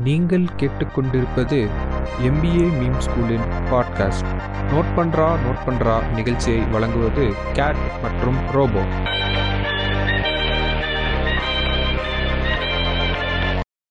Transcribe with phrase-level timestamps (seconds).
[0.00, 1.58] நீங்கள் கேட்டுக்கொண்டிருப்பது
[2.22, 4.30] MBA meme ஸ்கூலின் பாட்காஸ்ட்
[4.70, 8.84] நோட் பண்றா நோட் பண்றா நிகழ்ச்சியை வழங்குவது கேட் மற்றும் Robo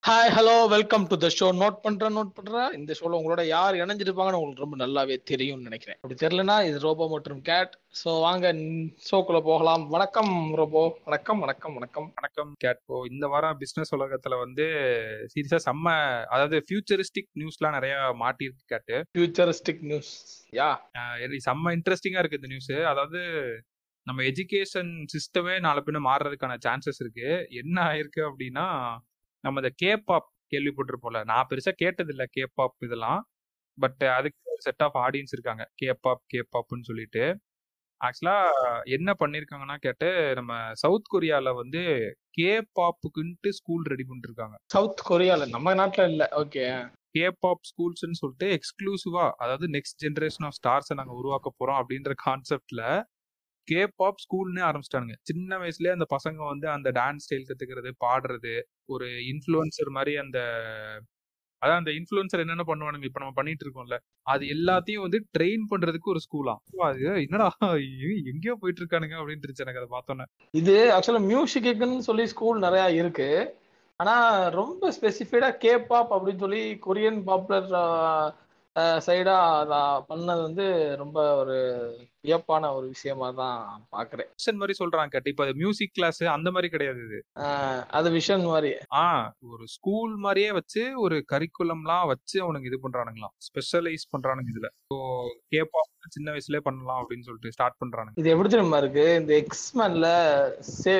[0.09, 4.39] hi hello welcome to the show note பண்றேன் நோட் பண்றேன் இந்த ஷோல உங்களோட யார் இணைஞ்சிருப்பாங்கன்னு
[4.39, 5.97] உங்களுக்கு ரொம்ப நல்லாவே தெரியும்னு நினைக்கிறேன்.
[6.02, 7.73] அப்படி தெரியலனா இது ரோபோ மற்றும் கேட்.
[8.04, 8.52] ஸோ வாங்க
[9.09, 9.84] ஷோக்குள்ள போகலாம்.
[9.88, 10.81] வணக்கம் ரோபோ.
[11.03, 12.07] வணக்கம் வணக்கம் வணக்கம்.
[12.16, 14.66] வணக்கம் கேட் இப்போ இந்த வாரம் பிசினஸ் உலகத்துல வந்து
[15.34, 15.93] சீரியஸா செம்ம
[16.30, 20.13] அதாவது ஃபியூச்சரிஸ்டிக் நியூஸ்லாம் நிறைய மாட்டிருக்கு கேட்டு ஃபியூச்சரிஸ்டிக் நியூஸ்
[20.52, 20.70] யா?
[21.49, 23.21] செம்ம இன்ட்ரெஸ்டிங்கா இருக்கு இந்த நியூஸ் அதாவது
[24.07, 27.30] நம்ம எஜுகேஷன் சிஸ்டமே நாளை பின்ன மாறுறதுக்கான சான்சஸ் இருக்கு.
[27.62, 28.67] என்ன ஆயிருக்கு அப்படின்னா
[29.43, 33.21] நம்ம இந்த கேபாப் கேள்விப்பட்டிருப்போம்ல நான் பெருசா கேட்டதில்ல கேபாப் இதெல்லாம்
[33.77, 35.63] பட் அதுக்கு ஒரு செட் ஆஃப் ஆடியன்ஸ் இருக்காங்க.
[35.81, 37.23] கேபாப் கேபாப்னு சொல்லிட்டு.
[38.02, 38.35] ஆக்சுவலா
[38.89, 41.81] என்ன பண்ணிருக்காங்கன்னா கேட்டு நம்ம சவுத் கொரியால வந்து
[42.38, 46.25] கேபாப்புக்குன்ட்டு ஸ்கூல் ரெடி பண்ணிட்டு இருக்காங்க சவுத் கொரியால நம்ம நாட்டுல இல்ல.
[46.41, 46.63] ஓகே
[47.16, 52.81] கேபாப் ஸ்கூல்ஸ்னு சொல்லிட்டு எக்ஸ்க்ளூசிவா அதாவது நெக்ஸ்ட் ஜென்ரேஷன் ஆஃப் ஸ்டார்ஸை நாங்க உருவாக்க போறோம் அப்படின்ற கான்செப்ட்ல
[53.72, 55.16] கேபாப் ஸ்கூல்னே ஆரம்பிச்சிட்டானுங்க.
[55.22, 58.53] சின்ன வயசுலயே அந்த பசங்க வந்து அந்த டான்ஸ் ஸ்டைல் கத்துக்கிறது பாடுறது
[58.86, 60.39] ஒரு இன்ஃப்ளூயன்சர் மாதிரி அந்த
[61.61, 66.22] அதான் அந்த இன்ஃப்ளூயன்சர் என்னென்ன பண்ணுவானுங்க இப்ப நம்ம பண்ணிட்டு இருக்கோம்ல அது எல்லாத்தையும் வந்து ட்ரெயின் பண்றதுக்கு ஒரு
[66.26, 67.48] ஸ்கூலாம் அது என்னடா
[68.31, 70.26] எங்கேயோ போயிட்டு இருக்கானுங்க அப்படின்னு இருந்துச்சு எனக்கு அதை பார்த்தோன்னே.
[70.54, 73.30] இது ஆக்சுவலா மியூசிக்குன்னு சொல்லி ஸ்கூல் நிறைய இருக்கு.
[74.00, 74.14] ஆனா
[74.59, 77.67] ரொம்ப ஸ்பெசிஃபைடா கே பாப் அப்படின்னு சொல்லி கொரியன் பாப்புலர்
[79.06, 79.36] சைடா
[80.09, 81.56] பண்ணது வந்து ரொம்ப ஒரு
[82.23, 83.61] வியப்பான ஒரு விஷயமா தான்
[83.92, 84.30] பாக்குறேன்.
[84.34, 85.34] மிஷன் மாதிரி சொல்றாங்க கேட்டு.
[85.34, 87.20] இப்ப மியூசிக் கிளாஸ் அந்த மாதிரி கிடையாது இது.
[87.92, 89.06] அது விஷன் மாதிரி ஆ
[89.52, 93.36] ஒரு ஸ்கூல் மாதிரியே வச்சு ஒரு கரிக்குலம்லாம் வச்சு அவனுக்கு இது பண்றானுங்களாம்.
[93.48, 94.70] ஸ்பெஷலைஸ் பண்றானுங்க இதுல.
[94.92, 94.98] ஸோ
[95.56, 98.17] கேப்பாப் சின்ன வயசுலயே பண்ணலாம் அப்படின்னு சொல்லிட்டு ஸ்டார்ட் பண்றானுங்க.
[98.17, 99.08] இது எப்படி தெரியுமா இருக்கு?
[99.22, 100.08] இந்த எக்ஸ்மேன்ல
[100.80, 100.95] சே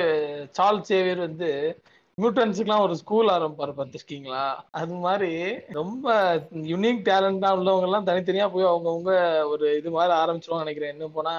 [0.58, 1.50] சார்ல் சேவியர் வந்து
[2.20, 4.42] மியூட்டன்ஸுக்குலாம் ஒரு ஸ்கூல் ஆரம்பிப்பாரு பார்த்துருக்கீங்களா?
[4.80, 5.32] அது மாதிரி
[5.78, 6.14] ரொம்ப
[6.72, 9.12] யுனிக் டேலண்டா உள்ளவங்க எல்லாம் தனித்தனியா போய் அவங்கவுங்க
[9.52, 10.92] ஒரு இது மாதிரி ஆரம்பிச்சிருவாங்க நினைக்கிறேன்.
[10.94, 11.34] இன்னும் போனா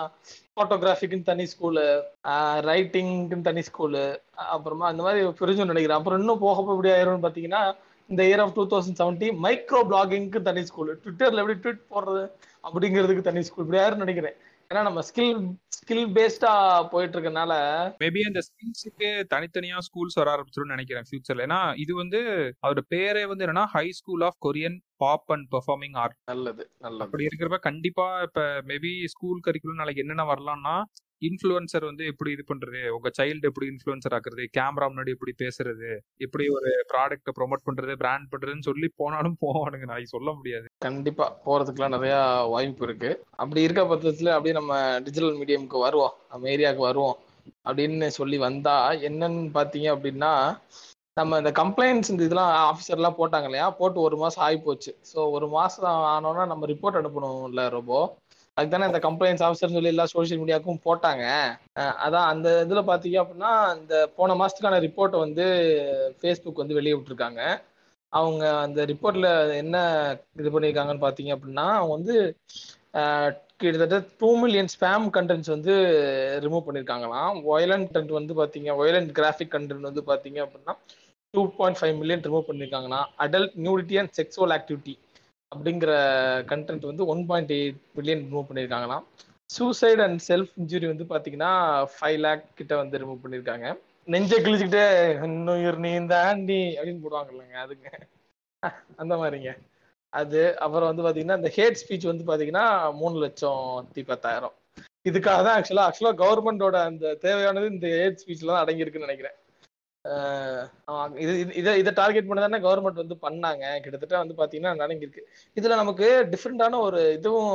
[0.58, 1.86] போட்டோகிராஃபிக்குன்னு தனி ஸ்கூலு
[2.70, 4.04] ரைட்டிங்க்குன்னு தனி ஸ்கூலு
[4.56, 6.00] அப்புறமா அந்த மாதிரி பிரிஞ்சும் நினைக்கிறேன்.
[6.00, 7.64] அப்புறம் இன்னும் போக போக இப்படி ஆயிரும்னு பார்த்தீங்கன்னா
[8.10, 12.24] இந்த year of two thousand seventy micro பிளாகிங்க்கு தனி ஸ்கூல் ட்விட்டர்ல எப்படி ட்வீட் போடுறது
[12.68, 14.38] அப்படிங்கிறதுக்கு தனி ஸ்கூல் இப்படி யாரும் நினைக்கிறேன்.
[14.72, 15.40] ஏன்னா நம்ம ஸ்கில்
[15.76, 16.52] ஸ்கில் பேஸ்டா
[16.92, 17.54] போயிட்டு இருக்கனால
[18.02, 22.20] மேபி அந்த ஸ்கில்ஸுக்கு தனித்தனியா ஸ்கூல்ஸ் வர ஆரம்பிச்சிரும்னு நினைக்கிறேன் ஃபியூச்சர்ல ஏன்னா இது வந்து
[22.62, 27.04] அவரோட பேரே வந்து என்னன்னா high school of Korean pop and performing art நல்லது நல்லது.
[27.06, 30.76] அப்படி இருக்கிறப்ப கண்டிப்பா இப்ப மேபி ஸ்கூல் கரிக்குலம் நாளைக்கு என்னென்ன வரலாம்னா
[31.22, 32.82] இன்ஃப்ளூயன்சர் வந்து எப்படி இது பண்றது?
[32.90, 34.44] உங்க சைல்டு எப்படி இன்ஃப்ளூயன்சர் ஆக்குறது?
[34.58, 35.90] கேமரா முன்னாடி எப்படி பேசுறது?
[36.18, 37.96] எப்படி ஒரு ப்ராடக்ட்டை ப்ரொமோட் பண்றது?
[37.96, 39.86] பிராண்ட் பண்றதுன்னு சொல்லி போனாலும் போவானுங்க.
[39.86, 40.68] நான் சொல்ல முடியாது.
[40.82, 41.28] கண்டிப்பா.
[41.46, 42.16] போறதுக்குலாம் நிறைய
[42.46, 43.12] வாய்ப்பு இருக்கு.
[43.36, 46.16] அப்படி இருக்க பட்சத்துல அப்படியே நம்ம டிஜிட்டல் மீடியம்க்கு வருவோம்.
[46.32, 47.18] நம்ம ஏரியாவுக்கு வருவோம்.
[47.66, 48.76] அப்படின்னு சொல்லி வந்தா
[49.08, 50.32] என்னன்னு பாத்தீங்க அப்படின்னா
[51.18, 53.70] நம்ம இந்த கம்ப்ளைண்ட்ஸ் இந்த இதெல்லாம் ஆஃபீஸர்லாம் போட்டாங்க இல்லையா?
[53.72, 57.94] போட்டு ஒரு மாசம் ஆகி போச்சு ஸோ ஒரு மாசம் ஆனோன்னா நம்ம ரிப்போர்ட் அனுப்பணும்ல ரொம்ப
[58.58, 61.26] அதுக்கு தானே இந்த கம்ப்ளைண்ட்ஸ் ஆஃபீஸர்னு சொல்லி எல்லா சோஷியல் மீடியாவுக்கும் போட்டாங்க.
[62.06, 65.46] அதான் அந்த இதில் பார்த்தீங்க அப்படின்னா இந்த போன மாதத்துக்கான ரிப்போர்ட்டை வந்து
[66.20, 67.42] ஃபேஸ்புக் வந்து வெளியே விட்டுருக்காங்க.
[68.14, 69.28] அவங்க அந்த ரிப்போர்ட்ல
[69.64, 69.76] என்ன
[70.42, 72.16] இது பண்ணியிருக்காங்கன்னு பார்த்தீங்க அப்படின்னா அவங்க வந்து
[73.62, 75.74] கிட்டத்தட்ட டூ மில்லியன் ஸ்பேம் கண்டென்ட்ஸ் வந்து
[76.46, 80.74] ரிமூவ் பண்ணியிருக்காங்களாம் வயலண்ட் கண்டென்ட் வந்து பார்த்தீங்க வயலண்ட் கிராஃபிக் கண்டென்ட் வந்து பார்த்தீங்க அப்படின்னா
[81.34, 84.96] two point five million remove பண்ணியிருக்காங்கன்னா adult nudity and sexual activity
[85.52, 85.92] அப்படிங்கிற
[86.52, 89.06] கண்டென்ட் வந்து one point eight million remove பண்ணியிருக்காங்களாம்.
[89.56, 91.52] Suicide and self injury வந்து பார்த்தீங்கன்னா
[91.96, 93.68] ஃபைவ் லேக் கிட்ட வந்து ரிமூவ் பண்ணியிருக்காங்க.
[94.14, 94.86] நெஞ்சை கிழிச்சுக்கிட்டே
[95.26, 97.90] இன்னுயிர் நீ தாண்டி அப்படின்னு போடுவாங்க இல்லைங்க அதுங்க.
[99.02, 99.52] அந்த மாதிரிங்க.
[100.14, 102.66] அது அப்புறம் வந்து பார்த்தீங்கன்னா இந்த ஹேட் ஸ்பீச் வந்து பார்த்தீங்கன்னா
[103.02, 104.56] மூணு லட்சம் பத்தாயிரம்.
[105.10, 109.38] இதுக்காக தான் ஆக்சுவலாக ஆக்சுவலாக கவர்மெண்டோட அந்த தேவையானது இந்த ஹேட் ஸ்பீச்சில் தான் அடங்கியிருக்குன்னு நினைக்கிறேன்.
[111.16, 113.64] இது இது- இதை இதை டார்கெட் பண்ணதானே கவர்மெண்ட் வந்து பண்ணாங்க.
[113.80, 115.22] கிட்டத்தட்ட வந்து பாத்தீங்கன்னா நடங்கிருக்கு
[115.58, 117.52] இதுல நமக்கு டிஃப்ரெண்டான ஒரு இதுவும்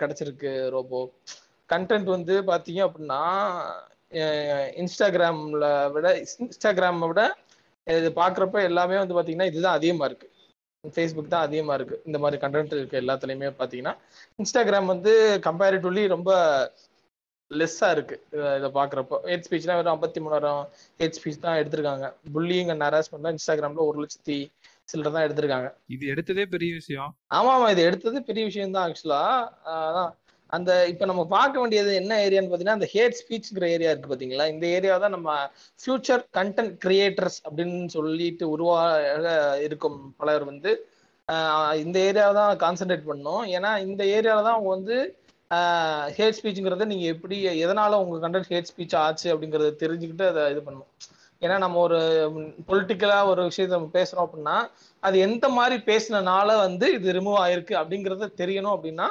[0.00, 1.00] கிடைச்சிருக்கு ரோபோ.
[1.70, 3.20] கண்டென்ட் வந்து பாத்தீங்க அப்படின்னா
[4.12, 6.06] இன்ஸ்டாகிராமில் இன்ஸ்டாகிராம்ல விட
[6.42, 7.22] இன்ஸ்டாகிராமை விட
[7.86, 10.28] இது பாக்குறப்ப எல்லாமே வந்து பாத்தீங்கன்னா இதுதான் அதிகமா இருக்கு.
[10.84, 13.94] ஃபேஸ்புக் தான் அதிகமாக இருக்குது இந்த மாதிரி கண்டென்ட் இருக்குது எல்லாத்துலேயுமே பார்த்தீங்கன்னா
[14.38, 15.12] இன்ஸ்டாகிராம் வந்து
[15.46, 16.30] கம்பேரிட்டிவ்லி ரொம்ப
[17.50, 19.16] லெஸ்ஸா இருக்கு இத- பாக்குறப்போ.
[19.24, 20.60] ஹேட் ஸ்பீச்லாம் வெறும் ஐம்பத்தி மூணாயிரம்
[21.00, 22.06] ஹேட் ஸ்பீச் தான் எடுத்திருக்காங்க.
[22.34, 24.36] புல்லிங் அண்ட் ஹராஸ்மெண்ட் தான் இன்ஸ்டாகிராம்ல ஒரு லட்சத்தி
[24.84, 25.68] சில்லறை தான் எடுத்திருக்காங்க.
[25.88, 27.10] இது எடுத்ததே பெரிய விஷயம்.
[27.34, 29.22] ஆமா ஆமா இது எடுத்தது பெரிய விஷயம் தான் ஆக்சுவலா
[29.74, 30.12] அதான்.
[30.52, 34.46] அந்த இப்ப நம்ம பார்க்க வேண்டியது என்ன ஏரியான்னு பாத்தீங்கன்னா அந்த ஹேட் ஸ்பீச்ங்கிற ஏரியா இருக்கு பாத்தீங்களா?
[34.48, 35.28] இந்த ஏரியா தான் நம்ம
[35.80, 40.72] ஃபியூச்சர் கண்டென்ட் கிரியேட்டர்ஸ் அப்படின்னு சொல்லிட்டு உருவாக இருக்கும் பலர் வந்து.
[41.82, 43.44] இந்த ஏரியாவை தான் கான்சென்ட்ரேட் பண்ணணும்.
[43.56, 44.96] ஏன்னா இந்த ஏரியால தான் அவங்க வந்து
[46.16, 50.90] ஹேட் ஸ்பீச்சுங்கிறத நீங்க எப்படி எதனால உங்க கண்டென்ட் ஹேட் ஸ்பீச் ஆச்சு அப்படிங்கறத தெரிஞ்சுக்கிட்டு அதை இது பண்ணும்
[51.42, 51.98] ஏன்னா நம்ம ஒரு
[52.68, 54.56] பொலிட்டிக்கலா ஒரு விஷயத்த நம்ம பேசுறோம் அப்படின்னா
[55.02, 59.08] அது எந்த மாதிரி பேசினனால வந்து இது ரிமூவ் ஆயிருக்கு அப்படிங்கறத தெரியணும் அப்படின்னா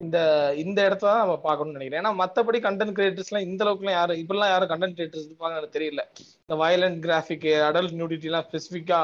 [0.00, 0.18] இந்த
[0.62, 2.02] இந்த இடத்த தான் நம்ம பார்க்கணும்னு நினைக்கிறேன்.
[2.02, 6.02] ஏன்னா மத்தபடி கண்டென்ட் கிரியேட்டர்ஸ்லாம் இந்த அளவுக்குலாம் யாரும் இப்பெல்லாம் யாரும் கண்டென்ட் கிரியேட்டர்ஸ் இருப்பாங்க எனக்கு தெரியல.
[6.42, 9.00] இந்த வயலண்ட் கிராஃபிக் அடல்ட் நியூடிட்டிலாம் ஸ்பெசிஃபிக்கா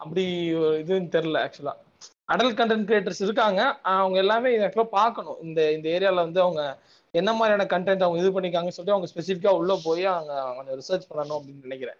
[0.00, 0.24] அப்படி
[0.62, 1.74] ஒரு இதுன்னு தெரியல ஆக்சுவலா
[2.28, 3.60] அடல் கண்டென்ட் கிரியேட்டர்ஸ் இருக்காங்க.
[3.82, 5.38] அவங்க எல்லாமே ஆக்சுவலாக பார்க்கணும்.
[5.42, 6.62] இந்த இந்த ஏரியாவில் வந்து அவங்க
[7.20, 11.36] என்ன மாதிரியான கண்டென்ட் அவங்க இது பண்ணிக்காங்கன்னு சொல்லிட்டு அவங்க ஸ்பெசிஃபிக்காக உள்ளே போய் அவங்க கொஞ்சம் ரிசர்ச் பண்ணணும்
[11.38, 11.98] அப்படின்னு நினைக்கிறேன்.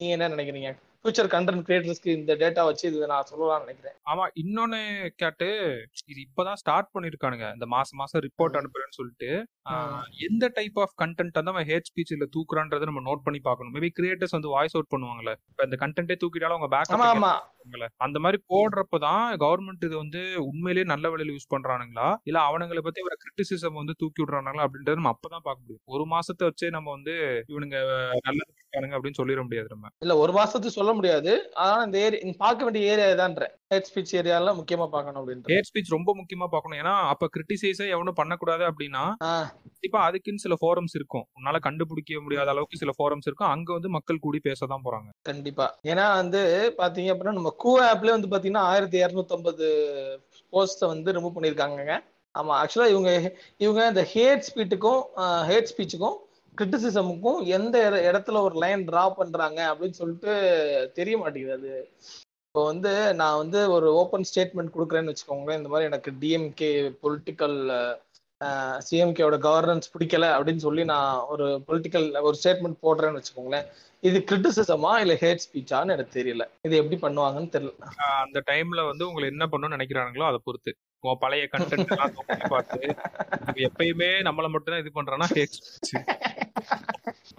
[0.00, 0.70] நீங்கள் என்ன நினைக்கிறீங்க?
[1.04, 3.94] ஃபியூச்சர் கண்டென்ட் கிரியேட்டர்ஸ்க்கு இந்த டேட்டா வச்சு இது நான் சொல்லலாம்னு நினைக்கிறேன்.
[4.10, 4.80] ஆமா இன்னொன்னு
[5.22, 5.48] கேட்டு
[6.10, 7.46] இது இப்பதான் ஸ்டார்ட் பண்ணிருக்கானுங்க.
[7.56, 8.58] இந்த மாசம் மாசம் ரிப்போர்ட்.
[8.60, 9.30] அனுப்புறேன்னு சொல்லிட்டு
[10.28, 13.74] எந்த டைப் ஆஃப் கண்டென்ட் வந்து அவன் ஹேட் ஸ்பீச் இல்ல தூக்குறான்றதை நம்ம நோட் பண்ணி பார்க்கணும்.
[13.76, 15.34] மேபி கிரியேட்டர்ஸ் வந்து வாய்ஸ் அவுட் பண்ணுவாங்கல்ல.
[15.52, 17.32] இப்ப இந்த கண்டென்ட்டே தூக்கிட்டாலும் அவங்க பேக் ஆமா
[18.06, 20.20] அந்த மாதிரி போடுறப்பதான் கவர்மெண்ட் இது வந்து
[20.50, 22.06] உண்மையிலேயே நல்ல வழியில யூஸ் பண்றானுங்களா?
[22.28, 24.66] இல்ல அவனுங்களை பத்தி ஒரு கிரிட்டிசிசம் வந்து தூக்கி விடுறானுங்களா?
[24.66, 25.82] அப்படின்றத நம்ம அப்பதான் பார்க்க முடியும்.
[25.94, 27.14] ஒரு மாசத்தை வச்சே நம்ம வந்து
[27.52, 27.76] இவனுங்க
[28.28, 28.52] நல்லது
[28.94, 29.90] அப்படின்னு சொல்லிட முடியாது நம்ம.
[30.04, 31.32] இல்ல ஒரு மாசத்துக்கு சொல்ல முடியாது.
[31.64, 33.44] ஆனா இந்த ஏரியா பார்க்க வேண்டிய ஏரியா இதான்ற.
[33.72, 35.48] ஹேட் ஸ்பீச் ஏரியால முக்கியமா பார்க்கணும் அப்படின்ற.
[35.54, 36.78] ஹேட் ஸ்பீச் ரொம்ப முக்கியமா பார்க்கணும்.
[36.82, 39.04] ஏன்னா அப்ப கிரிட்டிசைஸே எவனும் பண்ணக்கூடாது அப்படின்னா
[39.64, 41.26] கண்டிப்பா அதுக்குன்னு சில ஃபோரம்ஸ் இருக்கும்.
[41.38, 43.50] உன்னால கண்டுபிடிக்க முடியாத அளவுக்கு சில ஃபோரம்ஸ் இருக்கும்.
[43.54, 45.08] அங்க வந்து மக்கள் கூடி பேசதான் போறாங்க.
[45.22, 45.66] கண்டிப்பா.
[45.84, 46.42] ஏன்னா வந்து
[46.78, 49.66] பாத்தீங்க அப்படின்னா நம்ம கூ ஆப்ல வந்து பாத்தீங்கன்னா ஆயிரத்தி இரநூத்தம்பது
[50.52, 51.98] போஸ்ட வந்து ரிமூவ் பண்ணிருக்காங்க
[52.34, 53.10] ஆமா ஆக்சுவலா இவங்க
[53.56, 55.00] இவங்க இந்த ஹேட் ஸ்பீட்டுக்கும்
[55.50, 56.16] ஹேட் ஸ்பீச்சுக்கும்
[56.58, 57.76] கிரிட்டிசிசமுக்கும் எந்த
[58.08, 60.32] இடத்துல ஒரு லைன் டிரா பண்றாங்க அப்படின்னு சொல்லிட்டு
[60.98, 61.56] தெரிய மாட்டேங்குது.
[61.58, 61.70] அது
[62.48, 66.70] இப்போ வந்து நான் வந்து ஒரு ஓப்பன் ஸ்டேட்மெண்ட் கொடுக்குறேன்னு வச்சுக்கோங்களேன் இந்த மாதிரி எனக்கு டிஎம்கே
[67.02, 67.58] பொலிட்டிக்கல்
[68.88, 73.66] சிஎம்கேவோட கவர்னன்ஸ் பிடிக்கல அப்படின்னு சொல்லி நான் ஒரு பொலிட்டிக்கல் ஒரு ஸ்டேட்மெண்ட் போடுறேன்னு வச்சுக்கோங்களேன்
[74.02, 76.44] இது கிரிட்டிசிசமா இல்ல ஹேட் ஸ்பீச்சான்னு எனக்கு தெரியல.
[76.66, 77.86] இது எப்படி பண்ணுவாங்கன்னு தெரியல.
[78.24, 80.72] அந்த டைம்ல வந்து உங்களை என்ன பண்ணணும்னு நினைக்கிறாங்களோ அதை பொறுத்து.
[81.00, 82.14] உன் பழைய கண்டென்ட் எல்லாம்
[82.48, 82.80] பார்த்து
[83.66, 85.28] எப்பயுமே நம்மள மட்டும் தான் இது பண்றோம்னா.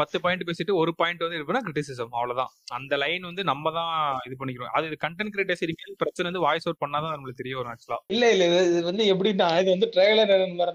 [0.01, 2.51] பத்து பாயிண்ட் பேசிட்டு ஒரு பாயிண்ட் வந்து இருக்குன்னா கிரிட்டிசிசம் அவ்வளவுதான்.
[2.77, 3.93] அந்த லைன் வந்து நம்ம தான்
[4.27, 4.73] இது பண்ணிக்கிறோம்.
[4.77, 8.45] அது கண்டென்ட் கிரியேட்டர்ஸ் இனிமேல் பிரச்சனை வந்து வாய்ஸ் அவுட் பண்ணாதான் நம்மளுக்கு தெரிய வரும் ஆக்சுவலா இல்ல இல்ல
[8.69, 10.33] இது வந்து எப்படின்னா இது வந்து ட்ரெய்லர்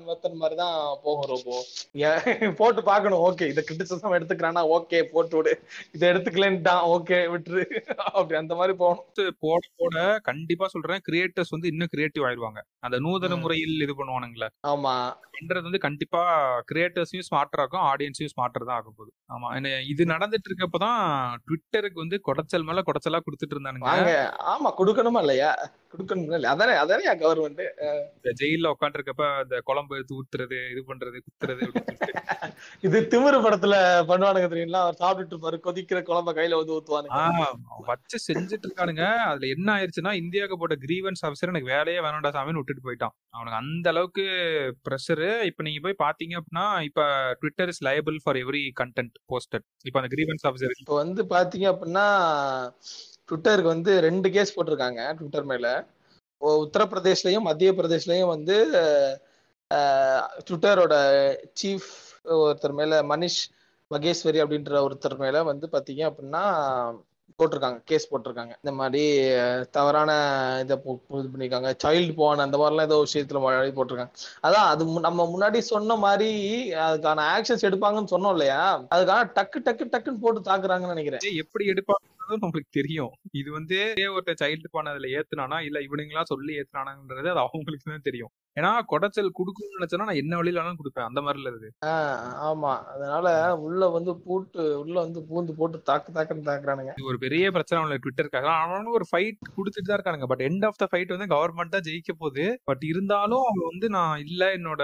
[0.09, 1.61] மெத்தட் மாதிரி தான் போகும் ரொம்ப
[2.61, 3.23] போட்டு பார்க்கணும்.
[3.29, 5.55] ஓகே இதை கிரிட்டிசிசம் எடுத்துக்கிறானா ஓகே போட்டு விடு.
[5.97, 7.65] இதை எடுத்துக்கலன்ட்டான் ஓகே விட்டுரு.
[8.17, 9.35] அப்படி அந்த மாதிரி போகணும்.
[9.45, 9.97] போட போட
[10.31, 12.61] கண்டிப்பா சொல்றேன் கிரியேட்டர்ஸ் வந்து இன்னும் கிரியேட்டிவ் ஆயிடுவாங்க.
[12.87, 13.41] அந்த நூதன.
[13.45, 14.49] முறையில் இது பண்ணுவானுங்களே.
[14.73, 14.95] ஆமா.
[15.37, 16.23] பண்றது வந்து கண்டிப்பா
[16.71, 19.49] கிரியேட்டர்ஸையும் ஸ்மார்ட்டா இருக்கும் ஆடியன்ஸையும் ஸ்மார்ட்டர் தான் ஆக போகுது ஆமா.
[19.57, 20.99] என்ன இது நடந்துட்டு இருக்கப்பதான்
[21.45, 24.17] ட்விட்டருக்கு வந்து குடைச்சல் மேல குடைச்சலா குடுத்துட்டு இருந்தானுங்க
[24.53, 25.53] ஆமா குடுக்கணுமா இல்லையா?
[25.95, 27.63] கொடுக்கணும் அதானே அதானே கவர்மெண்ட்
[28.41, 31.63] ஜெயில உட்காந்துருக்கப்ப இந்த குழம்பு எடுத்து ஊத்துறது இது பண்றது குத்துறது.
[32.87, 33.75] இது திமிரு படத்துல
[34.09, 34.83] பண்ணுவானுங்க தெரியுங்களா?
[34.85, 37.21] அவர் சாப்பிட்டுட்டு இருப்பாரு கொதிக்கிற குழம்ப கையில வந்து ஊத்துவானுங்க.
[37.89, 39.05] வச்சு செஞ்சுட்டு இருக்கானுங்க.
[39.29, 43.15] அதுல என்ன ஆயிருச்சுன்னா இந்தியாவுக்கு போட்ட கிரீவன்ஸ் ஆஃபீஸர் எனக்கு வேலையே வேணாம்டா சாமின்னு விட்டுட்டு போயிட்டான்.
[43.35, 44.25] அவனுக்கு அந்த அளவுக்கு
[44.87, 47.03] ப்ரெஷரு இப்ப நீங்க போய் பாத்தீங்க அப்படின்னா இப்ப
[47.41, 52.07] Twitter is liable for every content posted இப்ப அந்த கிரீவன்ஸ் ஆஃபீஸர் இப்போ வந்து பாத்தீங்க அப்படின்னா
[53.31, 55.87] ட்விட்டருக்கு வந்து ரெண்டு கேஸ் போட்டிருக்காங்க ட்விட்டர் மேல.
[56.39, 58.67] ஓ- உத்தரப்பிரதேஷ்லயும் மத்திய பிரதேஷ்லயும் வந்து
[60.51, 60.95] ட்விட்டரோட
[61.63, 61.93] சீஃப்
[62.25, 63.51] ஒருத்தர் மேல மனிஷ்
[63.91, 66.95] மகேஸ்வரி அப்படின்ற ஒருத்தர் மேல வந்து பாத்தீங்க அப்படின்னா
[67.39, 68.47] போட்டிருக்காங்க கேஸ் போட்டிருக்காங்க.
[68.47, 69.31] இந்த மாதிரி
[69.71, 70.13] தவறான
[70.63, 74.13] இதை போ- இது பண்ணியிருக்காங்க சைல்டு போன் அந்த மாதிரிலாம் ஏதோ விஷயத்துல மழை போட்டிருக்காங்க.
[74.43, 76.31] அதான் அது நம்ம முன்னாடி சொன்ன மாதிரி
[76.75, 78.81] அதுக்கான ஆக்ஷன்ஸ் எடுப்பாங்கன்னு சொன்னோம் இல்லையா?
[78.81, 81.37] அதுக்கான டக்கு டக்கு டக்குன்னு போட்டு தாக்குறாங்கன்னு நினைக்கிறேன்.
[81.37, 83.11] எப்படி எடுப்பாங்க எடுப்பாங்கன்றது நம்மளுக்கு தெரியும்.
[83.33, 83.77] இது வந்து
[84.15, 88.33] ஒருத்த சைல்டு பானை அதுல ஏத்துனானா இல்ல இவனுங்களா சொல்லி ஏத்துனானாங்கிறது அது அவங்களுக்கு தான் தெரியும்.
[88.59, 91.07] ஏன்னா குடைச்சல் குடுக்கணும்னு நினைச்சேன்னா நான் என்ன வழியில வேணாலும் கொடுப்பேன்.
[91.11, 91.71] அந்த மாதிரில இருக்கு
[92.49, 92.73] ஆமா.
[92.93, 93.27] அதனால
[93.67, 96.93] உள்ள வந்து பூட்டு உள்ள வந்து பூந்து போட்டு தாக்கு தாக்குன்னு தாக்குறானுங்க.
[97.09, 98.49] ஒரு பெரிய பிரச்சனை அவனுக்கு ட்விட்டருக்காக.
[98.65, 100.29] அவனும் ஒரு ஃபைட் கொடுத்துட்டு தான் இருக்கானுங்க.
[100.33, 102.47] But end of the fight வந்து கவர்மெண்ட் தான் ஜெயிக்க போகுது.
[102.71, 104.83] பட் இருந்தாலும் அவன் வந்து நான் இல்ல என்னோட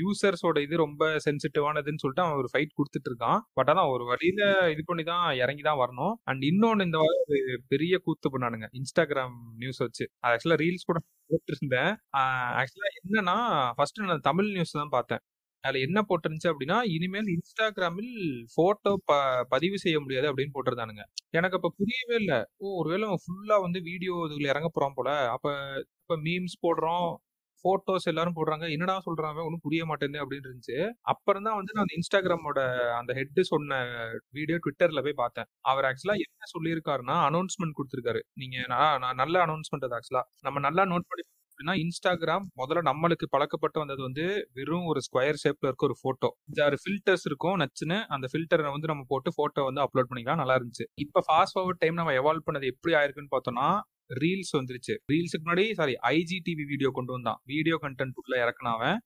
[0.00, 3.40] யூசர்ஸோட இது ரொம்ப சென்சிட்டிவானதுன்னு சொல்லிட்டு அவன் ஒரு ஃபைட் கொடுத்துட்டு இருக்கான்.
[3.58, 4.42] பட் அதான் ஒரு வழியில
[4.74, 6.14] இது பண்ணி தான் இறங்கி தான் வரணும்.
[6.30, 7.00] அண்ட் இன்னொன்னு இந்த
[7.74, 8.68] பெரிய கூத்து பண்ணானுங்க.
[8.80, 10.06] இன்ஸ்டாகிராம் நியூஸ் வச்சு.
[10.28, 10.98] ஆக்சுவலா ரீல்ஸ் கூட
[11.30, 11.92] போட்டிருந்தேன்.
[12.58, 13.36] ஆக்சுவலா என்னன்னா
[13.76, 15.22] ஃபர்ஸ்ட் நான் தமிழ் நியூஸ் தான் பார்த்தேன்.
[15.64, 18.12] அதுல என்ன போட்டிருந்துச்சு அப்படின்னா இனிமேல் இன்ஸ்டாகிராமில்
[18.56, 19.12] போட்டோ ப
[19.48, 21.04] பதிவு செய்ய முடியாது அப்படின்னு போட்டிருந்தானுங்க.
[21.32, 22.38] எனக்கு அப்ப புரியவே இல்லை.
[22.58, 25.10] ஓ ஒருவேளை ஃபுல்லா வந்து வீடியோ இதுல இறங்க போறோம் போல.
[25.34, 25.46] அப்ப
[26.02, 27.08] இப்ப மீம்ஸ் போடுறோம்.
[27.64, 28.66] போட்டோஸ் எல்லாரும் போடுறாங்க.
[28.74, 30.78] என்னடா சொல்றாங்க ஒன்றும் புரிய மாட்டேங்குது அப்படின்னு இருந்துச்சு.
[31.12, 32.60] அப்புறம் தான் வந்து நான் அந்த இன்ஸ்டாகிராமோட
[33.00, 33.80] அந்த ஹெட் சொன்ன
[34.38, 35.48] வீடியோ ட்விட்டர்ல போய் பார்த்தேன்.
[35.70, 38.22] அவர் ஆக்சுவலா என்ன சொல்லியிருக்காருன்னா அனௌன்ஸ்மெண்ட் கொடுத்துருக்காரு.
[38.42, 41.24] நீங்க நான் நான் நல்ல அனௌன்ஸ்மெண்ட் அது ஆக்சுவலா நம்ம நல்லா நோட் பண்ணி
[41.58, 44.24] அப்படின்னா இன்ஸ்டாகிராம் முதல்ல நம்மளுக்கு பழக்கப்பட்டு வந்தது வந்து
[44.58, 46.28] வெறும் ஒரு ஸ்கொயர் ஷேப்ல இருக்க ஒரு போட்டோ
[46.66, 47.98] ஆறு ஃபில்டர்ஸ் இருக்கும் நச்சுன்னு.
[48.14, 50.40] அந்த ஃபில்டரை வந்து நம்ம போட்டு போட்டோ வந்து அப்லோட் பண்ணிக்கலாம்.
[50.42, 50.86] நல்லா இருந்துச்சு.
[51.04, 53.68] இப்ப ஃபாஸ்ட் ஃபார்வர்ட் டைம் நம்ம எவால்வ் பண்ணது எப்படி ஆயிருக்குன்னு பார்த்தோம்னா
[54.14, 54.94] ரீல்ஸ் வந்துருச்சு.
[55.12, 57.40] ரீல்ஸுக்கு முன்னாடி சாரி ஐஜி டிவி வீடியோ கொண்டு வந்தான்.
[57.44, 58.98] வீடியோ கண்டென்ட் உள்ள இறக்குனவன்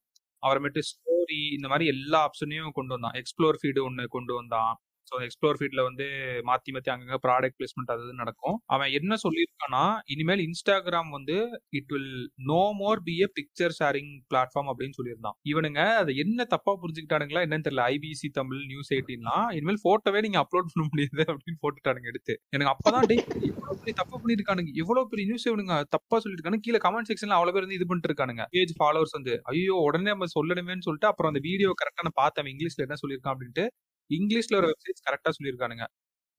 [0.46, 3.12] அப்புறமேட்டு ஸ்டோரி இந்த மாதிரி எல்லா ஆப்ஷனையும் கொண்டு வந்தான்.
[3.12, 4.76] எக்ஸ்ப்ளோர் ஃபீடு ஒன்று கொண்டு வந்தான்.
[5.12, 6.04] ஸோ எக்ஸ்ப்ளோர் ஃபீல்டில் வந்து
[6.48, 8.56] மாற்றி மாற்றி அங்கங்க ப்ராடக்ட் பிளேஸ்மெண்ட் அது நடக்கும்.
[8.74, 9.82] அவன் என்ன சொல்லியிருக்கானா
[10.14, 11.36] இனிமேல் இன்ஸ்டாகிராம் வந்து
[11.78, 12.12] it will
[12.50, 15.36] no more be a picture sharing platform அப்படின்னு சொல்லியிருந்தான்.
[15.52, 17.86] இவனுங்க அதை என்ன தப்பாக புரிஞ்சுக்கிட்டானுங்களா என்னன்னு தெரியல.
[17.94, 22.36] ஐபிசி தமிழ் நியூஸ் எயிட்டின்லாம் இனிமேல் ஃபோட்டோவே நீங்கள் அப்லோட் பண்ண முடியாது அப்படின்னு போட்டுட்டானுங்க எடுத்து.
[22.56, 24.72] எனக்கு அப்பதான் டேய் இவ்வளோ பெரிய தப்பு பண்ணியிருக்கானுங்க.
[24.82, 28.44] எவ்வளோ பெரிய நியூஸ் இவனுங்க தப்பா சொல்லிருக்கானு கீழே கமெண்ட் செக்ஷன்ல அவ்வளோ பேர் வந்து இது பண்ணிட்டு இருக்கானுங்க
[28.56, 32.50] பேஜ் ஃபாலோவர்ஸ் வந்து ஐயோ உடனே நம்ம சொல்லணுமேன்னு சொல்லிட்டு அப்புறம் அந்த வீடியோ கரெக்டாக நான் பார்த்தேன்.
[32.52, 33.64] இங்கிலீஷ்ல என்ன சொல்லியிருக்கான் அப்படின்ட்டு
[34.10, 35.86] இங்கிலீஷ்ல ஒரு வெப்சைட்ஸ் கரெக்டா சொல்லியிருக்கானுங்க.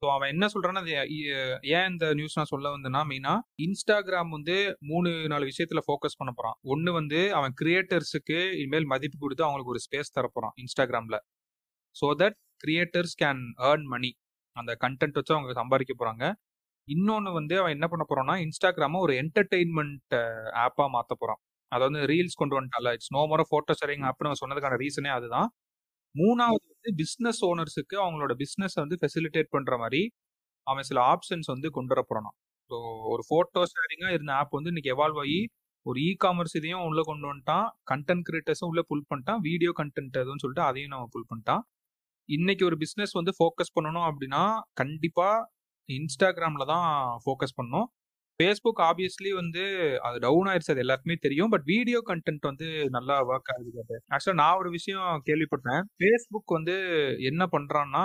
[0.02, 0.94] ஸோ அவன் என்ன சொல்றான்னா அது
[1.72, 3.34] ஏன் இந்த நியூஸ் நான் சொல்ல வந்தேன்னா மெயினா
[3.66, 4.56] இன்ஸ்டாகிராம் வந்து
[4.90, 6.56] மூணு நாலு விஷயத்துல ஃபோக்கஸ் பண்ண போறான்.
[6.72, 11.18] ஒன்னு வந்து அவன் கிரியேட்டர்ஸுக்கு இனிமேல் மதிப்பு கொடுத்து அவங்களுக்கு ஒரு ஸ்பேஸ் தரப்போறான் இன்ஸ்டாகிராம்ல
[11.96, 14.10] so that creators can earn money
[14.56, 16.24] அந்த கண்டென்ட் வச்சு அவங்க சம்பாதிக்க போறாங்க.
[16.88, 20.14] இன்னொன்று வந்து அவன் என்ன பண்ண போறான்னா இன்ஸ்டாகிராம ஒரு என்டர்டெயின்மெண்ட்
[20.64, 21.40] ஆப்பா மாற்ற போறான்.
[21.72, 25.48] அதாவது ரீல்ஸ் கொண்டு வந்துட்டால it's no more photo sharing ஆப்னு அவன் சொன்னதுக்கான ரீசனே அதுதான்.
[26.14, 30.02] மூணாவது வந்து பிஸ்னஸ் ஓனர்ஸுக்கு அவங்களோட பிஸ்னஸ் வந்து ஃபெசிலிட்டேட் பண்ற மாதிரி
[30.66, 32.30] அவன் சில ஆப்ஷன்ஸ் வந்து கொண்டு வர போறான்
[32.70, 32.76] ஸோ
[33.12, 35.40] ஒரு போட்டோ ஷேரிங்கா இருந்த ஆப் வந்து இன்னைக்கு எவால்வ் ஆகி
[35.86, 40.42] ஒரு இ காமர்ஸ் இதையும் உள்ள கொண்டு வந்துட்டான் கண்டென்ட் கிரியேட்டர்ஸும் உள்ள புல் பண்ணிட்டான் வீடியோ கண்டென்ட் எதுவும்
[40.42, 41.62] சொல்லிட்டு அதையும் நம்ம புல் பண்ணிட்டான்.
[42.28, 44.42] இன்னைக்கு ஒரு பிஸ்னஸ் வந்து ஃபோக்கஸ் பண்ணணும் அப்படின்னா
[44.82, 45.28] கண்டிப்பா
[45.88, 46.86] இன்ஸ்டாகிராம்ல தான்
[47.24, 47.88] ஃபோக்கஸ் பண்ணணும்.
[48.40, 49.62] ஃபேஸ்புக் ஆப்வியஸ்லி வந்து
[50.06, 51.50] அது டவுன் ஆயிருச்சு அது எல்லாருக்குமே தெரியும்.
[51.50, 53.82] பட் வீடியோ கண்டென்ட் வந்து நல்லா ஒர்க் ஆகுது
[54.14, 55.82] ஆக்சுவலாக நான் ஒரு விஷயம் கேள்விப்பட்டேன்.
[56.00, 56.76] ஃபேஸ்புக் வந்து
[57.30, 58.04] என்ன பண்றான்னா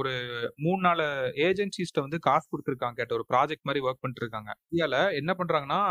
[0.00, 0.12] ஒரு
[0.64, 1.06] மூணு நாலு
[1.48, 5.82] ஏஜென்சிஸ்ட வந்து காசு கொடுத்துருக்காங்க கேட்ட ஒரு ப்ராஜெக்ட் மாதிரி ஒர்க் பண்ணிட்டு இருக்காங்க இந்தியால என்ன பண்றாங்கன்னா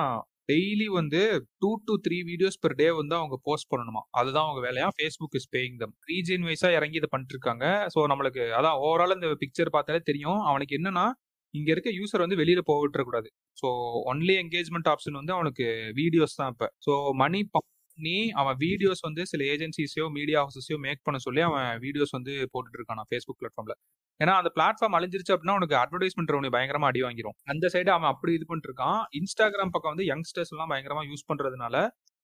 [0.51, 1.21] டெய்லி வந்து
[1.61, 4.01] two to three videos per day வந்து அவங்க போஸ்ட் பண்ணணுமா.
[4.19, 4.87] அதுதான் அவங்க வேலையா?
[4.95, 9.29] Facebook is paying them region வைஸா இறங்கி இதை பண்ணிட்டு இருக்காங்க ஸோ நம்மளுக்கு அதான் ஓவரால் இந்த
[9.43, 10.39] பிக்சர் பார்த்தாலே தெரியும்.
[10.49, 11.05] அவனுக்கு என்னன்னா
[11.53, 13.67] இங்க இருக்க யூசர் வந்து வெளியில போக விட்டுறக்கூடாது ஸோ
[14.11, 15.65] ஒன்லி என்கேஜ்மெண்ட் ஆப்ஷன் வந்து அவனுக்கு
[15.99, 16.67] வீடியோஸ் தான் இப்போ.
[16.85, 22.13] ஸோ மணி பண்ணி அவன் வீடியோஸ் வந்து சில ஏஜென்சிஸையோ மீடியா ஹவுசஸையோ மேக் பண்ண சொல்லி அவன் வீடியோஸ்
[22.17, 23.75] வந்து போட்டுட்டு இருக்கான் ஃபேஸ்புக் பிளாட்ஃபார்ம்ல
[24.19, 27.35] ஏன்னா அந்த பிளாட்ஃபார்ம் அழிஞ்சிருச்சு அப்படின்னா உனக்கு அட்வர்டைஸ்மெண்ட் ரெவன்யூ பயங்கரமா அடி வாங்கிரும்.
[27.53, 31.75] அந்த சைடு அவன் அப்படி இது பண்ணிட்டு இருக்கான் இன்ஸ்டாகிராம் பக்கம் வந்து யங்ஸ்டர்ஸ் எல்லாம் பயங்கரமா யூஸ் பண்றதுனால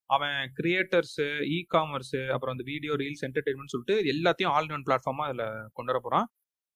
[0.09, 1.17] அவன் கிரியேட்டர்ஸ்
[1.55, 5.45] இ காமர்ஸ் அப்புறம் அந்த வீடியோ ரீல்ஸ் என்டர்டைன்மெண்ட் சொல்லிட்டு எல்லாத்தையும் ஆல் ஒன் பிளாட்ஃபார்மா அதுல
[5.77, 6.25] கொண்டு வர போறான்.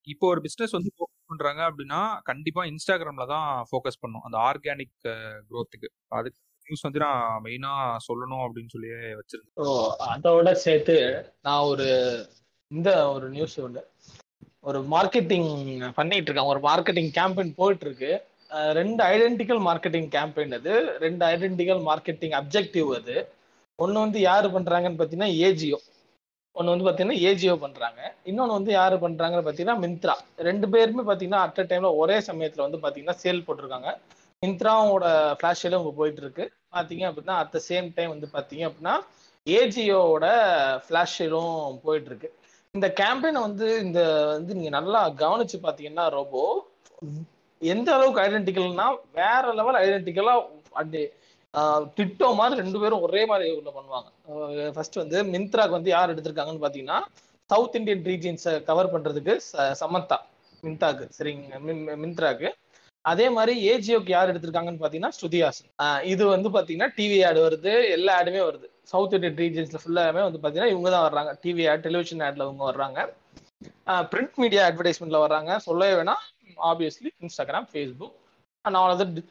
[0.08, 0.92] இப்போ ஒரு பிசினஸ் வந்து
[1.32, 4.26] பண்றாங்க அப்படின்னா கண்டிப்பா இன்ஸ்டாகிராம்ல தான் ஃபோக்கஸ் பண்ணும்.
[4.28, 4.96] அந்த ஆர்கானிக்
[5.50, 7.74] க்ரோத்துக்கு அதுக்கு நியூஸ் வந்து நான் மெயினா
[8.08, 9.92] சொல்லணும் அப்படின்னு சொல்லி வச்சிருந்தேன்.
[10.14, 10.96] அதோட சேர்த்து
[11.48, 11.88] நான் ஒரு
[12.72, 13.84] இந்த ஒரு நியூஸ் ஒன்று
[14.70, 15.52] ஒரு மார்க்கெட்டிங்
[16.00, 18.12] பண்ணிட்டு இருக்கேன் ஒரு மார்க்கெட்டிங் கேம்பெயின் போயிட்டு இருக்கு
[18.80, 20.74] ரெண்டு ஐடென்டிக்கல் மார்க்கெட்டிங் கேம்பெயின் அது.
[21.06, 23.16] ரெண்டு ஐடென்டிக்கல் மார்க்கெட்டிங் அப்ஜெக்டிவ் அது.
[23.80, 25.80] ஒன்று வந்து யார் பண்றாங்கன்னு பார்த்தீங்கன்னா ஏஜியோ
[26.58, 28.00] ஒன்று வந்து பார்த்தீங்கன்னா ஏஜியோ பண்றாங்க.
[28.30, 30.16] இன்னொன்று வந்து யார் பண்றாங்கன்னு பார்த்தீங்கன்னா மிந்த்ரா.
[30.48, 33.90] ரெண்டு பேருமே பார்த்தீங்கன்னா அட் அ டைம்ல ஒரே சமயத்தில் வந்து பார்த்தீங்கன்னா சேல் போட்டிருக்காங்க.
[34.44, 35.06] மிந்த்ராவோட
[35.38, 38.96] ஃபிளாஷ் சேலும் இப்போ போயிட்டு இருக்கு பார்த்தீங்க அப்படின்னா அட் த சேம் டைம் வந்து பார்த்தீங்க அப்படின்னா
[39.48, 40.26] ஏஜியோட
[40.86, 42.30] ஃபிளாஷ் சேலும் போயிட்டு இருக்கு
[42.76, 44.00] இந்த கேம்பெயினை வந்து இந்த
[44.34, 46.42] வந்து நீங்க நல்லா கவனிச்சு பார்த்தீங்கன்னா ரோபோ
[47.62, 48.88] எந்த அளவுக்கு ஐடென்டிக்கல்னா
[49.20, 50.34] வேற லெவல் ஐடென்டிக்கலா
[50.74, 51.02] அப்படி
[51.96, 54.72] திட்டம் மாதிரி ரெண்டு பேரும் ஒரே மாதிரி உள்ள பண்ணுவாங்க.
[54.72, 57.00] ஃபர்ஸ்ட் வந்து மின்த்ராக்கு வந்து யார் எடுத்திருக்காங்கன்னு பாத்தீங்கன்னா
[57.46, 60.18] சவுத் இந்தியன் ரீஜியன்ஸை கவர் பண்றதுக்கு ச- சமந்தா
[60.62, 62.52] மின்தாக்கு சரிங்க மின்- மிந்த்ராக்கு.
[63.02, 68.42] அதே மாதிரி ஏஜியோக்கு யார் எடுத்திருக்காங்கன்னு பாத்தீங்கன்னா ஸ்ருதிஹாசன் இது வந்து பாத்தீங்கன்னா டிவி ஆடு வருது எல்லா ஆடுமே
[68.50, 68.66] வருது.
[68.84, 71.46] சவுத் இந்தியன் ரீஜியன்ஸில் ஃபுல்லாமே வந்து பாத்தீங்கன்னா இவங்க தான் வர்றாங்க.
[71.46, 73.14] டிவி ஆட் டெலிவிஷன் ஆட்ல இவங்க வர்றாங்க.
[73.88, 75.58] பிரிண்ட் மீடியா அட்வர்டைஸ்மெண்ட்ல வர்றாங்க.
[75.58, 76.24] சொல்லவே வேணாம்.
[76.64, 78.12] Obviously Instagram Facebook
[78.62, 79.26] and all other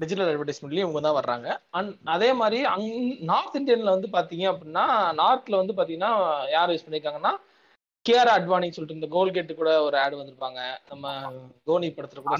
[0.00, 1.48] digital அட்வர்டைஸ்மெண்ட்லயும் இவங்க தான் வர்றாங்க.
[1.78, 2.86] அண்ட் அதே மாதிரி அங்
[3.30, 4.84] நார்த் இந்தியன்ல வந்து பாத்தீங்க அப்படின்னா
[5.20, 6.10] நார்த்ல வந்து பாத்தீங்கன்னா
[6.56, 7.32] யார் யூஸ் பண்ணிருக்காங்கன்னா
[8.06, 10.60] கேஆர் அட்வானி சொல்லிட்டு இந்த கோல்கேட் கூட ஒரு ஆட் வந்திருப்பாங்க.
[10.90, 11.06] நம்ம
[11.68, 12.36] தோனி படத்துல கூட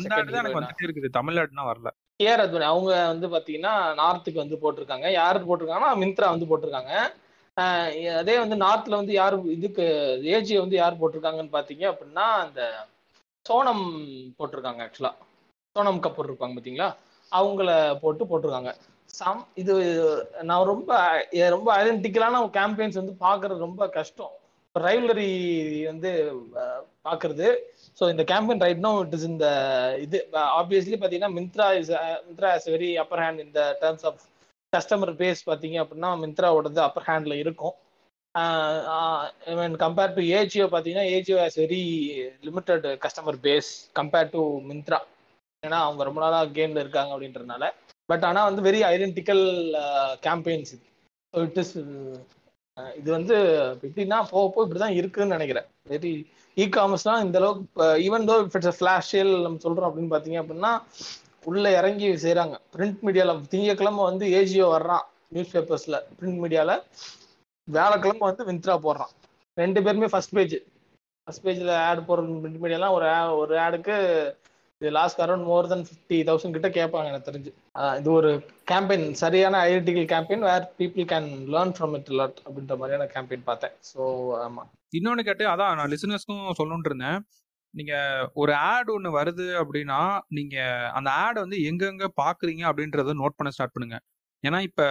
[0.87, 1.91] இருக்குது தமிழ்நாடுனா வரல.
[2.21, 3.73] கேஆர் அத்வானி அவங்க வந்து பாத்தீங்கன்னா
[4.03, 5.07] நார்த்துக்கு வந்து போட்டிருக்காங்க.
[5.21, 6.93] யாரு போட்டிருக்காங்கன்னா மிந்த்ரா வந்து போட்டிருக்காங்க.
[8.21, 9.85] அதே வந்து நார்த்ல வந்து யார் இதுக்கு
[10.37, 12.61] ஏஜி வந்து யார் போட்டிருக்காங்கன்னு பாத்தீங்க அப்படின்னா அந்த
[13.47, 13.85] சோனம்
[14.39, 15.13] போட்டிருக்காங்க ஆக்சுவலா
[15.77, 16.89] சோனம் கபூர் இருப்பாங்க பாத்தீங்களா?
[17.33, 17.71] அவங்கள
[18.03, 18.73] போட்டு போட்டிருக்காங்க.
[19.19, 19.75] சம் இது
[20.49, 20.91] நான் ரொம்ப
[21.55, 24.33] ரொம்ப ஐடென்டிக்கலான கேம்பெயின்ஸ் வந்து பார்க்கறது ரொம்ப கஷ்டம்.
[24.75, 25.31] ரைவலரி
[25.91, 26.11] வந்து
[27.07, 27.47] பார்க்கறது.
[27.99, 29.47] ஸோ இந்த campaign right no it is இந்த
[30.05, 30.19] இது
[30.61, 31.93] ஆப்வியஸ்லி பார்த்தீங்கன்னா Myntra is
[32.27, 34.21] Myntra is very upper hand இந்த டேர்ம்ஸ் ஆஃப்
[34.73, 37.75] கஸ்டமர் பேஸ் பார்த்தீங்க அப்படின்னா மிந்த்ராவோடது அப்பர் ஹேண்டில் இருக்கும்.
[39.85, 41.83] கம்பேர் டு ஏஜியோ பார்த்தீங்கன்னா Ajio has very
[42.47, 44.99] limited customer base compare to Myntra
[45.69, 47.65] ஏன்னா அவங்க ரொம்ப நாளாக கேம்ல இருக்காங்க அப்படின்றதுனால.
[48.09, 49.45] பட் ஆனால் வந்து வெரி ஐடென்டிக்கல்
[50.27, 50.85] கேம்பெயின்ஸ் இது.
[51.35, 51.75] ஸோ இட் இஸ்
[53.01, 53.37] இது வந்து
[53.87, 55.69] எப்படின்னா போக போக இப்படி தான் இருக்குன்னு நினைக்கிறேன்.
[55.93, 56.13] வெரி
[56.57, 60.73] இ காமர்ஸ்லாம் இந்த அளவுக்கு even though if it's flash sale நம்ம சொல்றோம் அப்படின்னு பார்த்தீங்க அப்படின்னா
[61.51, 65.05] உள்ள இறங்கி செய்கிறாங்க பிரிண்ட் மீடியால திங்கக்கிழமை வந்து ஏஜியோ வர்றான்
[65.35, 66.73] நியூஸ் பேப்பர்ஸ்ல பிரிண்ட் மீடியால
[67.69, 69.13] வியாழக்கிழமை வந்து விந்த்ரா போடுறான்.
[69.57, 70.57] ரெண்டு பேருமே ஃபர்ஸ்ட் பேஜ்
[71.29, 73.07] ஃபர்ஸ்ட் பேஜ்ல ஆட் போடுறது பிரிண்ட் மீடியாலாம் ஒரு
[73.43, 73.97] ஒரு ஆடுக்கு
[74.81, 77.51] இது last around more then fifty thousand கிட்ட கேட்பாங்க எனக்கு தெரிஞ்சு.
[78.01, 78.31] இது ஒரு
[78.71, 83.75] கேம்பெயின் சரியான identical campaign where people can learn from it lot அப்படின்ற மாதிரியான கேம்பெயின் பார்த்தேன்.
[83.91, 84.01] ஸோ
[84.47, 84.69] ஆமாம்
[84.99, 87.21] இன்னொன்னு கேட்டு அதான் நான் லிசனர்ஸ்க்கும் சொல்லணும்னு இருந்தேன்.
[87.75, 87.95] நீங்க
[88.43, 90.01] ஒரு ஆட் ஒன்று வருது அப்படின்னா
[90.37, 90.57] நீங்க
[90.99, 93.99] அந்த ஆட் வந்து எங்கெங்க பாக்குறீங்க அப்படின்றத நோட் பண்ண ஸ்டார்ட் பண்ணுங்க.
[94.45, 94.83] ஏன்னா இப்ப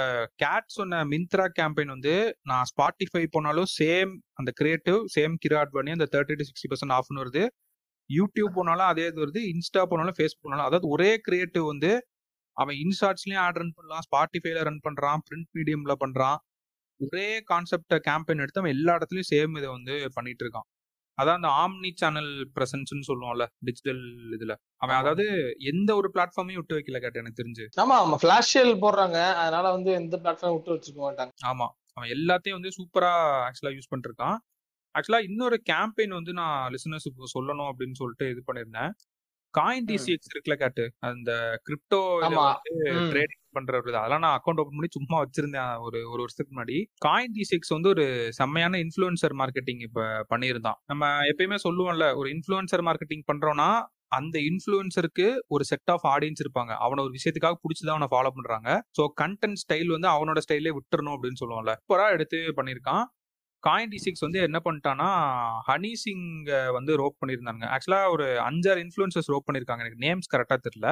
[0.43, 2.13] கேட் சொன்ன மிந்த்ரா கேம்பெயின் வந்து
[2.49, 7.23] நான் ஸ்பாட்டிஃபை போனாலும் சேம் அந்த கிரியேட்டிவ் சேம் கிராட் பண்ணி அந்த தேர்ட்டி டு சிக்ஸ்டி பர்சன்ட் ஆஃப்னு
[7.23, 7.43] வருது.
[8.09, 10.65] யூடியூப் போனாலும் அதே இது வருது இன்ஸ்டா போனாலும் ஃபேஸ்புக் போனாலும்.
[10.65, 11.91] அதாவது ஒரே கிரியேட்டிவ் வந்து
[12.57, 16.37] அவன் இன்ஸ்டாட்ஸ்லயும் ஆட் ரன் பண்ணலாம் ஸ்பாட்டிஃபைல ரன் பண்றான் பிரிண்ட் மீடியம்ல பண்றான்.
[16.99, 20.67] ஒரே கான்செப்ட கேம்பெயின் எடுத்து அவன் எல்லா இடத்துலயும் சேம் இதை வந்து பண்ணிட்டு இருக்கான்.
[21.17, 24.01] அதான் அந்த ஆம்னி சேனல் பிரசன்ஸ்னு சொல்லுவோம்ல டிஜிட்டல்
[24.37, 24.53] இதுல.
[24.75, 24.95] அவன்.
[24.95, 25.25] அதாவது
[25.63, 27.65] எந்த ஒரு பிளாட்ஃபார்மையும் விட்டு வைக்கல கேட்ட எனக்கு தெரிஞ்சு.
[27.83, 28.17] ஆமா ஆமா.
[28.21, 29.19] ஃபிளாஷ் சேல் போடுறாங்க.
[29.35, 31.33] அதனால வந்து எந்த பிளாட்ஃபார்ம் விட்டு வச்சுக்க மாட்டாங்க.
[31.45, 31.67] ஆமா.
[31.93, 33.11] அவன் எல்லாத்தையும் வந்து சூப்பரா
[33.47, 34.37] ஆக்சுவலா யூஸ் பண்ணிருக்கான்
[34.95, 38.93] ஆக்சுவலா இன்னொரு கேம்பெயின் வந்து நான் லிசனர்ஸ் சொல்லணும் அப்படின்னு சொல்லிட்டு இது பண்ணிருந்தேன்
[39.53, 41.31] காயின் டிசிஎக்ஸ் இருக்குல்ல கேட்டு அந்த
[41.67, 41.99] கிரிப்டோ.
[43.11, 43.97] ட்ரேடிங் பண்ற ஒரு இது.
[43.97, 46.77] அதெல்லாம் நான் அக்கௌண்ட் ஓபன் பண்ணி சும்மா வச்சிருந்தேன் ஒரு ஒரு வருஷத்துக்கு முன்னாடி.
[47.05, 50.01] காயின் டிசிஎக்ஸ் வந்து ஒரு செம்மையான இன்ஃப்ளூயன்சர் மார்க்கெட்டிங் இப்ப
[50.33, 50.79] பண்ணியிருந்தான்.
[50.85, 53.69] நம்ம எப்பயுமே சொல்லுவோம்ல ஒரு இன்ஃப்ளூயன்சர் மார்க்கெட்டிங் பண்றோம்னா
[54.07, 56.73] அந்த இன்ஃப்ளூயன்சருக்கு ஒரு செட் ஆஃப் ஆடியன்ஸ் இருப்பாங்க.
[56.85, 58.69] அவன ஒரு விஷயத்துக்காக பிடிச்சதான் அவனை ஃபாலோ பண்றாங்க.
[58.97, 61.73] ஸோ கண்டென்ட் ஸ்டைல் வந்து அவனோட ஸ்டைலே விட்டுறணும் அப்படின்னு சொல்லுவோம்ல.
[61.81, 63.05] சூப்பரா எடுத்து பண்ணியிருக்கான்.
[63.63, 65.07] காயின் டி சிக்ஸ் வந்து என்ன பண்ணிட்டான்னா
[65.69, 69.83] ஹனி சிங்க வந்து ரோப் பண்ணியிருந்தாங்க ஆக்சுவலா ஒரு அஞ்சாறு இன்ஃப்ளூயன்சஸ் ரோப் பண்ணியிருக்காங்க.
[69.85, 70.89] எனக்கு நேம்ஸ் கரெக்டாக தெரியல.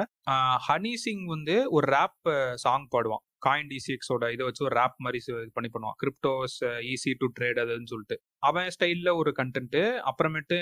[0.67, 2.29] ஹனி சிங் வந்து ஒரு ரேப்
[2.63, 3.24] சாங் பாடுவான்.
[3.46, 5.98] காயின் டி சிக்ஸோட இதை வச்சு ஒரு ரேப் மாதிரி இது பண்ணி பண்ணுவான்.
[6.03, 6.58] கிரிப்டோஸ்
[6.91, 8.17] ஈஸி டு ட்ரேட் அதுன்னு சொல்லிட்டு.
[8.50, 9.79] அவன் ஸ்டைல்ல ஒரு கண்டென்ட்
[10.10, 10.58] அப்புறமேட்டு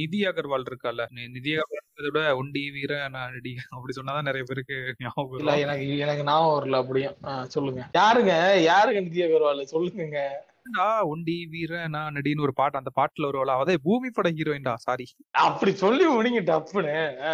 [0.00, 1.06] நிதி அகர்வால் இருக்கால.
[1.36, 6.24] நிதி அகர்வால் விட ஒண்டி வீர நான் நடி அப்படி சொன்னாதான் நிறைய பேருக்கு ஞாபகம் இல்ல எனக்கு எனக்கு
[6.30, 7.16] ஞாபகம் வரல அப்படியும்.
[7.56, 7.82] சொல்லுங்க.
[8.00, 8.34] யாருங்க?
[8.70, 9.70] யாருங்க நிதி அகர்வால்?
[9.74, 10.18] சொல்லுங்க
[10.66, 15.06] ஏன்டா, ஒண்டி வீர நான் நடின்னு ஒரு பாட்டு அந்த பாட்டுல வருவாள் அதே பூமி பட ஹீரோயின்டா சாரி.
[15.44, 16.94] அப்படி சொல்லி முடிங்க டப்புன்னு
[17.26, 17.32] ஆ,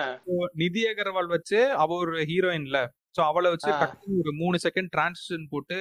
[0.63, 2.79] நிதி அகர்வால் வச்சு அவ ஒரு ஹீரோயின்ல.
[3.17, 3.71] சோ அவளை வச்சு
[4.21, 5.79] ஒரு மூணு செகண்ட் டிரான்சிஷன் போட்டு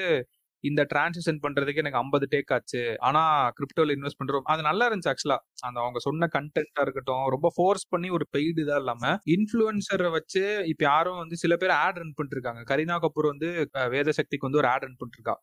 [0.63, 2.79] இந்த டிரான்சிஷன் பண்றதுக்கு எனக்கு 50 டேக் ஆச்சு.
[3.07, 3.21] ஆனா
[3.57, 4.45] கிரிப்டோல இன்வெஸ்ட் பண்றோம்.
[4.51, 8.77] அது நல்லா இருந்துச்சு ஆக்சுவலா அந்த அவங்க சொன்ன கண்டென்ட்டா இருக்கட்டும் ரொம்ப ஃபோர்ஸ் பண்ணி ஒரு பெய்டு இதா
[8.81, 13.49] இல்லாம இன்ஃபுளுசரை வச்சு இப்ப யாரும் வந்து சில பேர் ஆட் ரன் பண்ணிட்டு இருக்காங்க கரீனா கபூர் வந்து
[13.93, 15.35] வேத சக்திக்கு வந்து ஒரு ஆட் ரன் பண்ணிட்டு இருக்கா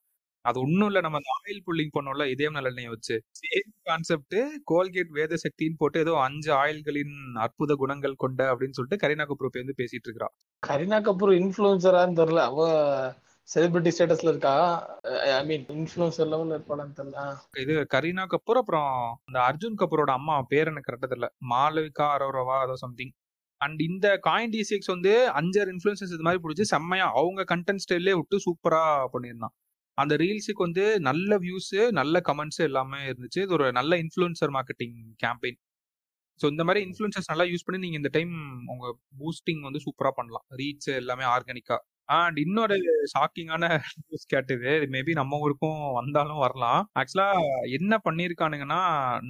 [0.47, 1.01] அது ஒண்ணும் இல்ல.
[1.05, 3.17] நம்ம அந்த ஆயில் புல்லிங் பண்ணோம்ல இதயம் நல்லெண்ணெய் வச்சு.
[3.41, 4.37] சேம் கான்செப்ட்
[4.73, 9.81] கோல்கேட் வேத சக்தின்னு போட்டு ஏதோ அஞ்சு ஆயில்களின் அற்புத குணங்கள் கொண்ட அப்படின்னு சொல்லிட்டு கரீனா கபூர் வந்து
[9.83, 10.29] பேசிட்டு இருக்கா
[10.63, 12.43] கரீனா கபூர் இன்ஃபுளுசரான்னு தெரியல.
[12.51, 12.61] அவ
[13.49, 14.55] செலிபிரிட்டி ஸ்டேட்டஸ்ல இருக்கா?
[15.27, 17.21] ஐ மீன் இன்ஃபுளுசர் லெவல்ல இருப்பாளான்னு தெரியல.
[17.63, 18.89] இது கரீனா கபூர் அப்புறம்
[19.29, 21.29] அந்த அர்ஜுன் கபூரோட அம்மா பேர் எனக்கு கரெக்டா தெரியல.
[21.53, 23.13] மாலவிகா அரோரவா அதோ சம்திங்
[23.61, 28.15] அண்ட் இந்த காயின் டி சிக்ஸ் வந்து அஞ்சாறு இன்ஃபுளுசஸ் இது மாதிரி பிடிச்சி செம்மையா அவங்க கண்டென்ட் ஸ்டைல்லே
[28.19, 28.83] விட்டு சூப்பரா
[29.15, 29.55] பண்ணியிருந்தான்.
[29.99, 33.41] அந்த ரீல்ஸுக்கு வந்து நல்ல வியூஸ் நல்ல கமெண்ட்ஸ் எல்லாமே இருந்துச்சு.
[33.47, 35.59] இது ஒரு நல்ல இன்ஃப்ளூயன்சர் மார்க்கெட்டிங் கேம்பெயின்
[36.41, 38.33] ஸோ இந்த மாதிரி இன்ஃப்ளூயன்சர்ஸ் நல்லா யூஸ் பண்ணி நீங்க இந்த டைம்
[38.73, 38.87] உங்க
[39.21, 40.47] பூஸ்டிங் வந்து சூப்பரா பண்ணலாம்.
[40.61, 41.77] ரீச் எல்லாமே ஆர்கானிக்கா
[42.09, 42.77] அண்ட் இன்னொரு
[43.13, 43.65] ஷாக்கிங்கான
[44.03, 46.83] நியூஸ் கேட்டது மேபி நம்ம ஊருக்கும் வந்தாலும் வரலாம்.
[47.01, 47.29] ஆக்சுவலா
[47.79, 48.81] என்ன பண்ணிருக்கானுங்கன்னா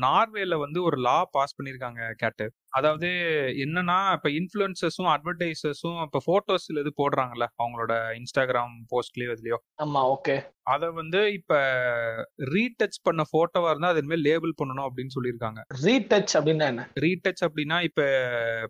[0.05, 2.47] நார்வேல வந்து ஒரு லா பாஸ் பண்ணிருக்காங்க கேட்டு.
[2.77, 3.09] அதாவது
[3.65, 10.37] என்னன்னா இப்ப இன்ஃபுளுசர்ஸும் அட்வர்டைசர்ஸும் இப்ப போட்டோஸ்ல இது போடுறாங்கல்ல அவங்களோட இன்ஸ்டாகிராம் போஸ்ட்லயோ இதுலயோ ஆமா ஓகே
[10.67, 11.55] அத வந்து இப்ப
[12.53, 15.61] ரீடச் பண்ண போட்டோவா இருந்தா அது இனிமேல் லேபிள் பண்ணணும் அப்படின்னு சொல்லியிருக்காங்க.
[15.85, 16.85] ரீடச் அப்படின்னா என்ன?
[16.97, 18.03] ரீடச் அப்படின்னா இப்ப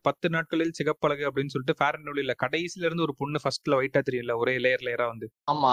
[0.02, 4.36] பத்து நாட்களில் சிகப்பழகு அப்படின்னு சொல்லிட்டு ஃபேர் அண்ட் லவ்லில கடைசில இருந்து ஒரு பொண்ணு ஃபர்ஸ்ட்ல ஒயிட்டா தெரியல
[4.38, 5.28] ஒரே லேயர் லேயரா வந்து.
[5.46, 5.72] ஆமா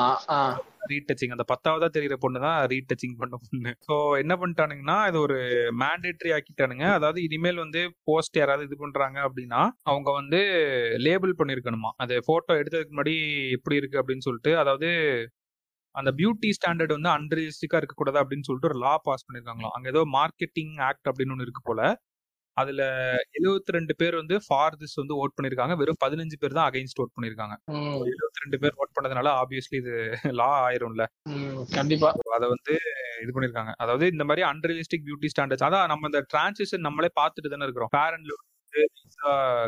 [0.91, 3.72] ரீடச்சிங் அந்த பத்தாவதா தெரியுற பொண்ணு தான் ரீடச்சிங் பண்ண பொண்ணு.
[3.88, 5.38] ஸோ என்ன பண்ணிட்டானுங்கன்னா இது ஒரு
[5.82, 6.86] மேண்டேட்டரி ஆக்கிட்டானுங்க.
[6.98, 10.40] அதாவது இனிமேல் வந்து போஸ்ட் யாராவது இது பண்றாங்க அப்படின்னா அவங்க வந்து
[10.98, 11.92] லேபிள் பண்ணிருக்கணுமா?
[11.98, 13.16] அது போட்டோ எடுத்ததுக்கு முன்னாடி
[13.52, 14.90] எப்படி இருக்கு அப்படின்னு சொல்லிட்டு அதாவது
[15.92, 19.76] அந்த பியூட்டி ஸ்டாண்டர்ட் வந்து அன்ரியலிஸ்டிக்கா இருக்கக்கூடாது அப்படின்னு சொல்லிட்டு ஒரு லா பாஸ் பண்ணிருக்காங்களாம்.
[19.76, 21.82] அங்க ஏதோ மார்க்கெட்டிங் ஆக்ட் அப்படின்னு ஒன்று இருக்கு போல.
[22.62, 22.82] அதுல
[23.36, 25.76] 72 ரெண்டு பேர் வந்து ஃபார் திஸ் வந்து ஓட் பண்ணிருக்காங்க.
[25.82, 27.56] வெறும் பதினஞ்சு பேர் தான் அகைன்ஸ்ட் ஓட் பண்ணிருக்காங்க.
[27.74, 29.94] 72 ரெண்டு பேர் ஓட் பண்ணதுனால ஆப்வியஸ்லி இது
[30.42, 31.06] லா ஆயிரும்ல.
[31.78, 32.12] கண்டிப்பா.
[32.38, 32.76] அதை வந்து
[33.24, 33.74] இது பண்ணிருக்காங்க.
[33.84, 37.94] அதாவது இந்த மாதிரி அன்ரியலிஸ்டிக் பியூட்டி ஸ்டாண்டர்ட்ஸ் அதான் நம்ம இந்த டிரான்சிஷன் நம்மளே பார்த்துட்டு தானே இருக்கிறோம்.
[37.96, 38.34] ஃபேர் அண்ட்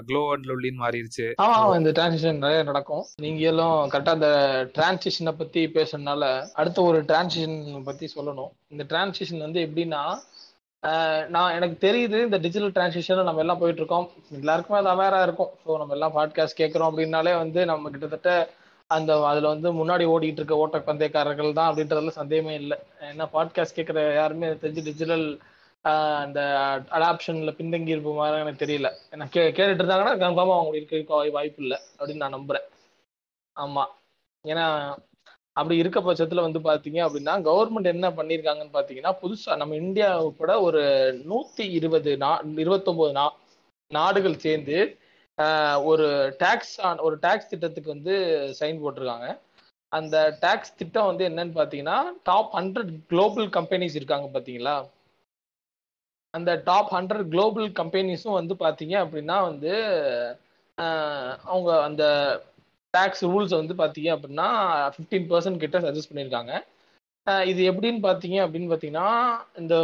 [0.07, 3.03] க்ளோ அண்ட் லொல்லின்னு மாறிடுச்சு ஆமா இந்த டிரான்சிஷன் நிறைய நடக்கும்.
[3.23, 4.29] நீங்களும் கரெக்டா அந்த
[4.77, 6.23] டிரான்சிஷனை பத்தி பேசுறதுனால
[6.61, 8.51] அடுத்த ஒரு டிரான்சிஷன் பத்தி சொல்லணும்.
[8.73, 10.01] இந்த டிரான்சிஷன் வந்து எப்படின்னா
[11.29, 15.51] நான் எனக்கு தெரியுது இந்த டிஜிட்டல் டிரான்சிஷன் நம்ம எல்லாம் போயிட்டு இருக்கோம் எல்லாருக்குமே அது அவேரா இருக்கும்.
[15.65, 18.49] ஸோ நம்ம எல்லாம் பாட்காஸ்ட் கேட்குறோம் அப்படின்னாலே வந்து நம்ம கிட்டத்தட்ட
[18.87, 22.77] அந்த அதுல வந்து முன்னாடி ஓடிட்டு இருக்க ஓட்ட பந்தயக்காரர்கள் தான் அப்படின்றதுல சந்தேகமே இல்லை.
[23.01, 25.39] ஏன்னா பாட்காஸ்ட் கேட்குற யாருமே தெரிஞ்சு டிஜிட்டல்
[26.23, 26.39] அந்த
[26.91, 28.91] அடாப்ஷன்ல பின்தங்கி இருப்போம் எனக்கு தெரியல.
[29.11, 32.65] ஏன்னா கே கேட்டுட்டு இருந்தாங்கன்னா கன்ஃபார்மாக அவங்களுக்கு இருக்க வாய்ப்பு இல்லை அப்படின்னு நான் நம்புறேன்.
[33.55, 33.85] ஆமா.
[34.45, 34.65] ஏன்னா
[35.57, 40.81] அப்படி இருக்க பட்சத்துல வந்து பாத்தீங்க அப்படின்னா கவர்மெண்ட் என்ன பண்ணிருக்காங்கன்னு பாத்தீங்கன்னா புதுசா நம்ம இந்தியா உட்பட ஒரு
[41.31, 42.31] நூத்தி இருபது நா
[42.63, 43.25] இருபத்தொன்பது நா
[43.91, 44.77] நாடுகள் சேர்ந்து
[45.37, 46.73] ஒரு ஒரு டாக்ஸ்
[47.07, 48.13] ஒரு டாக்ஸ் திட்டத்துக்கு வந்து
[48.59, 49.27] சைன் போட்டிருக்காங்க.
[49.91, 51.97] அந்த டாக்ஸ் திட்டம் வந்து என்னன்னு பாத்தீங்கன்னா
[52.29, 54.75] டாப் ஹண்ட்ரட் குளோபல் கம்பெனிஸ் இருக்காங்க பாத்தீங்களா?
[56.33, 59.73] அந்த டாப் ஹண்ட்ரட் குளோபல் கம்பெனிஸும் வந்து பாத்தீங்க அப்படின்னா வந்து
[61.45, 62.03] அவங்க அந்த
[62.95, 64.47] டேக்ஸ் ரூல்ஸ் வந்து பார்த்தீங்க அப்படின்னா
[64.93, 66.53] ஃபிஃப்டீன் பர்சன்ட் கிட்ட சஜஸ்ட் பண்ணியிருக்காங்க
[67.49, 69.09] இது எப்படின்னு பார்த்தீங்க அப்படின்னு பார்த்தீங்கன்னா
[69.61, 69.75] இந்த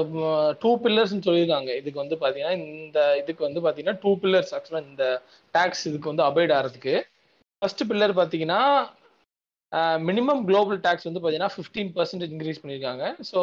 [0.61, 1.69] டூ பில்லர்ஸ்ன்னு சொல்லியிருக்காங்க.
[1.79, 5.05] இதுக்கு வந்து பார்த்தீங்கன்னா இந்த இதுக்கு வந்து பார்த்தீங்கன்னா டூ பில்லர்ஸ் ஆக்சுவலாக இந்த
[5.53, 6.95] டேக்ஸ் இதுக்கு வந்து அபைட் ஆகிறதுக்கு
[7.61, 8.61] ஃபர்ஸ்ட் பில்லர் பார்த்தீங்கன்னா
[10.07, 13.41] மினிமம் குளோபல் டேக்ஸ் வந்து பார்த்தீங்கன்னா ஃபிஃப்டீன் பர்சன்டேஜ் இன்க்ரீஸ் பண்ணியிருக்காங்க ஸோ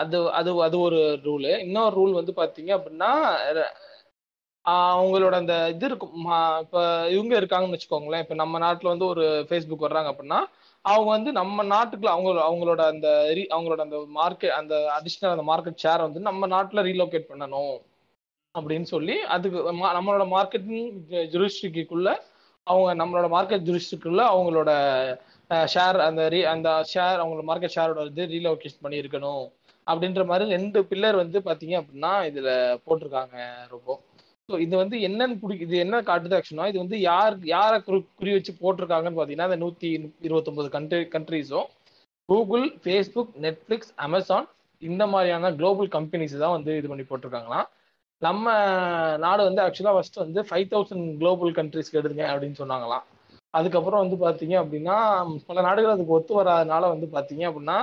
[0.00, 3.12] அது அது அது ஒரு ரூலு இன்னொரு ரூல் வந்து பார்த்தீங்க அப்படின்னா
[4.68, 6.14] அவங்களோட அந்த இது இருக்கும்.
[6.18, 6.78] இப்போ இப்ப
[7.08, 8.22] இவங்க இருக்காங்கன்னு வச்சுக்கோங்களேன்.
[8.24, 10.40] இப்ப நம்ம நாட்டுல வந்து ஒரு ஃபேஸ்புக் வர்றாங்க அப்படின்னா
[10.84, 13.08] அவங்க வந்து நம்ம நாட்டுக்குள்ள அவங்க அவங்களோட அந்த
[13.54, 17.76] அவங்களோட அந்த மார்க்கெட் அந்த அடிஷ்னல் அந்த மார்க்கெட் ஷேர் வந்து நம்ம நாட்டுல ரீலோகேட் பண்ணணும்
[18.54, 19.58] அப்படின்னு சொல்லி அதுக்கு
[19.98, 20.88] நம்மளோட மார்க்கெட்டிங்
[21.32, 22.10] ஜுரிஸ்டிக்குள்ள
[22.66, 24.70] அவங்க நம்மளோட மார்க்கெட் ஜுரிஸ்டிக்குள்ள அவங்களோட
[25.74, 29.44] ஷேர் அந்த ரீ அந்த ஷேர் அவங்களோட மார்க்கெட் ஷேரோட இது ரீலோகேஷன் பண்ணியிருக்கணும்.
[29.86, 32.50] அப்படின்ற மாதிரி ரெண்டு பில்லர் வந்து பார்த்தீங்க அப்படின்னா இதில்
[32.86, 33.36] போட்டிருக்காங்க
[33.68, 33.88] ரொம்ப
[34.48, 38.30] ஸோ இது வந்து என்னன்னு பிடி இது என்ன காட்டுது ஆக்சுவலா இது வந்து யார் யாரை குறி குறி
[38.36, 39.88] வச்சு போட்டிருக்காங்கன்னு பார்த்தீங்கன்னா இந்த நூற்றி
[40.26, 41.66] இருபத்தொம்பது கண்ட்ரி கண்ட்ரீஸும்
[42.28, 44.46] கூகுள் ஃபேஸ்புக் நெட்ஃப்ளிக்ஸ் அமேசான்
[44.82, 47.68] இந்த மாதிரியான குளோபல் கம்பெனிஸ் தான் வந்து இது பண்ணி போட்டிருக்காங்களாம்.
[48.22, 48.46] நம்ம
[49.24, 53.04] நாடு வந்து ஆக்சுவலாக ஃபர்ஸ்ட் வந்து ஃபைவ் தௌசண்ட் குளோபல் கண்ட்ரிஸ்க்கு எடுதுங்க அப்படின்னு சொன்னாங்களாம்.
[53.54, 54.96] அதுக்கப்புறம் வந்து பார்த்தீங்க அப்படின்னா
[55.50, 57.78] பல நாடுகள் அதுக்கு ஒத்து வராதனால வந்து பார்த்தீங்க அப்படின்னா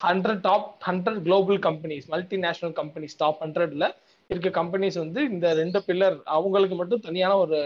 [0.00, 3.86] hundred top hundred global companies multinational companies top ஹண்ட்ரட்ல
[4.30, 7.58] இருக்க கம்பெனிஸ் வந்து இந்த ரெண்டு பில்லர் அவங்களுக்கு மட்டும் தனியான ஒரு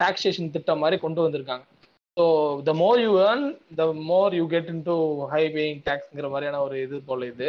[0.00, 1.64] டாக்ஸேஷன் திட்டம் மாதிரி கொண்டு வந்திருக்காங்க.
[2.16, 2.24] So
[2.68, 3.46] the more you earn
[3.78, 4.96] the more you get into
[5.32, 7.48] high paying டேக்ஸ்ங்கிற மாதிரியான ஒரு இது போல இது.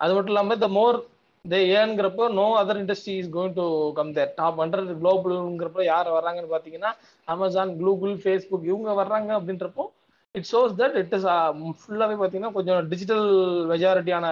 [0.00, 0.98] அது மட்டும் இல்லாமல் the more
[1.44, 3.64] they ஏன்ங்கிறப்போ no other industry is going to
[3.98, 6.90] come there top hundred குளோபல்ங்கிறப்போ யார் வர்றாங்கன்னு பார்த்தீங்கன்னா
[7.28, 9.84] அமேசான் கூகுள் ஃபேஸ்புக் இவங்க வர்றாங்க அப்படின்றப்போ
[10.34, 11.26] it shows that it is
[11.80, 13.26] ஃபுல்லாகவே um, பார்த்தீங்கன்னா கொஞ்சம் டிஜிட்டல்
[13.72, 14.26] மெஜாரிட்டியான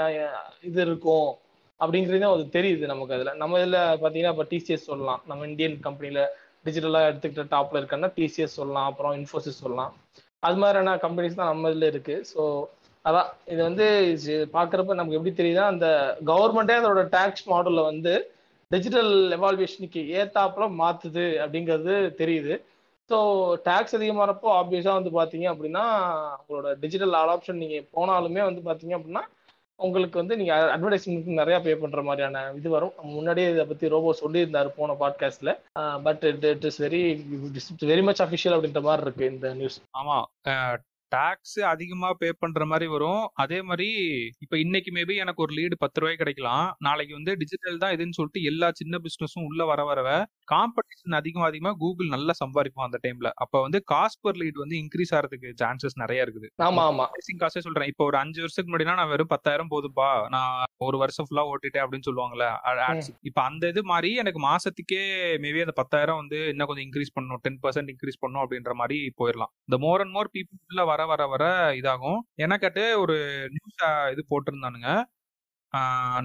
[0.69, 1.31] இது இருக்கும்.
[1.81, 3.39] அப்படிங்கிறது அது தெரியுது நமக்கு அதில்.
[3.43, 5.21] நம்ம இதில் பார்த்தீங்கன்னா இப்போ டிசிஎஸ் சொல்லலாம்.
[5.31, 6.23] நம்ம இந்தியன் கம்பெனியில்
[6.67, 8.89] டிஜிட்டலாக எடுத்துக்கிட்ட டாப்பில் இருக்கன்னா டிசிஎஸ் சொல்லலாம்.
[8.91, 9.93] அப்புறம் இன்ஃபோசிஸ் சொல்லலாம்.
[10.47, 12.43] அது மாதிரியான கம்பெனிஸ் தான் நம்ம இதில் இருக்குது ஸோ
[13.05, 13.29] அதான்.
[13.53, 13.87] இது வந்து
[14.57, 15.89] பார்க்குறப்ப நமக்கு எப்படி தெரியுதுன்னா அந்த
[16.31, 18.15] கவர்மெண்ட்டே அதோட டேக்ஸ் மாடலில் வந்து
[18.71, 22.55] டிஜிட்டல் எவால்வேஷனுக்கு ஏத்தாப்புல மாற்றுது அப்படிங்கிறது தெரியுது.
[23.11, 23.19] ஸோ
[23.69, 25.85] டேக்ஸ் அதிகமாகிறப்போ ஆப்வியஸாக வந்து பார்த்தீங்க அப்படின்னா
[26.39, 29.23] உங்களோட டிஜிட்டல் அடாப்ஷன் நீங்கள் போனாலுமே வந்து பார்த்தீங்க அப்படின்னா
[29.79, 32.93] உங்களுக்கு வந்து நீங்க அட்வர்டைஸ்மெண்ட் நிறையா பே பண்ற மாதிரியான இது வரும்.
[33.09, 35.53] முன்னாடியே இதை பத்தி ரோபோ சொல்லியிருந்தாரு போன பாட்காஸ்ட்ல
[36.03, 37.03] but it it is very
[37.85, 40.17] very much official அப்படின்ற மாதிரி இருக்கு இந்த நியூஸ் ஆமா
[41.12, 43.25] டாக்ஸ் அதிகமா பே பண்ற மாதிரி வரும்.
[43.42, 43.88] அதே மாதிரி
[44.45, 46.66] இப்ப இன்னைக்கு மேபி எனக்கு ஒரு லீடு பத்து ரூபாய் கிடைக்கலாம்.
[46.87, 50.09] நாளைக்கு வந்து டிஜிட்டல் தான் இதுன்னு சொல்லிட்டு எல்லா சின்ன பிசினஸும் உள்ள வர வரவ
[50.53, 55.12] காம்படிஷன் அதிகமா அதிகமா கூகுள் நல்லா சம்பாதிக்கும் அந்த டைம்ல அப்ப வந்து காஸ்ட் பர் லீட் வந்து இன்க்ரீஸ்
[55.16, 56.49] ஆகிறதுக்கு சான்சஸ் நிறைய இருக்குது.
[56.66, 57.07] ஆமா ஆமா.
[57.42, 57.90] காசே சொல்றேன்.
[57.92, 60.55] இப்போ ஒரு அஞ்சு வருஷத்துக்கு முன்னாடினா நான் வெறும் பத்தாயிரம் போதுப்பா நான்
[60.87, 62.47] ஒரு வருஷம் ஃபுல்லா ஓட்டிட்டேன் அப்படின்னு சொல்லுவாங்கல்ல.
[63.31, 65.03] இப்ப அந்த இது மாதிரி எனக்கு மாசத்துக்கே
[65.45, 67.42] மேபி அந்த பத்தாயிரம் வந்து இன்னும் கொஞ்சம் இன்க்ரீஸ் பண்ணணும்.
[67.47, 71.45] டென் பர்சன்ட் இன்க்ரீஸ் பண்ணணும் அப்படின்ற மாதிரி போயிடலாம் இந்த மோர் அண்ட் மோர் பீப்புள் வர வர வர
[71.79, 72.21] இதாகும்.
[72.37, 73.15] எனக்கட்டு ஒரு
[73.55, 73.81] நியூஸ்
[74.13, 74.91] இது போட்டிருந்தானுங்க.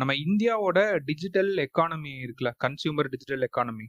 [0.01, 3.85] நம்ம இந்தியாவோட டிஜிட்டல் எக்கானமி இருக்குல்ல கன்சியூமர் டிஜிட்டல் எக்கானமி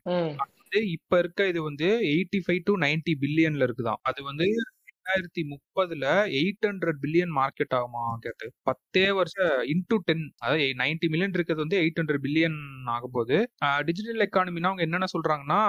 [0.53, 4.01] வந்து இப்ப இருக்க இது வந்து எயிட்டி ஃபைவ் டு நைன்டி பில்லியன்ல இருக்குதாம்.
[4.11, 4.47] அது வந்து
[4.89, 6.07] ரெண்டாயிரத்தி முப்பதுல
[6.41, 8.47] எயிட் ஹண்ட்ரட் பில்லியன் மார்க்கெட் ஆகுமா கேட்டு.
[8.63, 12.59] பத்தே வருஷம் இன்டூ டென் அதாவது நைன்டி மில்லியன் இருக்கிறது வந்து எயிட் ஹண்ட்ரட் பில்லியன்
[12.95, 13.39] ஆக போகுது
[13.89, 15.61] டிஜிட்டல் எக்கானமினா அவங்க என்னென்ன சொல்றாங்கன்னா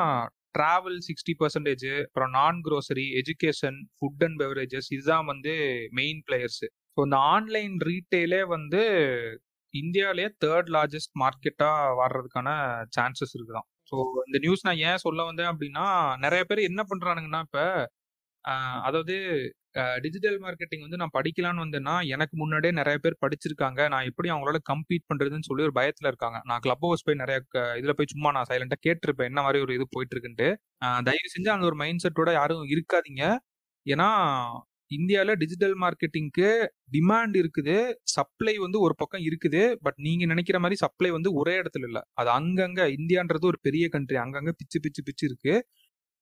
[0.56, 5.54] டிராவல் சிக்ஸ்டி பர்சன்டேஜ் அப்புறம் நான் grocery education food and beverages இதுதான் வந்து
[5.92, 6.62] மெயின் பிளேயர்ஸ்
[6.98, 8.82] ஸோ இந்த ஆன்லைன் ரீட்டைலே வந்து
[9.74, 12.50] இந்தியாவிலேயே தேர்ட் லார்ஜஸ்ட் மார்க்கெட்டாக வர்றதுக்கான
[12.98, 13.68] சான்சஸ் இருக்குதான்.
[13.92, 13.96] ஸோ
[14.28, 15.86] இந்த நியூஸ் நான் ஏன் சொல்ல வந்தேன் அப்படின்னா
[16.18, 17.64] நிறைய பேர் என்ன பண்ணுறானுங்கன்னா இப்போ
[18.84, 19.16] அதாவது
[20.04, 23.80] டிஜிட்டல் மார்க்கெட்டிங் வந்து நான் படிக்கலாம்னு வந்தேன்னா எனக்கு முன்னாடியே நிறைய பேர் படிச்சிருக்காங்க.
[23.94, 26.40] நான் எப்படி அவங்களோட கம்பீட் பண்றதுன்னு சொல்லி ஒரு பயத்துல இருக்காங்க.
[26.50, 29.30] நான் கிளப் ஹவுஸ் போய் நிறைய இதில் இதுல போய் சும்மா நான் சைலண்டா கேட்டிருப்பேன்.
[29.32, 30.50] என்ன மாதிரி ஒரு இது போயிட்டு இருக்குன்ட்டு
[31.10, 33.24] தயவு செஞ்சு அந்த ஒரு மைண்ட் செட்டோட யாரும் இருக்காதீங்க.
[33.86, 34.10] ஏன்னா
[34.92, 36.48] இந்தியாவில் டிஜிட்டல் மார்க்கெட்டிங்க்கு
[36.96, 37.76] டிமாண்ட் இருக்குது.
[38.16, 39.62] சப்ளை வந்து ஒரு பக்கம் இருக்குது.
[39.86, 42.02] பட் நீங்கள் நினைக்கிற மாதிரி சப்ளை வந்து ஒரே இடத்துல இல்லை.
[42.22, 45.66] அது அங்கங்கே இந்தியான்றது ஒரு பெரிய கண்ட்ரி அங்கங்கே பிச்சு பிச்சு பிச்சு இருக்குது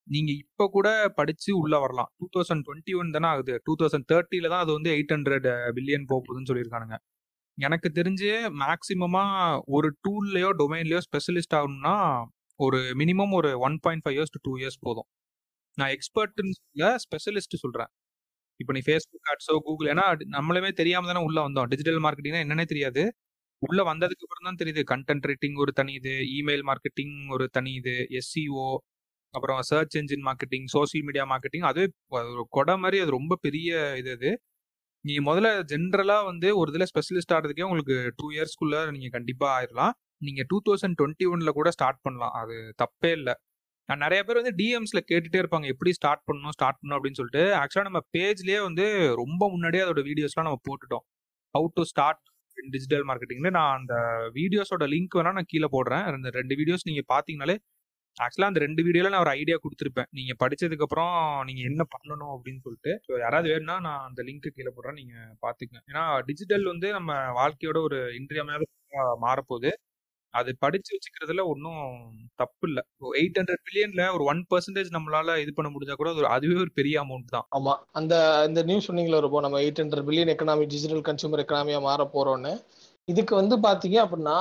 [0.08, 0.88] நீங்க இப்ப கூட
[1.20, 2.10] படிச்சு உள்ள வரலாம்.
[2.20, 3.54] டூ தௌசண்ட் டுவெண்ட்டி ஒன் தானே ஆகுது.
[3.66, 6.98] டூ தௌசண்ட் தேர்ட்டில தான் அது வந்து எயிட் ஹண்ட்ரட் பில்லியன் போகுதுன்னு சொல்லியிருக்கானுங்க.
[7.58, 8.30] எனக்கு தெரிஞ்சு
[8.64, 9.24] மேக்சிமமா
[9.78, 11.96] ஒரு டூல்லையோ டொமைன்லயோ ஸ்பெஷலிஸ்ட் ஆகணும்னா
[12.60, 15.08] ஒரு மினிமம் ஒரு one point five years to two years போதும்.
[15.78, 17.92] நான் எக்ஸ்பர்ட்னு சொல்ல ஸ்பெஷலிஸ்ட் சொல்றேன்.
[18.60, 20.06] இப்போ நீ ஃபேஸ்புக் ஆட்ஸோ கூகுள் ஏன்னா
[20.38, 21.68] நம்மளுமே தெரியாம தானே உள்ள வந்தோம்.
[21.72, 23.04] டிஜிட்டல் மார்க்கெட்டிங்னா என்னன்னே தெரியாது.
[23.62, 24.82] உள்ள வந்ததுக்கு அப்புறம் தான் தெரியுது.
[24.94, 28.68] கண்டென்ட் ரைட்டிங் ஒரு தனி இது இமெயில் மார்க்கெட்டிங் ஒரு தனி இது எஸ்சிஓ
[29.38, 33.70] அப்புறம் search engine marketing social media marketing அதுவே ஒரு கொடை மாதிரி அது ரொம்ப பெரிய
[34.02, 34.32] இது அது.
[35.06, 39.94] நீ முதல்ல ஜென்ரலாக வந்து ஒரு இதில் ஸ்பெஷலிஸ்ட் ஆகிறதுக்கே உங்களுக்கு டூ இயர்ஸ்க்குள்ள நீங்கள் கண்டிப்பாக ஆயிடலாம்
[40.28, 42.36] நீங்கள் டூ தௌசண்ட் டுவெண்ட்டி ஒன்ல கூட ஸ்டார்ட் பண்ணலாம்.
[42.42, 43.34] அது தப்பே இல்லை.
[43.90, 45.68] நான் நிறைய பேர் வந்து டிஎம்ஸில் கேட்டுகிட்டே இருப்பாங்க.
[45.74, 47.44] எப்படி ஸ்டார்ட் பண்ணணும் ஸ்டார்ட் பண்ணணும் அப்படின்னு சொல்லிட்டு.
[47.62, 48.86] ஆக்சுவலாக நம்ம பேஜ்லேயே வந்து
[49.22, 51.04] ரொம்ப முன்னாடியே அதோட வீடியோஸ்லாம் நம்ம போட்டுட்டோம்.
[51.56, 52.22] ஹவு டு ஸ்டார்ட்
[52.58, 53.96] டிஜிட்டல் மார்க்கெட்டிங்னு நான் அந்த
[54.38, 56.06] வீடியோஸோட லிங்க் வேணால் நான் கீழே போடுறேன்.
[56.20, 57.56] அந்த ரெண்டு வீடியோஸ் நீங்கள் பார்த்தீங்கனாலே
[58.18, 60.10] ஆக்சுவலாக அந்த ரெண்டு வீடியோவில் நான் ஒரு ஐடியா கொடுத்துருப்பேன்.
[60.18, 61.14] நீங்கள் படித்ததுக்கப்புறம்
[61.50, 62.94] நீங்கள் என்ன பண்ணணும் அப்படின்னு சொல்லிட்டு.
[63.06, 65.00] ஸோ யாராவது வேணும்னா நான் அந்த லிங்க்கு கீழே போடுறேன்.
[65.02, 68.68] நீங்கள் பார்த்துக்கங்க ஏன்னா டிஜிட்டல் வந்து நம்ம வாழ்க்கையோட ஒரு இன்றியமையாத
[69.26, 69.72] மாறப்போகுது.
[70.34, 71.80] அது படித்து வச்சுக்கிறதுல ஒன்றும்
[72.42, 72.82] தப்பு இல்லை.
[73.22, 76.96] எயிட் ஹண்ட்ரட் பில்லியன்ல ஒரு ஒன் பர்சன்டேஜ் நம்மளால இது பண்ண முடிஞ்சா கூட அது அதுவே ஒரு பெரிய
[77.04, 77.46] அமௌண்ட் தான்.
[77.58, 77.74] ஆமா.
[78.00, 78.14] அந்த
[78.50, 82.54] இந்த நியூஸ் சொன்னீங்களா இருப்போம் நம்ம eight hundred billion economy digital consumer எக்கனாமியா மாற போறோம்னு.
[83.08, 84.38] இதுக்கு வந்து பாத்தீங்க அப்படின்னா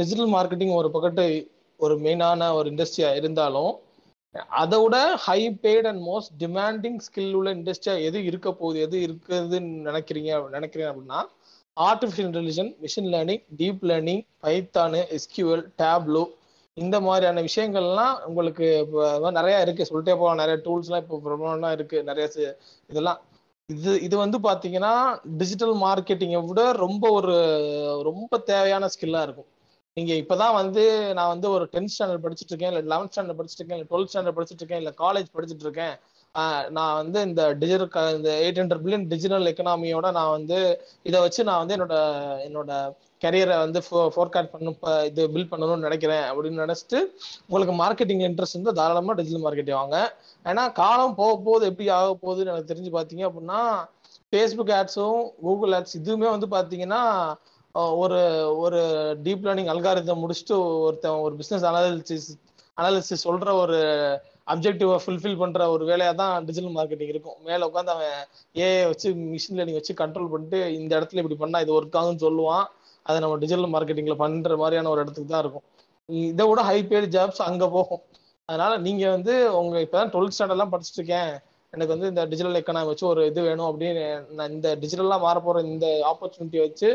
[0.00, 1.24] டிஜிட்டல் மார்க்கெட்டிங் ஒரு பக்கத்து
[1.80, 3.72] ஒரு மெயினான ஒரு இண்டஸ்ட்ரியா இருந்தாலும்
[4.62, 9.70] அதை விட high paid and most demanding skill உள்ள இண்டஸ்ட்ரியா எது இருக்க போகுது எது இருக்குதுன்னு
[9.88, 11.20] நினைக்கிறீங்க நினைக்கிறீங்க அப்படின்னா
[11.76, 16.24] artificial intelligence machine learning deep learning Python SQL Tableau
[16.76, 19.88] இந்த மாதிரியான விஷயங்கள்லாம் உங்களுக்கு இப்போ நிறைய இருக்கு.
[19.90, 20.40] சொல்லிட்டே போகலாம்.
[20.42, 21.98] நிறைய டூல்ஸ்லாம் இப்போ பிரபலம்லாம் இருக்கு.
[22.02, 22.26] நிறைய
[22.90, 23.20] இதெல்லாம்.
[23.68, 24.92] இது இது வந்து பார்த்தீங்கன்னா
[25.40, 27.34] டிஜிட்டல் மார்க்கெட்டிங்கை விட ரொம்ப ஒரு
[28.08, 29.48] ரொம்ப தேவையான ஸ்கில்லாக இருக்கும்.
[29.98, 30.84] நீங்க இப்பதான் வந்து
[31.18, 34.38] நான் வந்து ஒரு டென்த் ஸ்டாண்டர்ட் படிச்சுட்டு இருக்கேன் இல்ல லெவன்த் ஸ்டாண்டர்ட் படிச்சுட்டு இருக்கேன் இல்ல டுவெல்த் ஸ்டாண்டர்ட்
[34.38, 35.96] படிச்சுட்டு இருக்கேன் இல்ல காலேஜ் படிச்சுட்டு இருக்கேன்.
[36.76, 40.58] நான் வந்து இந்த டிஜிட்டல் இந்த எயிட் ஹண்ட்ரட் பில்லியன் டிஜிட்டல் எக்கனாமியோட நான் வந்து
[41.08, 41.96] இதை வச்சு நான் வந்து என்னோட
[42.46, 42.72] என்னோட
[43.24, 43.80] கரியரை வந்து
[44.16, 44.76] ஃபோர்காஸ்ட் பண்ணும்
[45.08, 46.98] இது பில்ட் பண்ணணும்னு நினைக்கிறேன் அப்படின்னு நினைச்சிட்டு
[47.48, 49.98] உங்களுக்கு மார்க்கெட்டிங் இன்ட்ரெஸ்ட் வந்து தாராளமாக டிஜிட்டல் மார்க்கெட்டிங் வாங்க.
[50.50, 53.62] ஏன்னா காலம் போக போகுது எப்படி ஆக போகுதுன்னு எனக்கு தெரிஞ்சு பார்த்தீங்க அப்படின்னா
[54.32, 57.02] ஃபேஸ்புக் ஆட்ஸும் கூகுள் ஆட்ஸ் இதுவுமே வந்து பார்த்தீங்கன்னா
[58.02, 58.18] ஒரு
[58.62, 58.80] ஒரு
[59.24, 62.28] டீப் லேர்னிங் அல்காரிதம் முடிச்சுட்டு ஒருத்தன் ஒரு பிஸ்னஸ் அனாலிசிஸ்
[62.78, 63.78] அனாலிசிஸ் சொல்ற ஒரு
[64.52, 67.38] அப்ஜெக்டிவை ஃபுல்ஃபில் பண்ற ஒரு வேலையா தான் டிஜிட்டல் மார்க்கெட்டிங் இருக்கும்.
[67.48, 68.14] மேல உட்காந்து அவன்
[68.54, 72.64] ஏஐ வச்சு மிஷின் லேர்னிங் வச்சு கண்ட்ரோல் பண்ணிட்டு இந்த இடத்துல இப்படி பண்ணா இது ஒர்க் ஆகும்னு சொல்லுவான்.
[73.06, 75.66] அதை நம்ம டிஜிட்டல் மார்க்கெட்டிங்ல பண்ற மாதிரியான ஒரு இடத்துக்கு தான் இருக்கும்.
[76.30, 78.02] இதை விட ஹை பேட் ஜாப்ஸ் அங்க போகும்.
[78.48, 81.32] அதனால நீங்க வந்து உங்க இப்பதான் டுவெல்த் ஸ்டாண்டர்ட்லாம் படிச்சுட்டு இருக்கேன்.
[81.72, 84.04] எனக்கு வந்து இந்த டிஜிட்டல் எக்கனாமி வச்சு ஒரு இது வேணும் அப்படின்னு
[84.36, 86.88] நான் இந்த டிஜிட்டல்லாம் மாற போற இந்த ஆப்பர்ச்சுனிட்டி வச்சு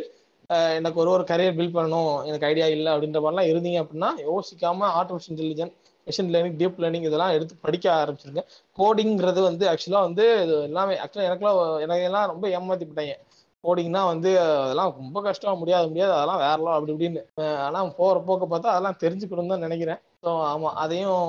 [0.49, 5.33] எனக்கு ஒரு ஒரு கரியர் பில்ட் பண்ணணும் எனக்கு ஐடியா இல்லை அப்படின்ற மாதிரிலாம் இருந்தீங்க அப்படின்னா யோசிக்காம artificial
[5.35, 5.75] intelligence
[6.07, 8.41] machine learning deep learning இதெல்லாம் எடுத்து படிக்க ஆரம்பிச்சிருங்க.
[8.77, 10.25] கோடிங்கிறது வந்து ஆக்சுவலாக வந்து
[10.67, 13.15] எல்லாமே ஆக்சுவலாக எனக்குலாம் எனக்கு எல்லாம் ரொம்ப ஏமாத்தி போட்டாங்க
[13.63, 17.21] கோடிங்னா வந்து அதெல்லாம் ரொம்ப கஷ்டம் முடியாது முடியாது அதெல்லாம் வேறலாம் அப்படி இப்படின்னு.
[17.65, 20.01] ஆனால் போகிற போக்க பார்த்தா அதெல்லாம் தெரிஞ்சுக்கணும்னு தான் நினைக்கிறேன்.
[20.23, 21.23] ஸோ ஆமாம் அதையும்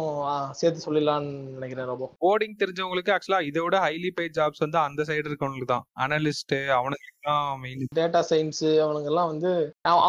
[0.52, 5.26] சேர்த்து சொல்லிடலான்னு நினைக்கிறேன் ரொம்ப கோடிங் தெரிஞ்சவங்களுக்கு ஆக்சுவலா இதை விட ஹைலி பெய்ட் ஜாப்ஸ் வந்து அந்த சைடு
[5.28, 5.86] இருக்கவங்களுக்கு தான்.
[6.04, 9.52] அனலிஸ்ட் அவனுங்களுக்கு தான் மெயின் டேட்டா சயின்ஸ் அவனுங்க எல்லாம் வந்து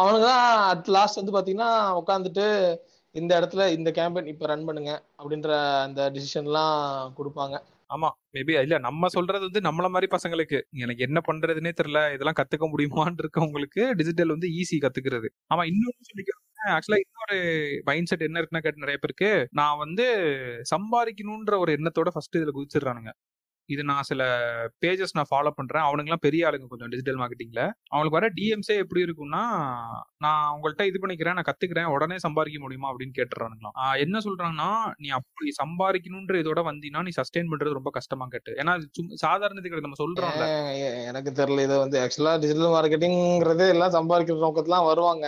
[0.00, 1.70] அவனுங்க தான் அட் லாஸ்ட் வந்து பாத்தீங்கன்னா
[2.00, 2.46] உட்காந்துட்டு
[3.14, 5.50] இந்த இடத்துல இந்த கேம்பெயின் இப்ப ரன் பண்ணுங்க அப்படின்ற
[5.86, 6.78] அந்த டிசிஷன்லாம்
[7.18, 7.56] கொடுப்பாங்க.
[7.90, 10.58] ஆமா மேபி இல்ல நம்ம சொல்றது வந்து நம்மள மாதிரி பசங்களுக்கு.
[10.82, 15.28] எனக்கு என்ன பண்றதுனே தெரியல இதெல்லாம் கத்துக்க முடியுமான்னு இருக்கவங்களுக்கு டிஜிட்டல் வந்து ஈஸி கத்துக்கிறது.
[15.52, 17.36] ஆமா இன்னொன்னு சொல்லிக்கிறேன் ஆக்சுவலா இன்னொரு
[17.84, 20.06] மைண்ட் செட் என்ன இருக்குன்னா கேட்டு நிறைய பேருக்கு நான் வந்து
[20.70, 23.10] சம்பாதிக்கணும்ன்ற ஒரு எண்ணத்தோட ஃபர்ஸ்ட் இதுல குதிச்சிடுறானுங்க.
[23.66, 24.22] இது நான் சில
[24.84, 25.82] பேஜஸ் நான் ஃபாலோ பண்றேன்.
[25.82, 29.42] அவனுங்கலாம் பெரிய ஆளுங்க கொஞ்சம் டிஜிட்டல் மார்க்கெட்டிங்ல அவங்களுக்கு வர டிஎம்ஸே எப்படி இருக்கும்னா
[30.18, 33.76] நான் உங்கள்கிட்ட இது பண்ணிக்கிறேன் நான் கத்துக்கிறேன் உடனே சம்பாதிக்க முடியுமா அப்படின்னு கேட்டுறானுங்களாம்.
[33.98, 38.52] என்ன சொல்றாங்கன்னா நீ அப்படி சம்பாதிக்கணும்ன்ற இதோட வந்தீங்கன்னா நீ சஸ்டெயின் பண்றது ரொம்ப கஷ்டமா கேட்டு.
[38.52, 38.74] ஏன்னா
[39.26, 40.46] சாதாரணத்துக்கு நம்ம சொல்றோம்ல.
[41.04, 45.26] எனக்கு தெரியல இது வந்து ஆக்சுவலா டிஜிட்டல் மார்க்கெட்டிங்கிறது எல்லாம் சம்பாதிக்கிற நோக்கத்துலாம் வருவாங்க.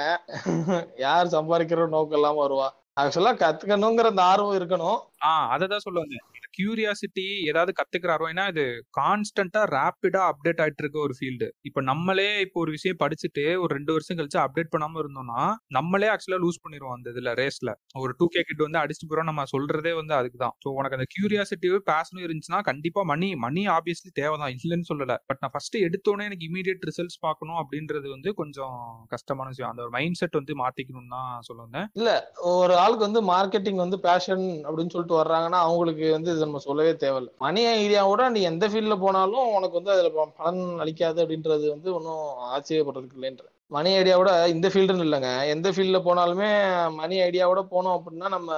[0.97, 2.69] யார் சம்பாதிக்கிற நோக்கம் எல்லாம் வருவா
[3.01, 5.01] ஆக்சுவலா கத்துக்கணுங்கிற அந்த ஆர்வம் இருக்கணும்.
[5.27, 6.01] ஆஹ் அததான் சொல்ல
[6.51, 8.25] வந்தேன் கியூரியாசிட்டி ஏதாவது கத்துக்கிறாரோ?
[8.31, 8.65] ஏன்னா இது
[8.99, 13.93] கான்ஸ்டன்டா ரேப்பிடா அப்டேட் ஆயிட்டு இருக்க ஒரு ஃபீல்டு இப்ப நம்மளே இப்போ ஒரு விஷயம் படிச்சுட்டு ஒரு ரெண்டு
[13.97, 15.43] வருஷம் கழிச்சு அப்டேட் பண்ணாம இருந்தோம்னா
[15.79, 19.45] நம்மளே ஆக்சுவலா லூஸ் பண்ணிடுவோம் அந்த இதுல ரேஸ்ல ஒரு டூ கே கிட் வந்து அடிச்சுட்டு போறோம் நம்ம
[19.55, 21.57] சொல்றதே வந்து அதுக்கு தான் ஸோ உனக்கு அந்த கியூரியாசிட்டி
[21.91, 24.55] பேசணும் இருந்துச்சுன்னா கண்டிப்பா மணி மணி ஆப்வியஸ்லி தேவைதான்.
[24.59, 25.15] இல்லைன்னு சொல்லல.
[25.29, 28.77] பட் நான் ஃபர்ஸ்ட் எடுத்தோடனே எனக்கு இமீடியட் ரிசல்ட்ஸ் பார்க்கணும் அப்படின்றது வந்து கொஞ்சம்
[29.15, 29.71] கஷ்டமான விஷயம்.
[29.73, 31.57] அந்த ஒரு மைண்ட் செட் வந்து மாத்திக்கணும்னு தான் சொல்ல
[31.97, 32.11] இல்ல
[32.53, 37.33] ஒரு ஆளுக்கு வந்து மார்க்கெட்டிங் வந்து பேஷன் அப்படின்னு சொல்லிட்டு வர்றாங்கன்னா அவங்களுக்கு வந்து நம்ம சொல்லவே தேவையில்லை.
[37.39, 43.19] மணி ஐடியாவோட நீ எந்த ஃபீல்ட்ல போனாலும் உனக்கு வந்து அதுல பலன் அளிக்காது அப்படின்றது வந்து ஒன்றும் ஆச்சரியப்படுறதுக்கு
[43.21, 43.47] இல்லைன்ற.
[43.77, 45.33] மணி ஐடியாவோட இந்த ஃபீல்டுன்னு இல்லைங்க.
[45.49, 46.53] எந்த ஃபீல்ட்ல போனாலுமே
[46.95, 48.53] மணி ஐடியாவோட போனோம் அப்படின்னா நம்ம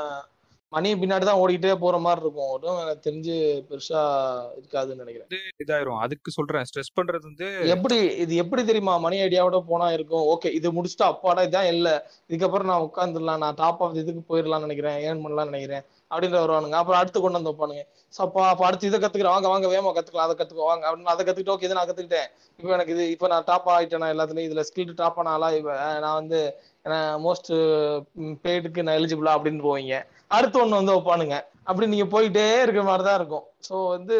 [0.73, 2.51] மணி பின்னாடி தான் ஓடிக்கிட்டே போற மாதிரி இருக்கும்.
[2.51, 3.37] ஒன்றும் எனக்கு தெரிஞ்சு
[3.69, 4.01] பெருசா
[4.59, 5.41] இருக்காதுன்னு நினைக்கிறேன்.
[5.65, 5.99] இதாயிரும்.
[5.99, 6.65] அதுக்கு சொல்றேன்.
[6.69, 8.95] ஸ்ட்ரெஸ் பண்றது வந்து எப்படி இது எப்படி தெரியுமா?
[8.97, 10.27] மணி ஐடியாவோட போனா இருக்கும்.
[10.35, 12.11] ஓகே இது முடிச்சுட்டு அப்பாடா இதான் இல்ல.
[12.29, 14.99] இதுக்கப்புறம் நான் உட்காந்துடலாம் நான் டாப் ஆஃப் இதுக்கு போயிடலாம்னு நினைக்கிறேன்.
[15.01, 15.85] ஏர்ன் பண்ணலாம்னு நினைக்கிறேன்.
[16.11, 16.77] அப்படின்ற வருவானுங்க.
[16.81, 17.83] அப்புறம் அடுத்து கொண்டு வந்து வைப்பானுங்க.
[18.15, 19.35] ஸோ அப்போ அப்போ அடுத்து இதை கத்துக்கிறேன்.
[19.37, 20.29] வாங்க வாங்க வேமா கத்துக்கலாம்.
[20.29, 20.65] அதை கத்துக்கோ.
[20.71, 22.29] வாங்க அப்படின்னு அதை கத்துக்கிட்டு ஓகே இதை நான் கத்துக்கிட்டேன்.
[22.61, 26.19] இப்போ எனக்கு இது இப்போ நான் டாப் ஆயிட்டேன் நான் எல்லாத்துலயும் இதுல ஸ்கில்டு டாப் ஆனாலா இப்போ நான்
[26.21, 26.41] வந்து
[27.27, 27.53] மோஸ்ட்
[28.45, 29.97] பெய்டுக்கு நான் எலிஜிபிளா அப்படின்னு போவீங்க.
[30.39, 31.39] அடுத்து ஒன்று வந்து வைப்பானுங்க.
[31.69, 33.47] அப்படி நீங்க போயிட்டே இருக்கிற மாதிரி தான் இருக்கும்.
[33.69, 34.19] ஸோ வந்து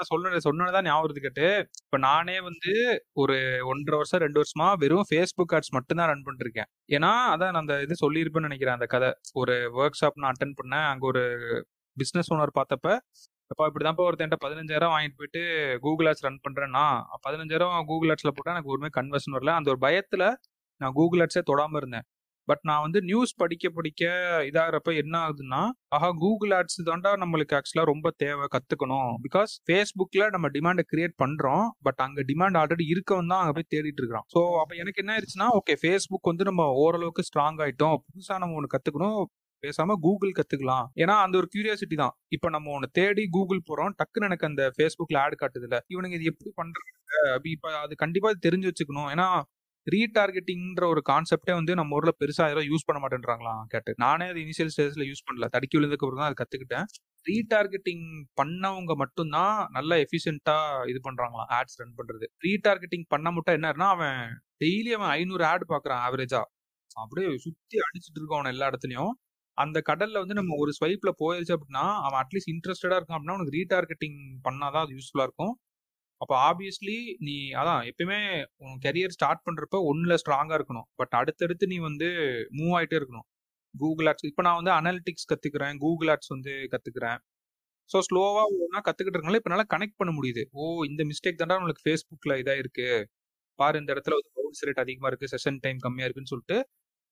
[0.00, 1.46] சொன்ன சொன்னதான் ஞாபகம் கேட்டு.
[1.84, 2.72] இப்ப நானே வந்து
[3.12, 7.62] ஒரு ஒன்றரை வருஷம் ரெண்டு வருஷமா வெறும் ஃபேஸ்புக் ஆட்ஸ் மட்டும்தான் ரன் பண்ணிட்டு இருக்கேன் ஏன்னா அதான் நான்
[7.64, 9.10] அந்த இது சொல்லியிருப்பேன்னு நினைக்கிறேன் அந்த கதை.
[9.32, 10.86] ஒரு ஒர்க் ஷாப் நான் அட்டன் பண்ணேன்.
[10.92, 11.22] அங்க ஒரு
[11.96, 12.88] பிசினஸ் ஓனர் பார்த்தப்ப
[13.50, 15.42] அப்பா இப்படிதான்ப்பா ஒருத்தன்ட்ட பதினஞ்சாயிரம் வாங்கிட்டு போயிட்டு
[15.80, 16.84] கூகுள் ஆட்ஸ் ரன் பண்றேன்னா
[17.26, 19.52] பதினஞ்சாயிரம் கூகுள் ஆட்ஸ்ல போட்டா எனக்கு ஒருமே கன்வர்ஷன் வரல.
[19.58, 20.24] அந்த ஒரு பயத்துல
[20.80, 22.06] நான் கூகுள் ஆட்ஸே தொடாம இருந்தேன்.
[22.48, 24.02] பட் நான் வந்து நியூஸ் படிக்க படிக்க
[24.48, 25.60] இதாகிறப்ப என்ன ஆகுதுன்னா
[25.96, 31.66] ஆஹா கூகுள் ஆட்ஸ் தாண்டா நம்மளுக்கு ஆக்சுவலாக ரொம்ப தேவை கற்றுக்கணும் பிகாஸ் ஃபேஸ்புக்கில் நம்ம டிமாண்டை கிரியேட் பண்ணுறோம்
[31.88, 34.26] பட் அங்கே டிமாண்ட் ஆல்ரெடி இருக்கவன் தான் அங்கே போய் தேடிட்டு இருக்கிறான்.
[34.34, 38.74] ஸோ அப்போ எனக்கு என்ன ஆயிடுச்சுன்னா ஓகே ஃபேஸ்புக் வந்து நம்ம ஓரளவுக்கு ஸ்ட்ராங் ஆகிட்டோம் புதுசாக நம்ம ஒன்று
[38.76, 39.20] கற்றுக்கணும்
[39.62, 40.86] பேசாம கூகுள் கத்துக்கலாம்.
[41.02, 42.14] ஏன்னா அந்த ஒரு கியூரியாசிட்டி தான்.
[42.36, 45.78] இப்ப நம்ம ஒன்னு தேடி கூகுள் போறோம் டக்குன்னு எனக்கு அந்த ஃபேஸ்புக்ல ஆட் காட்டுதுல.
[45.92, 46.90] இவனுங்க இது எப்படி பண்றாங்க?
[47.34, 49.10] அப்படி இப்ப அது கண்டிப்பா தெரிஞ்சு வச்சுக்கணும்.
[49.14, 49.26] ஏன்னா
[49.86, 53.92] ரீடார்கெட்டிங்ன்ற ஒரு கான்செப்டே வந்து நம்ம ஊரில் பெருசாக யாரும் யூஸ் பண்ண மாட்டேன்றாங்களா கேட்டு.
[53.96, 55.46] நானே அது இனிஷியல் ஸ்டேஜில் யூஸ் பண்ணல.
[55.54, 56.86] தடுக்கி விழுந்ததுக்கு அப்புறம் தான் அது கற்றுக்கிட்டேன்
[57.26, 58.06] ரீடார்கெட்டிங்
[58.40, 60.56] பண்ணவங்க மட்டும்தான் நல்ல எஃபிஷியன்ட்டா
[60.92, 64.18] இது பண்ணுறாங்களாம் ஆட்ஸ் ரன் பண்ணுறது ரீடார்கெட்டிங் பண்ண மட்டும் என்னன்னா அவன்
[64.64, 66.46] டெய்லி அவன் ஐநூறு ஆட் பார்க்குறான் ஆவரேஜாக
[66.96, 69.12] அப்படியே சுற்றி அடிச்சுட்டு இருக்கான் அவன் எல்லா இடத்துலையும்.
[69.58, 74.18] அந்த கடல்ல வந்து நம்ம ஒரு ஸ்வைப்ல போயிருச்சு அப்படின்னா அவன் அட்லீஸ்ட் இன்ட்ரெஸ்டடா இருக்கான் அப்படின்னா உனக்கு ரீடார்கெட்டிங்
[74.46, 75.54] பண்ணாதான் அது யூஸ்ஃபுல்லா இருக்கும்.
[76.22, 78.18] அப்போ ஆப்வியஸ்லி நீ அதான் எப்பயுமே
[78.64, 80.86] உன் கெரியர் ஸ்டார்ட் பண்ணுறப்ப ஒன்றில் ஸ்ட்ராங்காக இருக்கணும்.
[81.00, 82.08] பட் அடுத்தடுத்து நீ வந்து
[82.58, 83.26] மூவ் ஆகிட்டே இருக்கணும்.
[83.74, 87.18] கூகுள் ஆட்ஸ் இப்போ நான் வந்து அனாலிட்டிக்ஸ் கற்றுக்குறேன் கூகுள் ஆட்ஸ் வந்து கற்றுக்குறேன்
[87.90, 90.42] ஸோ ஸ்லோவாக ஒன்றா கற்றுக்கிட்டு இருக்கனால இப்போ நல்லா கனெக்ட் பண்ண முடியுது.
[90.58, 93.06] ஓ இந்த மிஸ்டேக் தாண்டா உங்களுக்கு ஃபேஸ்புக்கில் இதாக இருக்குது
[93.58, 96.58] பாரு இந்த இடத்துல வந்து பவுன்ஸ் ரேட் அதிகமாக இருக்குது செஷன் டைம் கம்மியாக இருக்குன்னு சொல்லிட்டு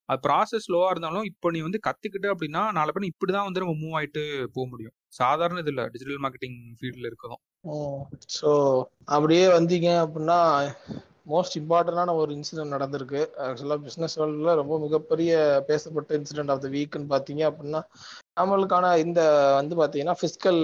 [0.09, 3.75] அது ப்ராசஸ் ஸ்லோவாக இருந்தாலும் இப்போ நீ வந்து கற்றுக்கிட்டு அப்படின்னா நாலு பேர் இப்படி தான் வந்து நம்ம
[3.83, 4.23] மூவ் ஆகிட்டு
[4.55, 4.95] போக முடியும்.
[5.19, 7.41] சாதாரண இது இல்லை டிஜிட்டல் மார்க்கெட்டிங் ஃபீல்டில் இருக்கதும்.
[8.37, 8.51] ஸோ
[9.15, 10.39] அப்படியே வந்தீங்க அப்படின்னா
[11.31, 13.21] மோஸ்ட் இம்பார்ட்டண்டான ஒரு இன்சிடென்ட் நடந்திருக்கு.
[13.45, 15.31] ஆக்சுவலாக பிஸ்னஸ் வேர்ல்டில் ரொம்ப மிகப்பெரிய
[15.69, 17.81] பேசப்பட்ட இன்சிடென்ட் ஆஃப் த வீக்குன்னு பார்த்தீங்க அப்படின்னா
[18.39, 19.21] நம்மளுக்கான இந்த
[19.59, 20.61] வந்து பார்த்தீங்கன்னா ஃபிஸ்கல்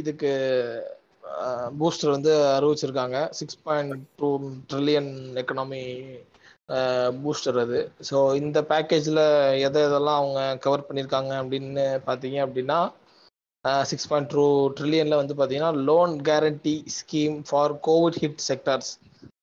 [0.00, 0.32] இதுக்கு
[1.80, 3.16] பூஸ்டர் வந்து அறிவிச்சிருக்காங்க.
[3.38, 4.28] Six point two
[4.70, 5.10] trillion
[5.42, 5.82] economy
[7.22, 7.78] booster அது.
[8.08, 9.22] ஸோ இந்த பேக்கேஜில்
[9.66, 12.78] எதை எதெல்லாம் அவங்க கவர் பண்ணியிருக்காங்க அப்படின்னு பார்த்தீங்க அப்படின்னா
[13.90, 14.44] சிக்ஸ் பாயிண்ட் டூ
[14.78, 18.90] ட்ரில்லியனில் வந்து பார்த்தீங்கன்னா loan guarantee scheme for COVID hit sectors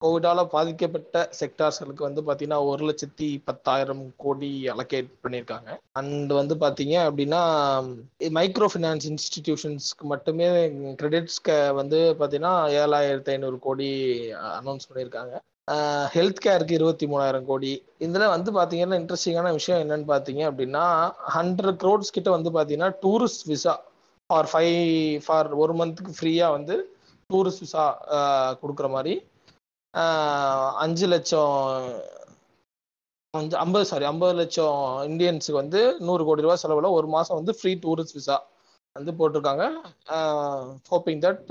[0.04, 5.70] கோவிடால் பாதிக்கப்பட்ட செக்டார்ஸ்களுக்கு வந்து பார்த்தீங்கன்னா ஒரு லட்சத்தி பத்தாயிரம் கோடி அலோகேட் பண்ணியிருக்காங்க.
[6.00, 7.42] அண்ட் வந்து பார்த்தீங்க அப்படின்னா
[8.38, 10.48] மைக்ரோ ஃபினான்ஸ் இன்ஸ்டிடியூஷன்ஸ்க்கு மட்டுமே
[11.02, 13.90] கிரெடிட்ஸ்க்கு வந்து பார்த்தீங்கன்னா ஏழாயிரத்தி ஐநூறு கோடி
[14.60, 15.34] அனௌன்ஸ் பண்ணியிருக்காங்க.
[16.16, 17.74] ஹெல்த் கேருக்கு இருபத்தி மூணாயிரம் கோடி.
[18.06, 20.86] இதில் வந்து பார்த்தீங்கன்னா இன்ட்ரெஸ்டிங்கான விஷயம் என்னன்னு பார்த்தீங்க அப்படின்னா
[21.38, 23.76] ஹண்ட்ரட் க்ரோட்ஸ் கிட்ட வந்து பார்த்தீங்கன்னா tourist visa
[24.30, 24.76] for five
[25.26, 26.76] for ஒரு மந்த்துக்கு ஃப்ரீயாக வந்து
[27.30, 27.86] டூரிஸ்ட் விசா
[28.62, 29.14] கொடுக்குற மாதிரி.
[30.84, 31.54] அஞ்சு லட்சம்
[33.34, 34.78] அஞ்சு ஐம்பது சாரி ஐம்பது லட்சம்
[35.10, 38.38] இந்தியன்ஸுக்கு வந்து நூறு கோடி ரூபாய் செலவில் ஒரு மாதம் வந்து ஃப்ரீ டூரிஸ்ட் விசா
[38.96, 39.66] வந்து போட்டிருக்காங்க.
[40.92, 41.44] Hoping that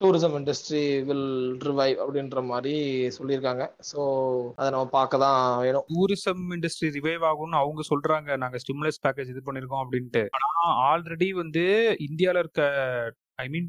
[0.00, 1.28] tourism industry will
[1.68, 2.74] revive அப்படின்ற மாதிரி
[3.16, 3.64] சொல்லியிருக்காங்க.
[3.90, 4.00] ஸோ
[4.58, 5.86] அதை நம்ம பார்க்க தான் வேணும்.
[5.92, 8.36] டூரிசம் இண்டஸ்ட்ரி ரிவைவ் ஆகும்னு அவங்க சொல்றாங்க.
[8.42, 10.22] நாங்க ஸ்டிமுலஸ் பேக்கேஜ் இது பண்ணிருக்கோம் அப்படின்ட்டு.
[10.38, 10.50] ஆனா
[10.90, 11.64] ஆல்ரெடி வந்து
[12.08, 12.62] இந்தியால இருக்க
[13.44, 13.68] I mean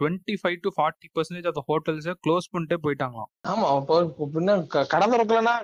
[0.00, 3.30] twenty five to forty percentage of ஹோட்டல்ஸை close பண்ணிட்டே போயிட்டாங்களாம்.
[3.52, 4.56] ஆமா இப்போ பின்ன
[4.94, 5.54] கடை திறக்கலன்னா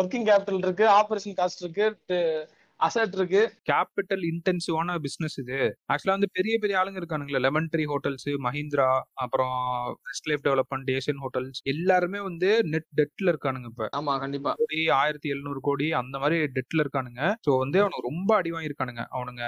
[0.00, 1.88] ஒர்க்கிங் கேபிட்டல் இருக்கு ஆபரேஷன் காஸ்ட் இருக்கு
[2.84, 3.40] அசட் இருக்கு.
[3.68, 5.58] கேபிட்டல் இன்டென்சிவான பிசினஸ் இது.
[5.90, 7.40] ஆக்சுவலா வந்து பெரிய பெரிய ஆளுங்க இருக்கானுங்களே.
[7.44, 8.88] லெமன் ட்ரீ ஹோட்டல்ஸ் மஹிந்திரா
[9.24, 9.54] அப்புறம்
[10.08, 13.88] west life development Asian hotels எல்லாருமே வந்து நெட் டெட்ல இருக்கானுங்க இப்ப.
[13.98, 14.52] ஆமா கண்டிப்பா.
[14.60, 17.22] கோடி ஆயிரத்தி எழுநூறு கோடி அந்த மாதிரி டெட்ல இருக்கானுங்க.
[17.46, 19.04] ஸோ வந்து அவனுக்கு ரொம்ப அடி வாங்கியிருக்கானுங்க.
[19.16, 19.44] அவனுங்க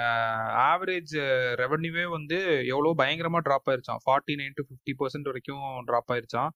[0.69, 1.15] ஆவரேஜ்
[1.63, 2.39] ரெவன்யூவே வந்து
[2.73, 6.51] எவ்வளவு பயங்கரமா drop ஆயிருச்சான் forty nine to fifty percent வரைக்கும் ட்ராப் ஆயிருச்சான்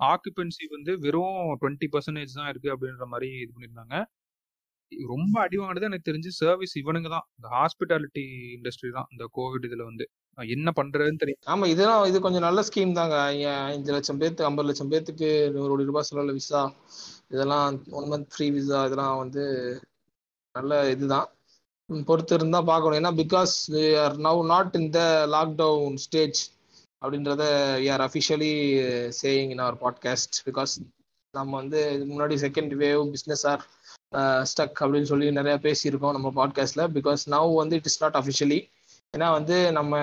[0.00, 3.96] ஆக்குபென்சி வந்து வெறும் டுவெண்ட்டி பர்சன்டேஜ் தான் இருக்கு அப்படின்ற மாதிரி இது பண்ணியிருந்தாங்க.
[4.92, 7.26] ரொம்ப அடி வாங்கினது எனக்கு தெரிஞ்சு சர்வீஸ் இவனுங்க தான்.
[7.36, 8.24] இந்த ஹாஸ்பிட்டாலிட்டி
[8.56, 10.04] இண்டஸ்ட்ரி தான் இந்த கோவிட் இதுல வந்து.
[10.38, 13.16] என்ன பண்றதுன்னு தெரியும் ஆமா இதெல்லாம் இது கொஞ்சம் நல்ல ஸ்கீம் தாங்க.
[13.70, 16.62] அஞ்சு லட்சம் பேருக்கு ஐம்பது லட்சம் பேத்துக்கு நூறு கோடி ரூபாய் செலவுல விசா
[17.34, 19.44] இதெல்லாம் ஒன் மந்த் ஃப்ரீ விசா இதெல்லாம் வந்து
[20.54, 21.28] நல்ல இதுதான்.
[22.08, 22.98] பொறுத்து இருந்தா பார்க்கணும்.
[23.00, 23.54] ஏன்னா because
[24.04, 25.00] are now not in the
[25.34, 26.40] lockdown stage
[27.02, 27.42] அப்படின்றத
[27.94, 28.52] are officially
[29.22, 30.74] saying in our podcast because
[31.34, 31.80] நம்ம வந்து
[32.10, 33.64] முன்னாடி second wave business are
[34.50, 38.60] stuck அப்படின்னு சொல்லி நிறைய பேசியிருக்கோம் நம்ம பாட்காஸ்ட்ல பிகாஸ் நவ் வந்து இட் இஸ் நாட் அஃபிஷியலி
[39.14, 39.98] ஏன்னா வந்து நம்ம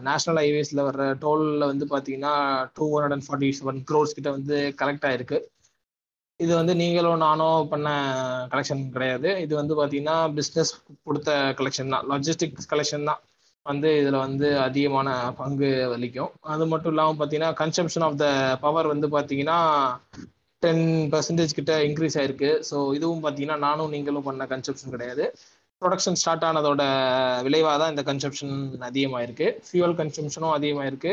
[0.00, 2.34] நேஷனல் ஹைவேஸ்ல வர்ற டோல்ல வந்து பாத்தீங்கன்னா
[2.78, 5.38] two hundred and forty seven crores கிட்ட வந்து கலெக்ட் ஆயிருக்கு.
[6.40, 7.88] இது வந்து நீங்களும் நானும் பண்ண
[8.52, 9.28] கலெக்ஷன் கிடையாது.
[9.40, 10.72] இது வந்து பார்த்தீங்கன்னா பிஸ்னஸ்
[11.04, 12.06] கொடுத்த கலெக்ஷன் தான்.
[12.12, 13.20] லாஜிஸ்டிக்ஸ் கலெக்ஷன் தான்
[13.66, 15.08] வந்து இதில் வந்து அதிகமான
[15.40, 18.26] பங்கு வலிக்கும் அது மட்டும் இல்லாமல் பார்த்தீங்கன்னா கன்சம்ஷன் ஆஃப் த
[18.60, 19.58] பவர் வந்து பார்த்தீங்கன்னா
[20.64, 22.50] டென் பர்சன்டேஜ் கிட்ட இன்க்ரீஸ் ஆயிருக்கு.
[22.68, 25.24] ஸோ இதுவும் பார்த்தீங்கன்னா நானும் நீங்களும் பண்ண கன்சப்ஷன் கிடையாது.
[25.82, 26.82] ப்ரொடக்ஷன் ஸ்டார்ட் ஆனதோட
[27.46, 28.54] விளைவாக தான் இந்த கன்சப்ஷன்
[28.90, 29.48] அதிகமாயிருக்கு.
[29.68, 31.12] ஃபியூவல் கன்சம்ஷனும் அதிகமாயிருக்கு.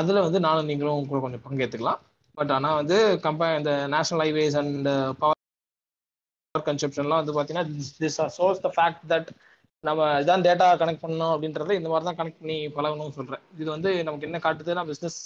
[0.00, 2.00] அதில் வந்து நானும் நீங்களும் கூட கொஞ்சம் பங்கேற்றுக்கலாம்
[2.38, 4.88] பட் ஆனால் வந்து கம்பேர் இந்த நேஷனல் ஹைவேஸ் அண்ட்
[5.22, 5.38] பவர்
[6.68, 7.66] கன்செப்ஷன்லாம் வந்து பார்த்தீங்கன்னா
[8.02, 9.30] this are source the fact that
[9.84, 13.90] நம்ம இதான் டேட்டா கனெக்ட் பண்ணணும் அப்படின்றத இந்த மாதிரி தான் கனெக்ட் பண்ணி பழகணும்னு சொல்கிறேன் இது வந்து
[14.08, 15.18] நமக்கு என்ன காட்டுதுன்னா பிஸ்னஸ்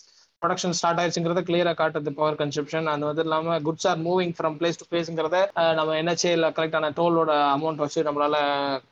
[0.44, 4.80] ப்ரொடக்ஷன் ஸ்டார்ட் ஆயிடுச்சுங்கிறத கிளியரா காட்டுது பவர் கன்சப்ஷன் அது வந்து இல்லாமல் goods are moving from place
[4.80, 5.38] to பிளேஸ்ங்கிறத
[5.78, 8.36] நம்ம என்ஹெச்ஏல கரெக்டான டோலோட அமௌண்ட் வச்சு நம்மளால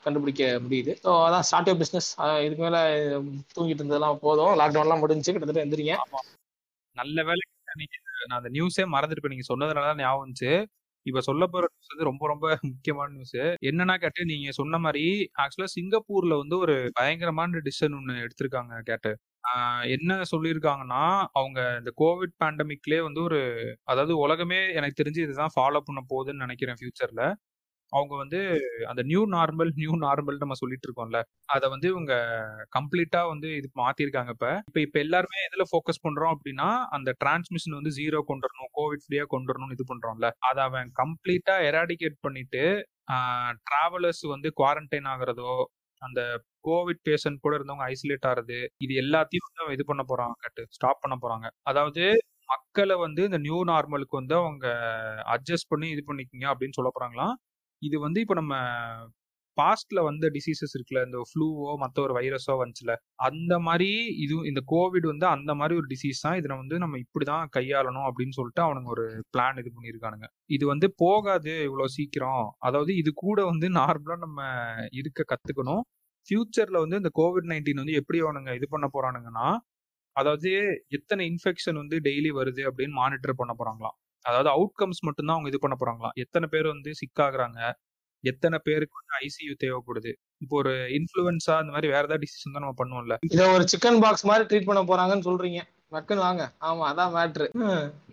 [0.05, 0.93] கண்டுபிடிக்க முடியுது.
[1.05, 2.11] ஸோ அதான் ஸ்டார்ட் யூ பிஸ்னஸ்
[2.45, 2.83] இதுக்கு மேலே
[3.55, 4.53] தூங்கிட்டு இருந்ததெல்லாம் போதும்.
[4.61, 5.97] லாக்டவுன்லாம் முடிஞ்சு கிட்டத்தட்ட எந்திரிங்க.
[6.97, 7.43] நல்ல வேலை
[7.81, 10.53] நீங்க நான் அந்த நியூஸே மறந்துருப்பேன் நீங்க சொன்னதுனால தான் ஞாபகம் இருந்துச்சு
[11.07, 13.39] இப்ப சொல்ல போற நியூஸ் வந்து ரொம்ப ரொம்ப முக்கியமான நியூஸ்
[13.69, 15.05] என்னன்னா கேட்டு நீங்க சொன்ன மாதிரி
[15.43, 19.13] ஆக்சுவலா சிங்கப்பூர்ல வந்து ஒரு பயங்கரமான டிசிஷன் ஒண்ணு எடுத்திருக்காங்க கேட்டு.
[19.95, 23.41] என்ன சொல்லியிருக்காங்கன்னா அவங்க இந்த கோவிட் பேண்டமிக்லேயே வந்து ஒரு
[23.85, 27.25] அதாவது உலகமே எனக்கு தெரிஞ்சு இதுதான் ஃபாலோ பண்ண போகுதுன்னு நினைக்கிறேன் ஃபியூச்சர்ல
[27.93, 28.41] அவங்க வந்து
[28.91, 32.15] அந்த நியூ நார்மல் நியூ நார்மல் நம்ம சொல்லிட்டு இருக்கோம்ல அதை வந்து இவங்க
[32.77, 34.49] கம்ப்ளீட்டா வந்து இது மாத்திருக்காங்க இப்ப.
[34.69, 39.27] இப்ப இப்ப எல்லாருமே எதுல ஃபோக்கஸ் பண்றோம் அப்படின்னா அந்த டிரான்ஸ்மிஷன் வந்து ஜீரோ கொண்டு வரணும் கோவிட் ஃப்ரீயா
[39.35, 40.31] கொண்டு வரணும்னு இது பண்றோம்ல.
[40.49, 42.65] அதை அவன் கம்ப்ளீட்டா எராடிகேட் பண்ணிட்டு
[43.67, 45.55] டிராவலர்ஸ் வந்து குவாரண்டைன் ஆகுறதோ
[46.03, 46.21] அந்த
[46.65, 51.17] கோவிட் பேஷண்ட் கூட இருந்தவங்க ஐசோலேட் ஆறது இது எல்லாத்தையும் வந்து இது பண்ண போறாங்க கட்டு ஸ்டாப் பண்ண
[51.25, 51.47] போறாங்க.
[51.71, 52.05] அதாவது
[52.49, 54.67] மக்களை வந்து இந்த நியூ நார்மலுக்கு வந்து அவங்க
[55.35, 57.35] அட்ஜஸ்ட் பண்ணி இது பண்ணிக்கிங்க அப்படின்னு சொல்ல போறாங்களாம்
[57.83, 58.55] இது வந்து இப்போ நம்ம
[59.59, 62.93] பாஸ்ட்ல வந்த டிசீசஸ் இருக்குல்ல இந்த ஃப்ளூவோ மற்ற ஒரு வைரஸோ வந்துச்சுல
[63.29, 63.89] அந்த மாதிரி
[64.25, 66.39] இது இந்த கோவிட் வந்து அந்த மாதிரி ஒரு டிசீஸ் தான்.
[66.41, 69.05] இதில் வந்து நம்ம இப்படிதான் கையாளணும் அப்படின்னு சொல்லிட்டு அவனுங்க ஒரு
[69.35, 70.27] பிளான் இது பண்ணியிருக்கானுங்க.
[70.51, 72.47] இது வந்து போகாது இவ்வளோ சீக்கிரம்.
[72.69, 74.41] அதாவது இது கூட வந்து நார்மலா நம்ம
[75.01, 75.83] இருக்க கத்துக்கணும்.
[76.27, 79.47] ஃபியூச்சர்ல வந்து இந்த கோவிட் நைன்டீன் வந்து எப்படி அவனுங்க இது பண்ண போறானுங்கன்னா
[80.17, 80.51] அதாவது
[80.89, 83.97] எத்தனை இன்ஃபெக்ஷன் வந்து டெய்லி வருது அப்படின்னு மானிட்டர் பண்ண போறாங்களாம்.
[84.25, 86.15] அதாவது அவுட்கம்ஸ் மட்டும்தான் அவங்க இது பண்ண போறாங்களாம்.
[86.25, 87.61] எத்தனை பேர் வந்து சிக் ஆகுறாங்க
[88.25, 90.11] எத்தனை பேருக்கு வந்து ஐசியூ தேவைப்படுது.
[90.39, 93.15] இப்போ ஒரு இன்ஃபுளுன்ஸா அந்த மாதிரி வேற ஏதாவது டிசிஷன் தான் நம்ம பண்ணுவோம்ல.
[93.29, 95.63] இதை ஒரு சிக்கன் பாக்ஸ் மாதிரி ட்ரீட் பண்ண போறாங்கன்னு சொல்றீங்க.
[95.95, 96.45] டக்குன்னு வாங்க.
[96.69, 97.47] ஆமா அதான் மேட்ரு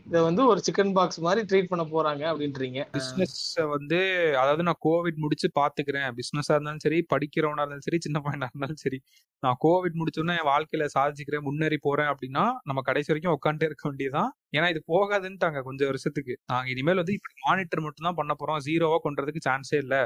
[0.09, 2.79] இதை வந்து ஒரு சிக்கன் பாக்ஸ் மாதிரி ட்ரீட் பண்ண போறாங்க அப்படின்றீங்க.
[2.95, 3.35] பிசினஸ்
[3.73, 3.99] வந்து
[4.41, 6.07] அதாவது நான் கோவிட் முடிச்சு பாத்துக்கிறேன்.
[6.19, 8.99] பிசினஸா இருந்தாலும் சரி படிக்கிறவனா இருந்தாலும் சரி சின்ன பையனா இருந்தாலும் சரி
[9.43, 14.31] நான் கோவிட் முடிச்சோன்னா என் வாழ்க்கையில சாதிச்சுக்கிறேன் முன்னேறி போறேன் அப்படின்னா நம்ம கடைசி வரைக்கும் உட்காந்துட்டே இருக்க வேண்டியதான்
[14.57, 16.35] ஏன்னா இது போகாதுன்ட்டாங்க கொஞ்சம் வருஷத்துக்கு.
[16.51, 18.61] நாங்க இனிமேல் வந்து இப்படி மானிட்டர் மட்டும் தான் பண்ண போறோம்.
[18.67, 20.01] ஜீரோவா கொண்டதுக்கு சான்ஸே இல்லை.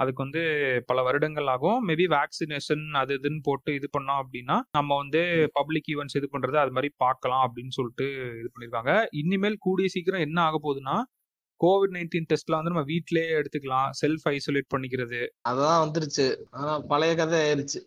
[0.00, 0.42] அதுக்கு வந்து
[0.88, 1.78] பல வருடங்கள் ஆகும்.
[1.88, 5.22] மேபி வேக்சினேஷன் அது இதுன்னு போட்டு இது பண்ணோம் அப்படின்னா நம்ம வந்து
[5.58, 8.08] பப்ளிக் ஈவெண்ட்ஸ் இது பண்றது அது மாதிரி பார்க்கலாம் அப்படின்னு சொல்லிட்டு
[8.40, 8.92] இது பண்ணிருக்காங்க.
[9.22, 10.96] இனிமேல் கூடிய சீக்கிரம் என்ன ஆக போகுதுன்னா
[11.60, 13.88] கோவிட் நைன்டீன் டெஸ்ட்லாம் வந்து நம்ம வீட்லயே எடுத்துக்கலாம்.
[14.00, 15.20] செல்ஃப் ஐசோலேட் பண்ணிக்கிறது.
[15.50, 16.26] அதான் வந்துருச்சு.
[16.58, 17.80] ஆனா பழைய கதை ஆயிருச்சு.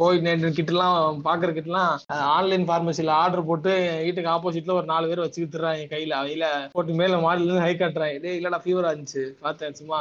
[0.00, 1.92] கோவிட் நைன்டீன் கிட்டலாம் பாக்குற கிட்டலாம்
[2.36, 3.74] ஆன்லைன் பார்மசில ஆர்டர் போட்டு
[4.06, 6.16] வீட்டுக்கு ஆப்போசிட்ல ஒரு நாலு பேர் வச்சுக்கிட்டுறாங்க கையில.
[6.22, 9.24] அவையில போட்டு மேல மாடில இருந்து ஹை காட்டுறாங்க இதே இல்லடா ஃபீவர் இருந்துச்சு.
[9.44, 10.00] பார்த்தேன் சும்மா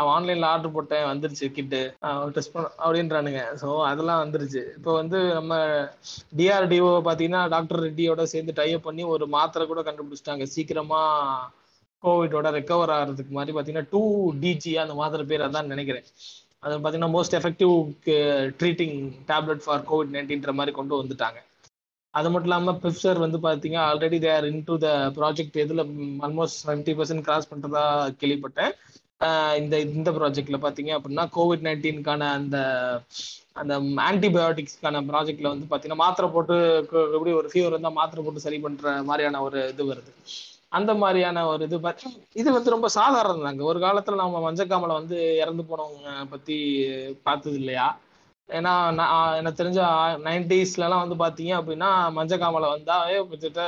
[0.00, 1.80] அவன் ஆன்லைன்ல ஆர்டர் போட்டேன் வந்துருச்சு கிட்டு
[2.36, 3.42] டெஸ்ட் பண்ண அப்படின்றானுங்க.
[3.62, 4.62] ஸோ அதெல்லாம் வந்துருச்சு.
[4.78, 5.60] இப்போ வந்து நம்ம
[6.40, 10.46] டிஆர்டிஓ பார்த்தீங்கன்னா டாக்டர் ரெட்டியோட சேர்ந்து டைப் பண்ணி ஒரு மாத்திரை கூட கண்டுபிடிச்சிட்டாங்க.
[10.54, 11.02] சீக்கிரமா
[12.04, 14.02] கோவிடோட ரெக்கவர் ஆகிறதுக்கு மாதிரி பார்த்தீங்கன்னா டூ
[14.42, 16.06] டிஜி அந்த மாத்திரை பேர் அதான் நினைக்கிறேன்.
[16.64, 17.74] அது பார்த்தீங்கன்னா most effective
[18.60, 18.96] treating
[19.30, 21.38] tablet for COVID நைன்டீன்ற மாதிரி கொண்டு வந்துட்டாங்க.
[22.14, 24.88] அது மட்டும் இல்லாமல் பிப்சர் வந்து பார்த்தீங்க already there into the
[25.18, 25.82] project இதில்
[26.26, 27.82] ஆல்மோஸ்ட் செவன்ட்டி பர்சன்ட் கிராஸ் பண்ணுறதா
[28.20, 28.72] கேள்விப்பட்டேன்.
[29.60, 32.56] இந்த இந்த ப்ராஜெக்ட்ல பாத்தீங்க அப்படின்னா கோவிட் நைன்டீனுக்கான அந்த
[33.54, 36.56] அந்த ஆன்டிபயோட்டிக்ஸ்க்கான ப்ராஜெக்ட்ல வந்து பார்த்தீங்கன்னா மாத்திரை போட்டு
[37.14, 40.10] எப்படி ஒரு ஃபீவர் இருந்தா மாத்திரை போட்டு சரி பண்ற மாதிரியான ஒரு இது வருது.
[40.72, 41.78] அந்த மாதிரியான ஒரு இது
[42.36, 46.02] இது வந்து ரொம்ப சாதாரணம் தாங்க ஒரு காலத்துல நம்ம மஞ்சக்காமலை வந்து இறந்து போனவங்க
[46.32, 46.56] பத்தி
[47.26, 47.86] பார்த்தது இல்லையா
[48.48, 49.80] ஏன்னா நான் எனக்கு தெரிஞ்ச
[50.26, 51.88] நைன்டிஸ்லலாம் வந்து பார்த்தீங்க அப்படின்னா
[52.18, 53.62] மஞ்சக்காமலை வந்தாவே கிட்டத்தட்ட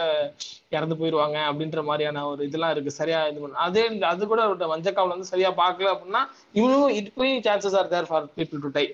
[0.77, 2.99] இறந்து போயிடுவாங்க அப்படின்ற மாதிரியான ஒரு இதெல்லாம் இருக்கு.
[3.01, 4.43] சரியா இது பண்ண அதே அது கூட
[4.75, 6.23] மஞ்சக்காமலை வந்து சரியா பார்க்கல அப்படின்னா
[6.61, 8.87] இவனும் இப்பயும் chances are there for people to die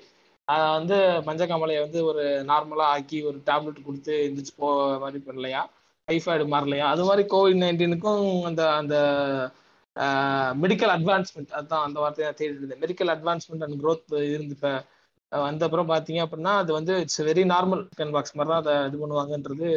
[0.76, 0.96] வந்து
[1.28, 2.22] மஞ்சக்காமலையை வந்து ஒரு
[2.52, 4.70] நார்மலாக ஆக்கி ஒரு டேப்லெட் கொடுத்து எந்திரிச்சு போ
[5.04, 5.62] மாதிரி பண்ணலையா?
[6.08, 6.86] டைஃபாய்டு மாறலையா?
[6.94, 8.96] அது மாதிரி கோவிட் நைன்டீனுக்கும் அந்த அந்த
[10.62, 12.82] மெடிக்கல் அட்வான்ஸ்மெண்ட் அதுதான் அந்த வார்த்தையை தேடி இருந்தேன்.
[12.84, 14.72] மெடிக்கல் அட்வான்ஸ்மெண்ட் அண்ட் க்ரோத் இருந்து இப்போ
[15.42, 18.98] வந்த அப்புறம் பார்த்தீங்க அப்படின்னா அது வந்து it's very normal pen box மாதிரி தான் அதை இது
[19.02, 19.68] பண்ணுவாங்கன்றது.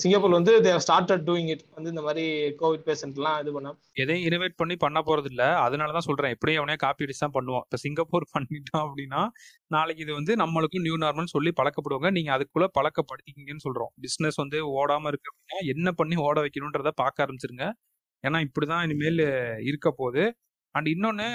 [0.00, 0.52] சிங்கப்பூர் வந்து
[0.84, 2.24] ஸ்டார்டட் டூயிங் இட் வந்து இந்த மாதிரி
[2.62, 3.72] கோவிட் பேஷண்ட்லாம் இது பண்ண
[4.02, 6.34] எதையும் இனோவேட் பண்ணி பண்ண போறது இல்ல அதனால தான் சொல்றேன்.
[6.36, 9.22] எப்படியும் அவனே காப்பி அடிச்சு தான் பண்ணுவோம் இப்போ சிங்கப்பூர் பண்ணிட்டோம் அப்படின்னா
[9.70, 12.10] நாளைக்கு இது வந்து நம்மளுக்கும் நியூ நார்மல் சொல்லி பழக்கப்படுவாங்க.
[12.18, 13.92] நீங்க அதுக்குள்ள பழக்கப்படுத்திக்கிங்கன்னு சொல்றோம்.
[14.06, 17.66] பிசினஸ் வந்து ஓடாம இருக்கு அப்படின்னா என்ன பண்ணி ஓட வைக்கணுன்றத பார்க்க ஆரம்பிச்சிருங்க.
[18.24, 19.20] ஏன்னா இப்படிதான் இனிமேல்
[19.70, 20.24] இருக்க போகுது.
[20.74, 21.26] அண்ட் இன்னொன்னு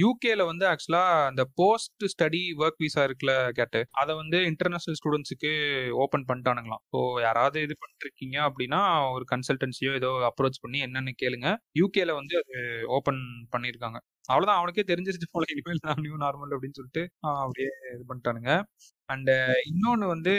[0.00, 5.50] யூகேல வந்து ஆக்சுவலா அந்த போஸ்ட் ஸ்டடி ஒர்க் விசா இருக்குல்ல கேட்டு அதை வந்து இன்டர்நேஷனல் ஸ்டூடெண்ட்ஸுக்கு
[6.04, 6.82] ஓபன் பண்ணிட்டானுங்களாம்.
[6.92, 8.80] ஸோ யாராவது இது பண்ணிருக்கீங்க அப்படின்னா
[9.14, 11.48] ஒரு கன்சல்டன்சியோ ஏதோ அப்ரோச் பண்ணி என்னன்னு கேளுங்க.
[11.80, 12.56] யூகேல வந்து அது
[12.98, 13.22] ஓபன்
[13.54, 13.98] பண்ணியிருக்காங்க
[14.30, 17.02] அவ்வளவுதான் அவனுக்கே தெரிஞ்சிருச்சு போல இனிமேல் தான் நியூ நார்மல் அப்படின்னு சொல்லிட்டு
[17.42, 18.52] அப்படியே இது பண்ணிட்டானுங்க.
[19.08, 19.30] அண்ட்
[19.70, 20.32] இன்னொன்னு வந்து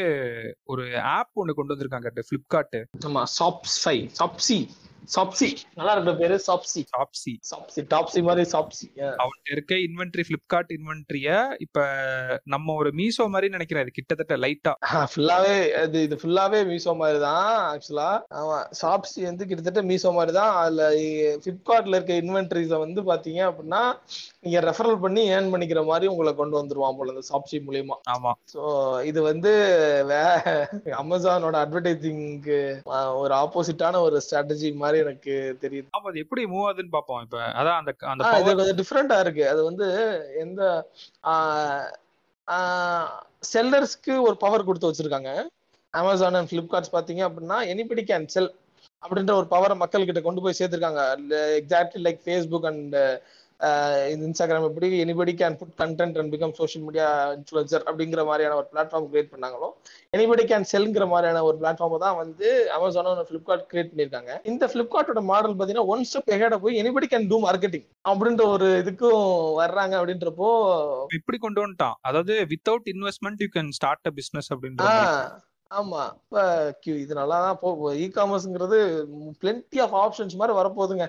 [0.71, 2.77] ஒரு ஆப் ஒன்று கொண்டு வந்திருக்காங்க ஃபிளிப்கார்ட்
[3.07, 4.57] ஆமா சாப்ஸை சாப்சி
[5.07, 5.47] சாப்சி
[5.77, 8.85] நல்லா இருக்கிற பேரு சாப்சி டாப்ஸி சாப்சி டாப்சி மாதிரி சாப்சி
[9.21, 11.29] அவன்கிட்ட இருக்க இன்வென்ட்ரி ஃபிளிப்கார்ட் இன்வென்ட்ரிய
[11.65, 11.85] இப்ப
[12.53, 13.83] நம்ம ஒரு மீசோ மாதிரி நினைக்கிறேன்.
[13.85, 14.73] இது கிட்டத்தட்ட லைட்டா
[15.11, 15.53] ஃபுல்லாவே
[15.85, 20.53] இது இது ஃபுல்லாவே மீசோ மாதிரி தான் ஆக்சுவலா ஆமா ஷாப்ஸி வந்து கிட்டத்தட்ட மீசோ மாதிரி தான்.
[20.63, 20.89] அதுல
[21.45, 23.81] பிளிப்கார்ட்ல இருக்க இன்வென்ட்ரிஸ வந்து பாத்தீங்க அப்படின்னா
[24.43, 27.97] நீங்க ரெஃபரல் பண்ணி ஏர்ன் பண்ணிக்கிற மாதிரி உங்களை கொண்டு வந்துருவான் போல இந்த ஷாப்ஸி மூலியமா.
[28.15, 28.33] ஆமா.
[28.53, 28.61] ஸோ
[29.11, 29.53] இது வந்து
[30.11, 30.21] வே
[31.01, 32.59] அமேசானோட அட்வர்டைசிங்க்கு
[33.23, 35.33] ஒரு ஆப்போசிட்டான ஒரு ஸ்ட்ராட்டஜி மாதிரி எனக்கு
[35.63, 35.87] தெரியுது.
[35.95, 39.43] ஆமா அது எப்படி மூவ் ஆகுதுன்னு பாப்போம் இப்ப அதான் அந்த அந்த இது கொஞ்சம் டிஃப்ரெண்டா இருக்கு.
[39.53, 39.87] அது வந்து
[40.43, 40.61] எந்த
[43.53, 45.31] செல்லர்ஸ்க்கு ஒரு பவர் கொடுத்து வச்சிருக்காங்க.
[45.93, 48.51] அமேசான் அண்ட் பிளிப்கார்ட்ஸ் பாத்தீங்க அப்படின்னா எனிபடி கேன் செல்
[49.03, 51.01] அப்படின்ற ஒரு பவரை மக்கள் கிட்ட கொண்டு போய் சேர்த்திருக்காங்க.
[51.59, 52.95] Exactly like Facebook and
[54.25, 59.07] Instagram எப்படி anybody can put content and become social media influencer அப்படிங்கிற மாதிரியான ஒரு பிளாட்ஃபார்ம்
[59.11, 59.69] கிரியேட் பண்ணாங்களோ
[60.17, 64.33] எனிபடி கேன் செல்ங்கிற மாதிரியான ஒரு பிளாட்ஃபார்ம் தான் வந்து அமேசானும் ஃபிளிப்கார்ட் கிரியேட் பண்ணியிருக்காங்க.
[64.51, 69.25] இந்த ஃபிளிப்கார்ட்டோட மாடல் பார்த்தீங்கன்னா ஒன் ஸ்டெப் ஹெட போய் எனிபடி கேன் டூ மார்க்கெட்டிங் அப்படின்ற ஒரு இதுக்கும்
[69.61, 70.51] வர்றாங்க அப்படின்றப்போ
[71.19, 71.97] இப்படி கொண்டு வந்துட்டான்.
[72.09, 75.43] அதாவது without investment you can start a business அப்படின்ற மாதிரி.
[75.71, 76.01] ஆமா.
[76.19, 76.43] இப்ப
[77.03, 77.69] இது நல்லா தான் போ
[78.03, 78.77] இ காமர்ஸ்ங்கிறது
[79.41, 81.07] பிளென்டி ஆஃப் ஆப்ஷன்ஸ் மாதிரி வரப்போகுதுங்க.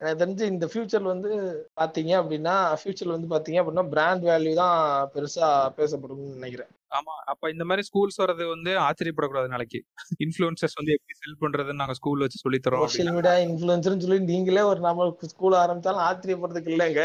[0.00, 1.30] எனக்கு தெரிஞ்சு இந்த ஃபியூச்சர்ல வந்து
[1.76, 4.76] பாத்தீங்க அப்படின்னா ஃபியூச்சர்ல வந்து பாத்தீங்க அப்படின்னா பிராண்ட் வேல்யூ தான்
[5.14, 6.70] பெருசா பேசப்படும்னு நினைக்கிறேன்.
[6.90, 7.14] ஆமா.
[7.24, 9.80] அப்ப இந்த மாதிரி ஸ்கூல்ஸ் வர்றது வந்து ஆச்சரியப்படக்கூடாது நாளைக்கு.
[10.18, 14.60] இன்ஃபுளுசர்ஸ் வந்து எப்படி செல் பண்றதுன்னு நாங்க ஸ்கூல் வச்சு சொல்லி தரோம் சோஷியல் மீடியா இன்ஃபுளுசர்னு சொல்லி நீங்களே
[14.60, 17.04] ஒரு நம்ம ஸ்கூல் ஆரம்பிச்சாலும் ஆச்சரியப்படுறதுக்கு இல்லைங்க.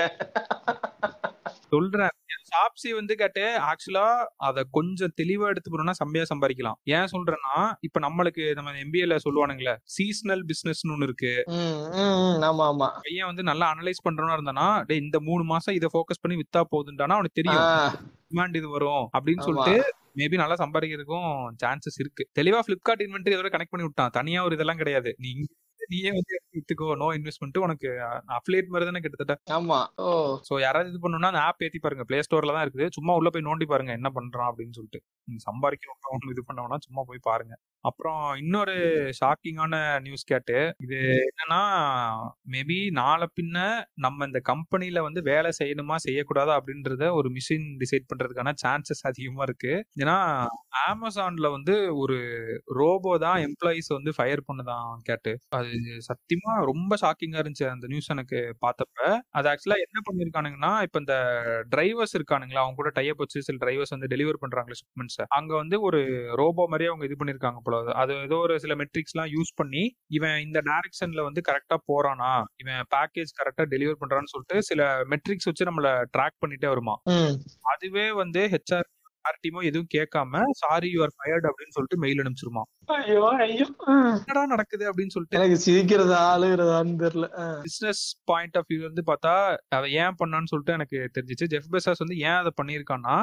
[1.72, 2.14] சொல்றேன்
[2.50, 4.06] சாப்சி வந்து கேட்டு ஆக்சுவலா
[4.48, 6.78] அத கொஞ்சம் தெளிவா எடுத்து போனோம்னா செம்மையா சம்பாதிக்கலாம்.
[6.96, 11.34] ஏன் சொல்றேன்னா இப்ப நம்மளுக்கு நம்ம எம்பிஏல சொல்லுவானுங்களே சீசனல் பிசினஸ்னு ஒண்ணு இருக்கு.
[12.50, 12.90] ஆமா ஆமா.
[13.08, 14.68] பையன் வந்து நல்லா அனலைஸ் பண்றவனா இருந்தானா
[15.02, 17.66] இந்த மூணு மாசம் இதை ஃபோக்கஸ் பண்ணி வித்தா போதுன்டானா அவனுக்கு தெரியும்.
[18.30, 19.06] டிமாண்ட் இது வரும்.
[19.18, 19.46] அப்படின்னு.
[19.50, 19.76] சொல்லிட்டு
[20.20, 21.30] மேபி நல்லா சம்பாதிக்கிறதுக்கும்
[21.64, 22.24] சான்சஸ் இருக்கு.
[22.40, 24.14] தெளிவா பிளிப்கார்ட் இன்வென்ட்ரி இதோட கனெக்ட் பண்ணி விட்டான்.
[24.20, 25.12] தனியா ஒரு இதெல்லாம் கிடையாது.
[25.20, 25.32] நீ
[25.88, 26.88] நீயே வந்து எடுத்து வித்துக்கோ.
[26.96, 27.90] நோ இன்வெஸ்ட்மெண்ட் உனக்கு.
[28.38, 29.36] அஃபிலியேட் மாதிரி தானே கிட்டத்தட்ட.
[29.52, 29.80] ஆமா.
[30.02, 30.10] ஓ.
[30.50, 32.04] சோ யாராவது இது பண்ணணும்னா அந்த ஆப் ஏத்தி பாருங்க.
[32.04, 32.88] பிளே ஸ்டோர்ல தான் இருக்குது.
[32.92, 35.02] சும்மா உள்ள போய் நோண்டி பாருங்க என்ன பண்றான் அப்படின்னு சொல்லிட்டு.
[35.28, 37.54] நீங்க சம்பாதிக்கணும் ஒண்ணு இது பண்ணோம்னா சும்மா போய் பாருங்க.
[37.86, 38.76] அப்புறம் இன்னொரு
[39.20, 40.56] ஷாக்கிங்கான நியூஸ் கேட்டு
[40.86, 41.60] இது என்னன்னா
[42.54, 43.58] மேபி நாளை பின்ன
[44.06, 49.74] நம்ம இந்த கம்பெனில வந்து வேலை செய்யணுமா செய்யக்கூடாதா அப்படின்றத ஒரு மிஷின் டிசைட் பண்றதுக்கான சான்சஸ் அதிகமா இருக்கு.
[50.02, 50.18] ஏன்னா
[50.86, 52.18] அமேசான்ல வந்து ஒரு
[52.80, 55.32] ரோபோ தான் எம்ப்ளாயிஸ் வந்து ஃபயர் பண்ணுதான் கேட்டு.
[55.58, 55.72] அது
[56.08, 59.00] சத்தியமா ரொம்ப ஷாக்கிங்கா இருந்துச்சு அந்த நியூஸ் எனக்கு பார்த்தப்ப.
[59.38, 61.16] அது ஆக்சுவலா என்ன பண்ணிருக்கானுங்கன்னா இப்ப இந்த
[61.74, 66.02] டிரைவர்ஸ் இருக்கானுங்களா அவங்க கூட டைப் வச்சு சில டிரைவர்ஸ் வந்து டெலிவர் பண்றாங்களே ஷிப்மெண்ட்ஸ் அங்க வந்து ஒரு
[66.42, 70.38] ரோபோ மாதிரியே அவங்க இது பண்ணிருக்காங்க போல அது ஏதோ ஒரு சில மெட்ரிக்ஸ் எல்லாம் யூஸ் பண்ணி இவன்
[70.40, 75.90] இந்த டைரக்ஷன்ல வந்து கரெக்டா போறானா இவன் பேக்கேஜ் கரெக்டா டெலிவர் பண்றான்னு சொல்லிட்டு சில மெட்ரிக்ஸ் வச்சு நம்மள
[76.18, 76.98] ட்ராக் பண்ணிட்டே வருமா.
[77.74, 78.92] அதுவே வந்து ஹெச்ஆர்
[79.44, 82.64] டீமோ எதுவும் கேட்காம சாரி யூ ஆர் ஃபயர்ட் அப்படின்னு சொல்லிட்டு மெயில் அனுப்பிச்சிருமா.
[82.96, 83.66] ஐயோ ஐயோ.
[84.18, 85.38] என்னடா நடக்குது அப்படின்னு சொல்லிட்டு.
[85.40, 87.28] எனக்கு சிரிக்கிறதா அழுகிறதான்னு தெரியல.
[87.62, 89.34] பிசினஸ் பாயிண்ட் ஆஃப் வியூ வந்து பார்த்தா
[89.70, 91.48] அவன் ஏன் பண்ணான்னு சொல்லிட்டு எனக்கு தெரிஞ்சிச்சு.
[91.54, 93.16] ஜெஃப் பெசாஸ் வந்து ஏன் அதை பண்ணியிருக்கான்னா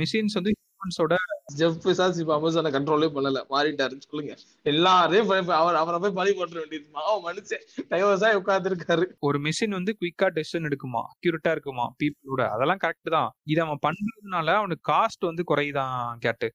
[0.00, 1.14] மிஷின்ஸ் வந்து ஹியூமன்ஸோட
[1.58, 3.40] ஜெஃப் பெசாஸ் இப்ப அமேசான கண்ட்ரோலே பண்ணல.
[3.52, 4.34] மாறிட்டாரு சொல்லுங்க.
[4.70, 6.86] எல்லாரையும் அவர் அவரை போய் பழி போட்டுற வேண்டியது.
[7.02, 7.64] அவன் மனுஷன்.
[7.92, 11.02] டைவர்ஸா உட்கார்ந்து இருக்காரு ஒரு மிஷின் வந்து குயிக்கா டெசிஷன் எடுக்குமா?
[11.12, 11.86] அக்யூரேட்டா இருக்குமா?
[12.00, 13.30] பீப்புளோட அதெல்லாம் கரெக்ட் தான்.
[13.52, 16.48] இதை அவன் பண்றதுனால அவனுக்கு காஸ்ட் வந்து குறையுதான் கேட்டு.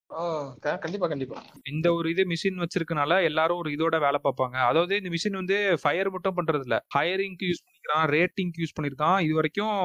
[0.82, 1.38] கண்டிப்பா கண்டிப்பா.
[1.74, 4.58] இந்த ஒரு இது மிஷின் வச்சிருக்கனால எல்லாரும் ஒரு இதோட வேலை பார்ப்பாங்க.
[4.72, 9.18] அதாவது இந்த மிஷின் வந்து ஃபயர் மட்டும் பண்றது இல்ல ஹையரிங்க்கு யூஸ் பண்ணிக்கிறான் ரேட்டிங்க்கு யூஸ் பண்ணிருக்கான்.
[9.26, 9.76] இது வரைக்கும்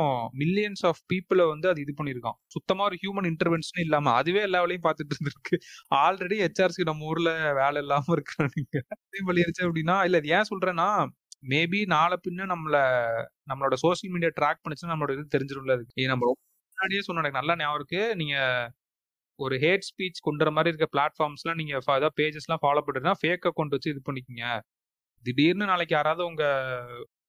[0.42, 2.36] மில்லியன்ஸ் ஆஃப் பீப்புளை வந்து அது இது பண்ணிருக்கான்.
[2.54, 5.56] சுத்தமா ஒரு ஹியூமன் இன்டர்வென்ஷன் இல்லாம அதுவே எல்லா வேலையும் பார்த்துட்டு இருந்திருக்கு.
[6.04, 7.30] ஆல்ரெடி ஹெச்ஆர்சி நம்ம ஊர்ல
[7.62, 8.78] வேலை இல்லாம இருக்கிறானுங்க
[9.30, 10.88] வழியிருச்சு அப்படின்னா இல்ல அது ஏன் சொல்றேன்னா
[11.52, 12.76] மேபி நாளை பின்ன நம்மள
[13.50, 16.40] நம்மளோட சோஷியல் மீடியா ட்ராக் பண்ணிச்சுன்னா நம்மளோட இது தெரிஞ்சிடும்ல இது நம்ம ரொம்ப
[16.78, 18.02] முன்னாடியே சொன்ன எனக்கு நல்லா ஞாபகம் இருக்கு.
[18.20, 18.36] நீங்க
[19.38, 23.92] ஒரு ஹேட் ஸ்பீச் கொண்டுற மாதிரி இருக்க பிளாட்ஃபார்ம்ஸ்லாம் நீங்க ஏதாவது பேஜஸ்லாம் ஃபாலோ பண்ணுறதுனா ஃபேக் அக்கௌண்ட் வச்சு
[23.94, 24.46] இது பண்ணிக்கோங்க.
[25.24, 26.44] திடீர்னு நாளைக்கு யாராவது உங்க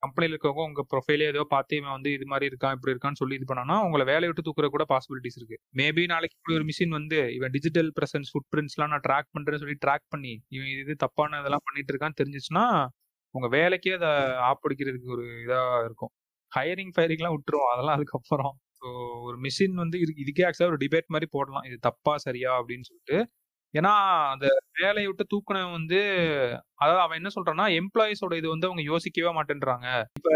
[0.03, 3.45] கம்பெனியில் இருக்கவங்க உங்க ப்ரொஃபைலே ஏதோ பார்த்து இவன் வந்து இது மாதிரி இருக்கான் இப்படி இருக்கான்னு சொல்லி இது
[3.51, 5.57] பண்ணானா உங்களை வேலையை விட்டு தூக்குற கூட பாசிபிலிட்டிஸ் இருக்கு.
[5.81, 9.77] மேபி நாளைக்கு இப்படி ஒரு மிஷின் வந்து இவன் டிஜிட்டல் பிரசன்ஸ் ஃபுட் பிரிண்ட்ஸ்லாம் நான் ட்ராக் பண்றேன்னு சொல்லி
[9.85, 12.65] ட்ராக் பண்ணி இவன் இது தப்பான இதெல்லாம் பண்ணிட்டு இருக்கான்னு தெரிஞ்சிச்சுன்னா
[13.35, 14.11] உங்க வேலைக்கே அதை
[14.49, 16.11] ஆப்பிடிக்கிறதுக்கு ஒரு இதா இருக்கும்.
[16.51, 18.53] ஹையரிங் ஃபயரிங்லாம் விட்டுரும் அதெல்லாம் அதுக்கப்புறம்.
[18.79, 18.87] ஸோ
[19.27, 21.65] ஒரு மிஷின் வந்து இதுக்கே ஆக்சுவலாக ஒரு டிபேட் மாதிரி போடலாம்.
[21.69, 23.17] இது தப்பா சரியா அப்படின்னு சொல்லிட்டு
[23.73, 23.91] ஏன்னா
[24.33, 24.45] அந்த
[24.77, 25.99] வேலையை விட்டு தூக்குனவன் வந்து
[26.75, 29.87] அதாவது அவன் என்ன சொல்றான்னா எம்ப்ளாயிஸோட இது வந்து அவங்க யோசிக்கவே மாட்டேன்றாங்க.
[30.17, 30.29] இப்ப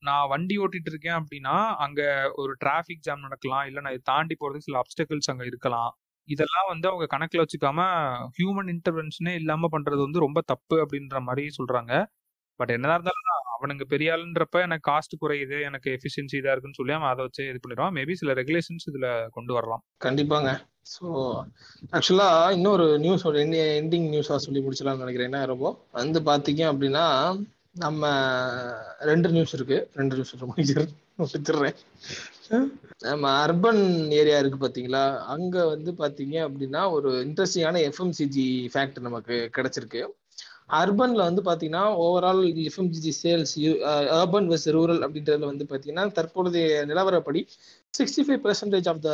[0.00, 2.00] நான் வண்டி ஓட்டிட்டு இருக்கேன் அப்படின்னா அங்க
[2.36, 5.90] ஒரு டிராபிக் ஜாம் நடக்கலாம் இல்ல நான் இதை தாண்டி போறதுக்கு சில அப்டக்கிள்ஸ் அங்க இருக்கலாம்.
[6.28, 7.80] இதெல்லாம் வந்து அவங்க கணக்குல வச்சுக்காம
[8.36, 11.92] ஹியூமன் இன்டர்வென்ஷனே இல்லாம பண்றது வந்து ரொம்ப தப்பு அப்படின்ற மாதிரி சொல்றாங்க.
[12.58, 17.12] பட் என்னதான் இருந்தாலும் அவனுங்க பெரிய ஆளுன்றப்ப எனக்கு காஸ்ட் குறையுது எனக்கு எஃபிஷியன்சி இதா இருக்குன்னு சொல்லி அவன்
[17.12, 17.94] அதை வச்சு இது பண்ணிடுவான்.
[17.98, 19.82] மேபி சில ரெகுலேஷன்ஸ் இதுல கொண்டு வரலாம்.
[20.04, 20.50] கண்டிப்பாங்க.
[20.92, 21.06] ஸோ
[21.96, 23.38] ஆக்சுவலா இன்னொரு நியூஸ் ஒரு
[23.82, 25.30] எண்டிங் நியூஸா சொல்லி முடிச்சலாம்னு நினைக்கிறேன்.
[25.32, 25.70] என்ன ரொம்ப?
[25.90, 27.06] வந்து பாத்தீங்க அப்படின்னா
[27.84, 28.10] நம்ம
[29.10, 29.78] ரெண்டு நியூஸ் இருக்கு.
[29.94, 31.76] ரெண்டு நியூஸ் முடிச்சிடுறேன்.
[33.08, 33.82] நம்ம அர்பன்
[34.20, 35.02] ஏரியா இருக்கு பாத்தீங்களா
[35.34, 40.02] அங்க வந்து பாத்தீங்க அப்படின்னா ஒரு இன்ட்ரெஸ்டிங்கான எஃப்எம்சிஜி ஃபேக்ட் நமக்கு கிடைச்சிருக்கு.
[40.70, 43.54] அர்பன்ல வந்து பாத்தீங்கன்னா overall FMCG sales
[44.18, 47.42] urban versus rural அப்படின்றதுல வந்து பாத்தீங்கன்னா தற்பொழுதைய நிலவரப்படி
[47.94, 49.12] sixty five percentage of the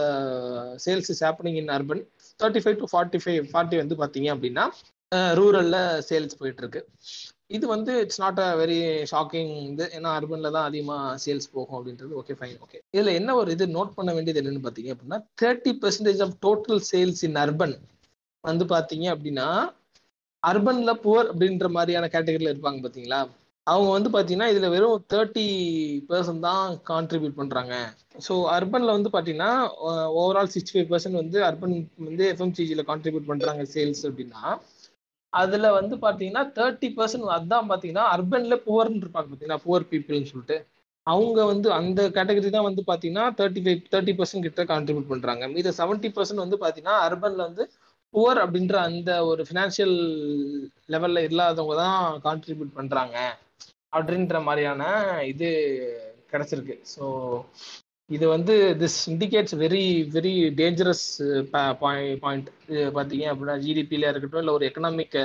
[0.85, 2.03] sales is happening in urban
[2.41, 4.67] thirty five to forty five forty வந்து பாத்தீங்க அப்படின்னா
[5.13, 5.77] uh, ரூரல்ல
[6.09, 6.81] சேல்ஸ் போயிட்டு இருக்கு
[7.57, 8.79] இது வந்து it's not a very
[9.11, 9.85] shocking இது.
[9.97, 12.13] ஏன்னா அர்பன்ல தான் அதிகமாக சேல்ஸ் போகும் அப்படின்றது.
[12.21, 16.23] ஓகே ஃபைன் ஓகே இதுல என்ன ஒரு இது நோட் பண்ண வேண்டியது என்னன்னு பாத்தீங்க அப்படின்னா thirty percentage
[16.27, 17.75] of total sales in urban
[18.45, 19.49] வந்து பாத்தீங்க அப்படின்னா
[20.49, 23.21] அர்பன்ல புவர் அப்படின்ற மாதிரியான கேட்டகரியில இருப்பாங்க பாத்தீங்களா?
[23.67, 25.45] அவங்க வந்து பாத்தீங்கன்னா இதுல வெறும் தேர்ட்டி
[26.09, 27.75] பர்சன்ட் தான் கான்ட்ரிபியூட் பண்றாங்க.
[28.27, 29.53] ஸோ அர்பன்ல வந்து பாத்தீங்கன்னா
[30.23, 31.75] ஓவரால் சிக்ஸ்டி ஃபைவ் பர்சன்ட் வந்து அர்பன்
[32.09, 34.43] வந்து எஃப்எம்சிஜியில் கான்ட்ரிபியூட் பண்றாங்க சேல்ஸ் அப்படின்னா
[35.33, 40.59] அதுல வந்து பாத்தீங்கன்னா தேர்ட்டி பர்சன்ட் அதான் பாத்தீங்கன்னா அர்பன்ல புவர்னு இருப்பாங்க பாத்தீங்கன்னா புவர் பீப்புள்னு சொல்லிட்டு.
[41.07, 45.45] அவங்க வந்து அந்த கேட்டகரி தான் வந்து பாத்தீங்கன்னா தேர்ட்டி ஃபைவ் தேர்ட்டி பர்சன்ட் கிட்ட கான்ட்ரிபியூட் பண்றாங்க.
[45.55, 47.65] மீது செவன்ட்டி பர்சன்ட் வந்து பாத்தீங்கன்னா அர்பன்ல வந்து
[48.15, 49.97] புவர் அப்படின்ற அந்த ஒரு ஃபினான்ஷியல்
[50.95, 53.17] லெவல்ல இல்லாதவங்க தான் கான்ட்ரிபியூட் பண்றாங்க
[53.97, 54.83] அப்படின்ற மாதிரியான
[55.33, 55.49] இது
[56.33, 56.77] கிடைச்சிருக்கு.
[56.95, 57.05] ஸோ
[58.11, 59.83] இது வந்து this indicates very
[60.15, 61.05] very dangerous
[61.83, 62.49] point
[62.97, 65.17] பார்த்தீங்க அப்படின்னா ஜிடிபியில இருக்கட்டும் இல்லை ஒரு எக்கனாமிக்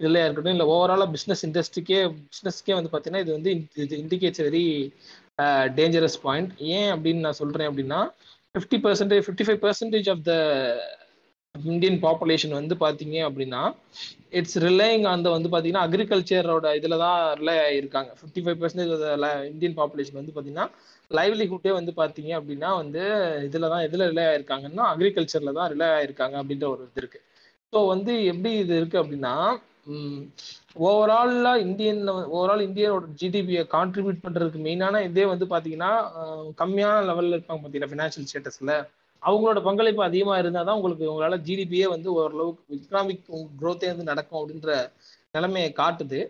[0.00, 3.52] இதுலையா இருக்கட்டும் இல்லை ஓவராலாக பிஸ்னஸ் இண்டஸ்ட்ரிக்கே பிஸ்னஸ்க்கே வந்து பார்த்தீங்கன்னா இது வந்து
[3.84, 4.64] இது இண்டிகேட்ஸ் வெரி
[5.78, 8.00] டேஞ்சரஸ் பாயிண்ட் ஏன் அப்படின்னு நான் சொல்கிறேன் அப்படின்னா
[8.54, 10.34] fifty percentage fifty five percentage of the
[11.54, 13.62] Indian population வந்து பார்த்தீங்க அப்படின்னா
[14.38, 18.92] இட்ஸ் ரிலையிங் அந்த வந்து பார்த்தீங்கன்னா அக்ரிகல்ச்சரோட இதில் தான் ரிலே இருக்காங்க fifty five percentage
[19.50, 20.66] Indian population வந்து பார்த்தீங்கன்னா
[21.10, 23.02] லைவ்லிஹுட்டே வந்து பார்த்தீங்க அப்படின்னா வந்து
[23.48, 27.20] இதில் தான் எதில் ரிலே ஆயிருக்காங்கன்னா அக்ரிகல்ச்சரில் தான் ரிலே ஆயிருக்காங்க அப்படின்ற ஒரு இது இருக்கு.
[27.72, 29.34] ஸோ வந்து எப்படி இது இருக்கு அப்படின்னா
[30.86, 32.02] ஓவராலாக இந்தியன்
[32.34, 35.92] ஓவரால் இந்தியாவோட ஜிடிபியை கான்ட்ரிபியூட் பண்ணுறதுக்கு மெயினான இதே வந்து பார்த்தீங்கன்னா
[36.60, 38.74] கம்மியான லெவலில் இருப்பாங்க பார்த்தீங்கன்னா ஃபினான்ஷியல் ஸ்டேட்டஸில்
[39.22, 43.26] அவங்களோட பங்களிப்பு அதிகமாக இருந்தால் தான் உங்களுக்கு உங்களால் ஜிடிபியே வந்து ஓரளவுக்கு எக்கனாமிக்
[43.60, 44.72] க்ரோத்தே வந்து நடக்கும் அப்படின்ற
[45.36, 46.20] நிலைமையை காட்டுது.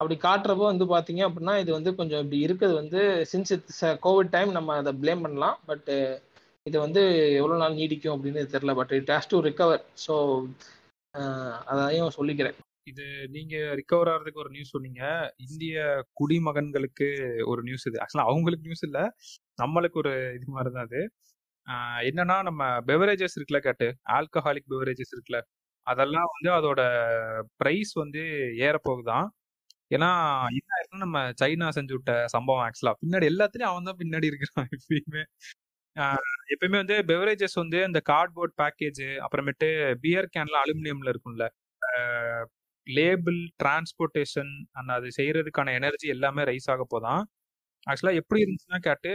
[0.00, 3.00] அப்படி காட்டுறப்போ வந்து பார்த்தீங்க அப்படின்னா இது வந்து கொஞ்சம் இப்படி இருக்கிறது வந்து
[3.32, 5.56] சின்ஸ் இட்ஸ் கோவிட் டைம் நம்ம அதை ப்ளேம் பண்ணலாம்.
[5.70, 6.16] பட்டு uh,
[6.66, 7.02] இது வந்து
[7.40, 10.14] எவ்வளோ நாள் நீடிக்கும் அப்படின்னு தெரில but it has to recover so
[11.72, 12.56] அதையும் சொல்லிக்கிறேன்.
[12.90, 13.04] இது
[13.36, 15.02] நீங்க ரிகவர் ஆகிறதுக்கு ஒரு நியூஸ் சொன்னீங்க.
[15.46, 15.76] இந்திய
[16.20, 17.08] குடிமகன்களுக்கு
[17.52, 17.98] ஒரு நியூஸ் இது.
[18.04, 19.04] ஆக்சுவலாக அவங்களுக்கு நியூஸ் இல்லை.
[19.62, 21.02] நம்மளுக்கு ஒரு இது மாதிரி தான் அது.
[22.08, 23.86] என்னன்னா நம்ம பெவரேஜஸ் இருக்குல்ல கேட்டு
[24.16, 25.40] ஆல்கஹாலிக் பெவரேஜஸ் இருக்குல்ல
[25.86, 26.80] அதெல்லாம் வந்து அதோட
[27.60, 28.22] ப்ரைஸ் வந்து
[28.66, 29.26] ஏறப்போகுதான்.
[29.90, 30.08] ஏன்னா
[30.50, 35.22] என்ன ஆயிருக்குன்னா நம்ம சைனா செஞ்சு விட்ட சம்பவம் ஆக்சுவலா பின்னாடி எல்லாத்துலயும் அவன் தான் பின்னாடி இருக்கிறான் எப்பயுமே.
[36.54, 39.68] எப்பயுமே வந்து பெவரேஜஸ் வந்து இந்த கார்ட்போர்ட் பேக்கேஜ் அப்புறமேட்டு
[40.04, 41.46] பியர் கேன்லாம் அலுமினியம்ல இருக்கும்ல.
[42.86, 47.22] லேபிள் டிரான்ஸ்போர்ட்டேஷன் அந்த அது செய்யறதுக்கான எனர்ஜி எல்லாமே ரைஸ் ஆக போதான்.
[47.86, 49.10] ஆக்சுவலா எப்படி இருந்துச்சுன்னா கேட்டு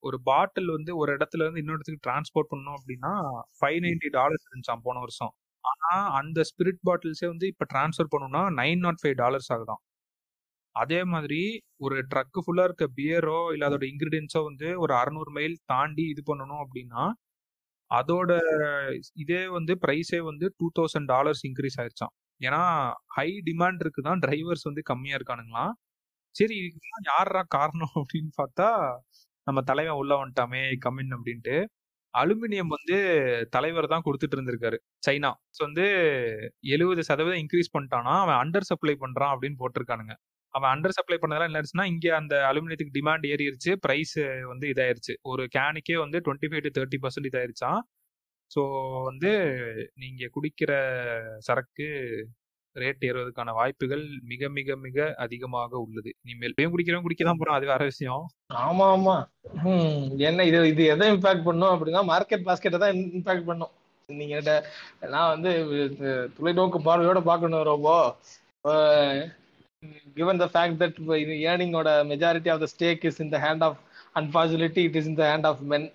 [0.00, 3.12] ஒரு பாட்டில் வந்து ஒரு இடத்துல இருந்து இன்னொரு இடத்துக்கு டிரான்ஸ்போர்ட் பண்ணணும் அப்படின்னா
[3.58, 5.32] ஃபைவ் நைன்டி டாலர்ஸ் இருந்துச்சான் போன வருஷம்.
[5.64, 5.90] ஆனா
[6.20, 9.80] அந்த ஸ்பிரிட் பாட்டில்ஸே வந்து இப்ப டிரான்ஸ்ஃபர் பண்ணணும்னா நைன் நாட் ஃபைவ் டாலர்ஸ் ஆகுதான்
[10.76, 11.40] அதே மாதிரி
[11.80, 16.62] ஒரு ட்ரக்கு ஃபுல்லா இருக்க பியரோ இல்ல அதோட இன்கிரீடியன்ஸோ வந்து ஒரு அறுநூறு மைல் தாண்டி இது பண்ணணும்
[16.64, 17.04] அப்படின்னா
[17.90, 18.32] அதோட
[19.22, 22.62] இதே வந்து ப்ரைஸே வந்து டூ தௌசண்ட் டாலர்ஸ் இன்க்ரீஸ் ஆயிருச்சான் ஏன்னா
[23.16, 25.72] ஹை டிமாண்ட் இருக்குதான் டிரைவர்ஸ் வந்து கம்மியா இருக்கானுங்களாம்.
[26.36, 28.68] சரி இதுக்கெல்லாம் யாரா காரணம் அப்படின்னு பார்த்தா
[29.46, 31.54] நம்ம தலைவன் உள்ள வந்துட்டாமே கம்மின் அப்படின்ட்டு.
[32.14, 32.96] அலுமினியம் வந்து
[33.56, 35.30] தலைவர் தான் கொடுத்துட்டு இருந்திருக்காரு சைனா.
[35.60, 35.84] வந்து
[36.74, 40.14] எழுபது சதவீதம் இன்க்ரீஸ் பண்ணிட்டானா அவன் அண்டர் சப்ளை பண்றான் அப்படின்னு போட்டிருக்கானுங்க.
[40.54, 44.16] அவன் அண்டர் சப்ளை பண்ணதெல்லாம் என்ன இங்கே அந்த அலுமினியத்துக்கு டிமாண்ட் ஏறிடுச்சு ப்ரைஸ்
[44.52, 45.14] வந்து இதாயிருச்சு.
[45.32, 47.80] ஒரு கேனுக்கே வந்து twenty five to thirty percent இதாயிருச்சான்
[48.50, 48.62] so
[49.08, 49.30] வந்து
[49.96, 50.72] நீங்கள் குடிக்கிற
[51.48, 51.88] சரக்கு
[52.76, 56.10] ரேட் ஏறுவதற்கான வாய்ப்புகள் மிக மிக மிக அதிகமாக உள்ளது.
[56.24, 58.24] இனிமேல் பேம் குடிக்கிறவங்க குடிக்க தான் போறோம் அது வேற விஷயம்.
[58.66, 59.16] ஆமா ஆமா.
[59.62, 63.72] ஹம் என்ன இது இது எதை இம்பாக்ட் பண்ணும் அப்படின்னா மார்க்கெட் பாஸ்கெட்டை தான் இம்பாக்ட் பண்ணும்.
[64.08, 64.36] நீங்க
[65.14, 65.50] நான் வந்து
[66.36, 67.88] தொலைநோக்கு பார்வையோட பார்க்கணும் ரொம்ப
[70.16, 70.98] given the fact that
[71.50, 73.78] ஏர்னிங்கோட majority of the stake is in the hand of
[74.20, 75.86] unfortunately it is in the hand of men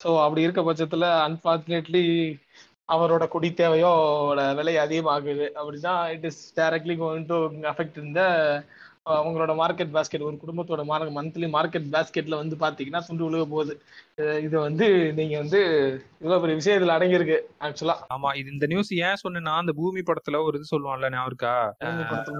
[0.00, 2.04] so அப்படி இருக்க பட்சத்தில் அன்பார்ச்சுனேட்லி
[2.94, 5.46] அவரோட குடி தேவையோட விலை அதிகமாகுது.
[5.58, 7.38] அப்படின்னா it is directly going to
[7.72, 8.20] affect இந்த
[9.12, 13.74] அவங்களோட மார்க்கெட் பாஸ்கெட் ஒரு குடும்பத்தோட மார்க் மந்த்லி மார்க்கெட் பாஸ்கெட்ல வந்து பாத்தீங்கன்னா துண்டு விழுக போகுது.
[14.46, 14.86] இது வந்து
[15.18, 15.60] நீங்க வந்து
[16.20, 20.42] இவ்வளவு பெரிய விஷயம் இதுல அடங்கியிருக்கு ஆக்சுவலா ஆமா இது இந்த நியூஸ் ஏன் சொன்னேன்னா அந்த பூமி படத்துல
[20.48, 21.54] ஒரு இது சொல்லுவான்ல ஞாபகம் இருக்கா?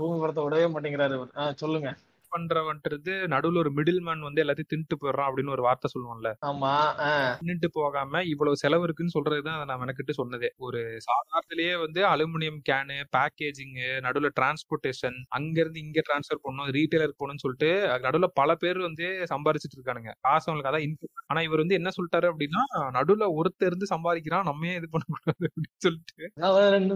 [0.02, 1.18] பூமி படத்தை விடவே மாட்டேங்கிறாரு
[1.64, 1.90] சொல்லுங்க.
[2.32, 6.72] பண்றவன்றது நடுவுல ஒரு மிடில் மேன் வந்து எல்லாத்தையும் தின்ட்டு போயிடுறான் அப்படின்னு ஒரு வார்த்தை சொல்லுவான்ல ஆமா
[7.06, 7.98] ஆஹ் தின்னுட்டு போகாம
[8.30, 10.50] இவ்வளவு செலவு இருக்குன்னு சொல்றதுதான் அதை நான் மெனக்கிட்டு சொன்னதே.
[10.66, 13.74] ஒரு சாதாரணத்திலேயே வந்து அலுமினியம் கேனு பேக்கேஜிங்
[14.06, 17.70] நடுவுல டிரான்ஸ்போர்ட்டேஷன் அங்க இருந்து இங்க டிரான்ஸ்ஃபர் பண்ணணும் ரீட்டைலருக்கு போகணும்னு சொல்லிட்டு
[18.04, 20.12] நடுவுல பல பேர் வந்து சம்பாரிச்சிட்டு இருக்கானுங்க.
[20.24, 20.98] காசு அவங்களுக்கு அதான் இன்கம்
[21.30, 22.62] ஆனா இவர் வந்து என்ன சொல்லிட்டாரு அப்படின்னா
[22.96, 23.08] நடுவுல
[23.38, 26.24] ஒருத்தர் இருந்து சம்பாதிக்கிறான் நம்ம இது பண்ணக்கூடாது அப்படின்னு சொல்லிட்டு.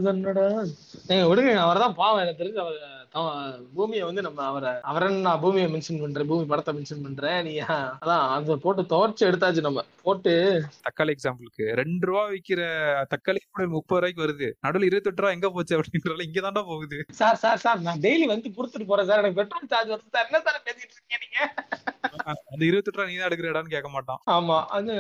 [0.07, 0.47] சொன்னடா
[1.11, 2.79] ஏங்க விடுங்க அவர் தான் பாவம் எனக்கு தெரிஞ்சு அவர்
[3.75, 8.25] பூமியை வந்து நம்ம அவரை அவரன் நான் பூமியை மென்ஷன் பண்றேன் பூமி படத்தை மென்ஷன் பண்றேன் நீ அதான்
[8.35, 9.83] அதை போட்டு துவச்சு எடுத்தாச்சு நம்ம.
[10.07, 10.33] போட்டு
[10.87, 12.63] தக்காளி எக்ஸாம்பிளுக்கு ரெண்டு ரூபா விக்கிற
[13.13, 14.49] தக்காளி கூட முப்பது ரூபாய்க்கு வருது.
[14.65, 16.99] நடுவுல இருபத்தெட்டு ரூபா எங்க போச்சு அப்படின்றதுல இங்க தாண்டா போகுது.
[17.21, 19.23] சார் சார் சார் நான் டெய்லி வந்து கொடுத்துட்டு போறேன் சார்.
[19.23, 20.29] எனக்கு பெட்ரோல் சார்ஜ் வருது சார்.
[20.31, 21.39] என்ன சார் பேசிட்டு இருக்கீங்க நீங்க?
[22.53, 24.21] அந்த இருபத்தெட்டு ரூபா நீ தான் எடுக்கிறடான்னு கேட்க மாட்டான்.
[24.37, 24.93] ஆமா அது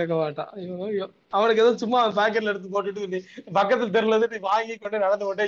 [0.00, 0.52] கேட்க மாட்டான்.
[0.58, 1.08] ஐயோ ஐயோ.
[1.34, 3.18] அவனுக்கு ஏதோ சும்மா பாக்கெட்ல எடுத்து போட்டுட்டு நீ
[3.56, 5.44] பக்கத்துல தெருல நீ வாங்கி கொண்டு நடந்து கொண்டு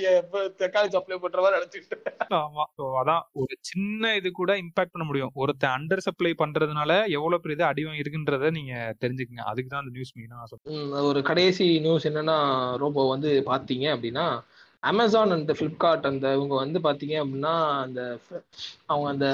[0.61, 1.99] தக்காளி சப்ளை பண்ற மாதிரி நினைச்சுக்கிட்டு.
[2.39, 2.65] ஆமா.
[3.01, 5.33] அதான் ஒரு சின்ன இது கூட இம்பாக்ட் பண்ண முடியும்.
[5.35, 8.73] ஒருத்தன் அண்டர் சப்ளை பண்றதுனால எவ்வளவு பெரிய இது அடி இருக்குன்றத நீங்க
[9.03, 9.45] தெரிஞ்சுக்கங்க.
[9.51, 10.75] அதுக்கு தான் அந்த நியூஸ் மெயினா சொல்றேன்.
[10.79, 12.39] ம், ஒரு கடைசி நியூஸ் என்னன்னா
[12.77, 14.27] ரோபோ வந்து பாத்தீங்க அப்படின்னா
[14.83, 18.01] அமேசான் அண்ட் ஃப்ளிப்கார்ட் அந்த இவங்க வந்து பாத்தீங்க அப்படின்னா அந்த
[18.87, 19.29] அவங்க அந்த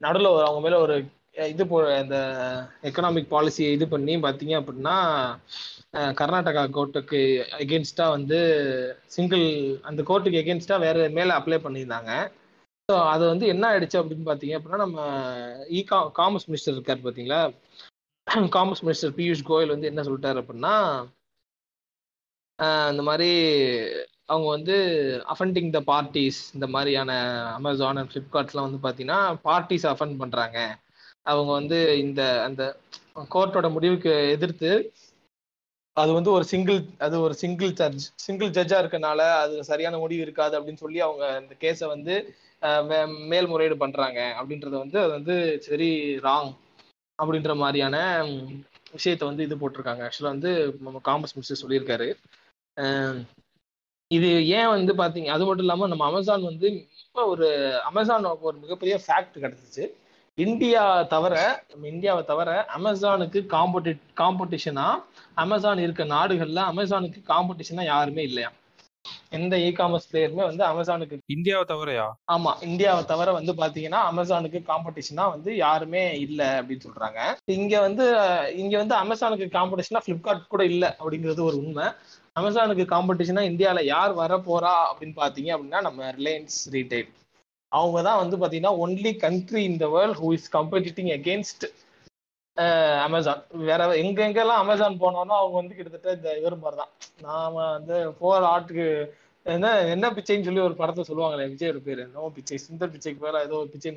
[0.00, 0.96] நடுவில் அவங்க மேல ஒரு
[1.38, 2.16] இது போ அந்த
[2.82, 4.94] எக்கனாமிக் பாலிசியை இது பண்ணி பார்த்தீங்க அப்படின்னா
[6.20, 7.20] கர்நாடகா கோர்ட்டுக்கு
[7.64, 8.38] எகென்ஸ்டா வந்து
[9.06, 9.44] சிங்கிள்
[9.82, 12.10] அந்த கோர்ட்டுக்கு எகென்ஸ்டா வேற மேல அப்ளை பண்ணியிருந்தாங்க.
[12.88, 14.98] ஸோ அது வந்து என்ன ஆயிடுச்சு அப்படின்னு பார்த்தீங்க அப்படின்னா நம்ம
[15.70, 15.80] இ
[16.20, 17.40] காமர்ஸ் மினிஸ்டர் இருக்கார் பார்த்தீங்களா
[18.56, 20.74] காமர்ஸ் மினிஸ்டர் பியூஷ் கோயல் வந்து என்ன சொல்லிட்டாரு அப்படின்னா
[22.92, 23.30] இந்த மாதிரி
[24.26, 24.76] அவங்க வந்து
[25.34, 27.12] அஃபண்டிங் த பார்ட்டிஸ் இந்த மாதிரியான
[27.54, 30.58] அமேசான் அண்ட் ஃப்ளிப்கார்ட்ஸ்லாம் வந்து பார்த்தீங்கன்னா பார்ட்டிஸ் அஃபண்ட் பண்ணுறாங்க
[31.28, 32.62] அவங்க வந்து இந்த அந்த
[33.30, 34.70] கோர்ட்டோட முடிவுக்கு எதிர்த்து
[35.96, 40.54] அது வந்து ஒரு சிங்கிள் அது ஒரு சிங்கிள் ஜட்ஜ் சிங்கிள் ஜட்ஜா இருக்கனால அது சரியான முடிவு இருக்காது
[40.58, 42.14] அப்படின்னு சொல்லி அவங்க இந்த கேஸை வந்து
[42.88, 46.52] மே- மேல்முறையீடு பண்றாங்க அப்படின்றத வந்து அது வந்து சரி ராங்
[47.18, 47.96] அப்படின்ற மாதிரியான
[48.94, 50.02] விஷயத்த வந்து இது போட்டிருக்காங்க.
[50.04, 50.50] ஆக்சுவலாக வந்து
[50.80, 52.08] நம்ம காமர்ஸ் மினிஸ்டர் சொல்லியிருக்காரு.
[54.10, 56.68] இது ஏன் வந்து பாத்தீங்க அது மட்டும் இல்லாம நம்ம அமேசான் வந்து
[57.02, 57.48] இப்போ ஒரு
[57.82, 59.84] அமேசான் ஒரு மிகப்பெரிய ஃபேக்ட் கிடைச்சிச்சு.
[60.38, 61.34] இந்தியா தவிர
[61.70, 64.84] நம்ம இந்தியாவை தவிர அமேசானுக்கு காம்படி காம்படிஷனா
[65.36, 68.50] அமேசான் இருக்க நாடுகள்ல அமேசானுக்கு காம்படிஷனா யாருமே இல்லையா?
[69.30, 72.06] எந்த இ காமர்ஸ் பிளேயருமே வந்து அமேசானுக்கு இந்தியாவை தவிரையா?
[72.26, 77.20] ஆமா இந்தியாவை தவிர வந்து பாத்தீங்கன்னா அமேசானுக்கு காம்படிஷனா வந்து யாருமே இல்ல அப்படின்னு சொல்றாங்க.
[77.56, 78.06] இங்க வந்து
[78.56, 81.86] இங்க வந்து அமேசானுக்கு காம்படிஷனா பிளிப்கார்ட் கூட இல்ல அப்படிங்கிறது ஒரு உண்மை.
[82.36, 87.08] அமேசானுக்கு காம்படிஷனா இந்தியால யார் வர போறா அப்படின்னு பாத்தீங்க அப்படின்னா நம்ம ரிலையன்ஸ் ரீட்டைல்
[87.72, 91.66] அவங்க தான் வந்து பாத்தீங்கன்னா only country in the world who is competing against
[93.04, 96.92] Amazon வேற எங்க எங்கெல்லாம் அமேசான் போனோம்னா அவங்க வந்து கிட்டத்தட்ட இந்த இவர் மாதிரி தான்
[97.26, 98.86] நாம வந்து போற ஆட்டுக்கு
[99.46, 102.00] என்ன என்ன பிச்சைன்னு சொல்லி ஒரு படத்தை சொல்லுவாங்களே விஜய் ஒரு பேரு.
[102.06, 103.92] என்னவோ பிச்சை சுந்தர் பிச்சைக்கு பேரா ஏதோ ஒரு பிச்சை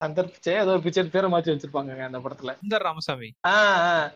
[0.00, 2.52] சந்தர் பிச்சை ஏதோ ஒரு பிச்சை பேரை மாத்தி வச்சிருப்பாங்க அந்த படத்துல.
[2.60, 3.28] சுந்தர் ராமசாமி.
[3.50, 4.06] ஆஹ்.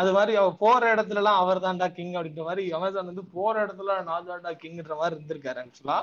[0.00, 3.96] அது மாதிரி அவ போற இடத்துல எல்லாம் அவர் தான்டா கிங் அப்படின்ற மாதிரி அமேசான் வந்து போற இடத்துல
[4.02, 5.98] நான் தான்டா கிங்ன்ற மாதிரி இருந்திருக்காரு ஆக்சுவலா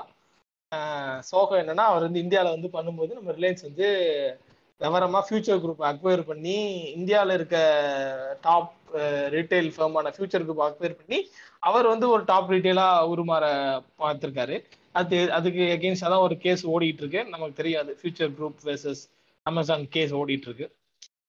[1.22, 3.86] சோகம் என்னன்னா அவர் வந்து இந்தியாவில் வந்து பண்ணும்போது நம்ம ரிலையன்ஸ் வந்து
[4.80, 6.56] விவரமாக ஃபியூச்சர் குரூப் அக்வயர் பண்ணி
[6.92, 7.58] இந்தியாவில் இருக்க
[8.40, 8.74] டாப்
[9.34, 11.18] ரீட்டைல் ஃபர்மான ஃபியூச்சர் குரூப் அக்வயர் பண்ணி
[11.68, 13.44] அவர் வந்து ஒரு டாப் ரீட்டெயிலாக உருமாற
[14.02, 14.56] பார்த்துருக்காரு.
[14.92, 17.22] அது அதுக்கு எகெயின்ஸ்டாக தான் ஒரு கேஸ் ஓடிட்டு இருக்கு.
[17.34, 17.90] நமக்கு தெரியாது.
[18.00, 19.02] Future Group versus
[19.46, 20.66] Amazon case ஓடிட்டு இருக்கு.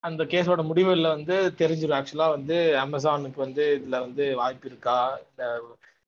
[0.07, 4.97] அந்த கேஸோட முடிவில் வந்து தெரிஞ்சிடும் ஆக்சுவலாக வந்து அமேசானுக்கு வந்து இதில் வந்து வாய்ப்பு இருக்கா?
[5.29, 5.47] இல்லை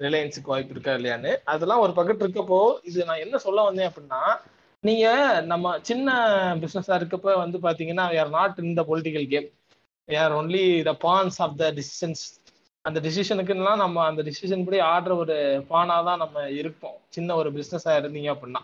[0.05, 1.31] ரிலையன்ஸுக்கு வாய்ப்பு இருக்கா இல்லையான்னு.
[1.53, 4.21] அதெல்லாம் ஒரு பக்கத்து இருக்கப்போ இது நான் என்ன சொல்ல வந்தேன் அப்படின்னா
[4.83, 5.07] நீங்க
[5.51, 6.09] நம்ம சின்ன
[6.61, 9.49] பிசினஸா இருக்கப்ப வந்து பாத்தீங்கன்னா you're not in the political game
[10.09, 12.23] are only the pawns of the decisions
[12.85, 15.35] அந்த டிசிஷனுக்குலாம் நம்ம அந்த டிசிஷன் படி ஆடுற ஒரு
[15.71, 16.95] பானா தான் நம்ம இருப்போம்.
[17.09, 18.61] சின்ன ஒரு பிசினஸா இருந்தீங்க அப்படின்னா.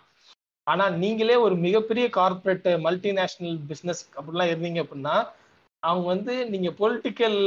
[0.67, 5.15] ஆனா நீங்களே ஒரு மிகப்பெரிய கார்பரேட் மல்டிநேஷனல் பிசினஸ் அப்படிலாம் இருந்தீங்க அப்படின்னா
[5.83, 7.39] அவங்க வந்து நீங்க பொலிட்டிக்கல்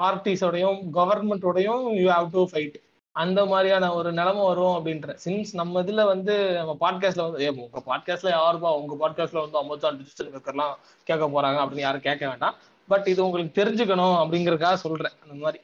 [0.00, 2.78] பார்ட்டிஸோடையும் கவர்மெண்டோடையும் யூ ஹாவ் டு ஃபைட்
[3.16, 5.18] அந்த மாதிரியான ஒரு நிலைமை வரும் அப்படின்ற.
[5.24, 9.96] சின்ஸ் நம்ம இதுல வந்து நம்ம பாட்காஸ்ட்ல வந்து ஏ உங்க பாட்காஸ்ட்ல யாருப்பா உங்க பாட்காஸ்ட்ல வந்து அமேசான்
[9.96, 12.54] டிஜிட்டல் மேக்கர்லாம் கேட்க போறாங்க அப்படின்னு யாரும் கேட்க வேண்டாம்.
[12.88, 15.14] பட் இது உங்களுக்கு தெரிஞ்சுக்கணும் அப்படிங்கறதுக்காக சொல்றேன்.
[15.22, 15.58] அந்த மாதிரி.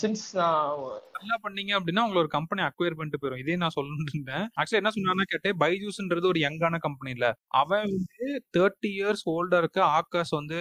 [0.00, 0.80] சின்ஸ் நான்
[1.16, 4.46] நல்லா பண்ணீங்க அப்படின்னா உங்களை ஒரு கம்பெனி அக்வயர் பண்ணிட்டு போயிடும் இதே நான் சொல்லணும்னு இருந்தேன்.
[4.58, 7.28] ஆக்சுவலி என்ன சொன்னாங்கன்னா கேட்டேன் பைஜூஸ்ன்றது ஒரு யங்கான கம்பெனி இல்ல
[7.60, 10.58] அவன் வந்து தேர்ட்டி இயர்ஸ் ஓல்டருக்கு ஆக்காஸ் வந்து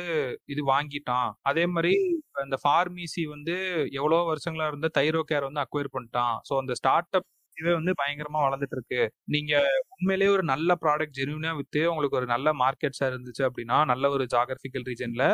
[0.53, 1.29] இது வாங்கிட்டான்.
[1.51, 1.93] அதே மாதிரி
[2.45, 3.55] இந்த ஃபார்மசி வந்து
[3.99, 6.35] எவ்வளவு வருஷங்களா இருந்த தைரோ கேர் வந்து அக்வயர் பண்ணிட்டான்.
[6.49, 9.01] ஸோ அந்த ஸ்டார்ட் அப் இதுவே வந்து பயங்கரமா வளர்ந்துட்டு இருக்கு.
[9.33, 9.51] நீங்க
[9.95, 14.87] உண்மையிலேயே ஒரு நல்ல ப்ராடக்ட் ஜெனுவினா வித்து உங்களுக்கு ஒரு நல்ல மார்க்கெட்ஸா இருந்துச்சு அப்படின்னா நல்ல ஒரு ஜாகிரபிக்கல்
[14.89, 15.25] ரீஜன்ல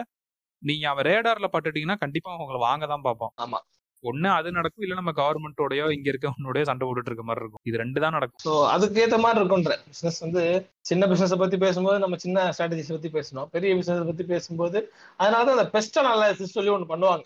[0.61, 3.59] நீங்க அவன் ரேடார்ல பட்டுட்டீங்கன்னா கண்டிப்பா உங்களை வாங்க தான் பார்ப்போம் ஆமா.
[4.03, 7.61] ஒண்ணு அது நடக்கும் இல்ல நம்ம கவர்மெண்டோடயோ இங்க இருக்கவனோடய சண்டை போட்டுட்டு இருக்க மாதிரி இருக்கும்.
[7.63, 8.41] இது ரெண்டு தான் நடக்கும்.
[8.45, 9.75] ஸோ அதுக்கு ஏத்த மாதிரி இருக்கும்ன்ற.
[9.89, 10.43] பிசினஸ் வந்து
[10.81, 13.49] சின்ன பிசினஸ் பத்தி பேசும்போது நம்ம சின்ன ஸ்ட்ராட்டஜிஸ் பத்தி பேசணும்.
[13.55, 14.79] பெரிய பிசினஸ் பத்தி பேசும்போது
[15.17, 17.25] அதனால தான் அந்த பெஸ்ட் அனாலிசிஸ் சொல்லி ஒன்று பண்ணுவாங்க.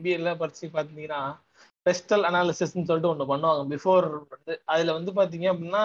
[0.00, 1.20] பிஎல்ல படிச்சு பார்த்தீங்கன்னா
[1.86, 3.62] பெஸ்டல் அனாலிசிஸ்ன்னு சொல்லிட்டு ஒன்று பண்ணுவாங்க.
[3.74, 5.84] பிஃபோர் வந்து அதுல வந்து பாத்தீங்க அப்படின்னா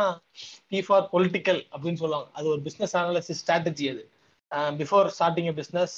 [0.71, 2.27] பி ஃபார் பொலிட்டிக்கல் அப்படின்னு சொல்லுவாங்க.
[2.33, 4.03] அது ஒரு பிசினஸ் அனாலிசிஸ் ஸ்ட்ராட்டஜி அது.
[4.79, 5.95] பிஃபோர் ஸ்டார்டிங் பிசினஸ்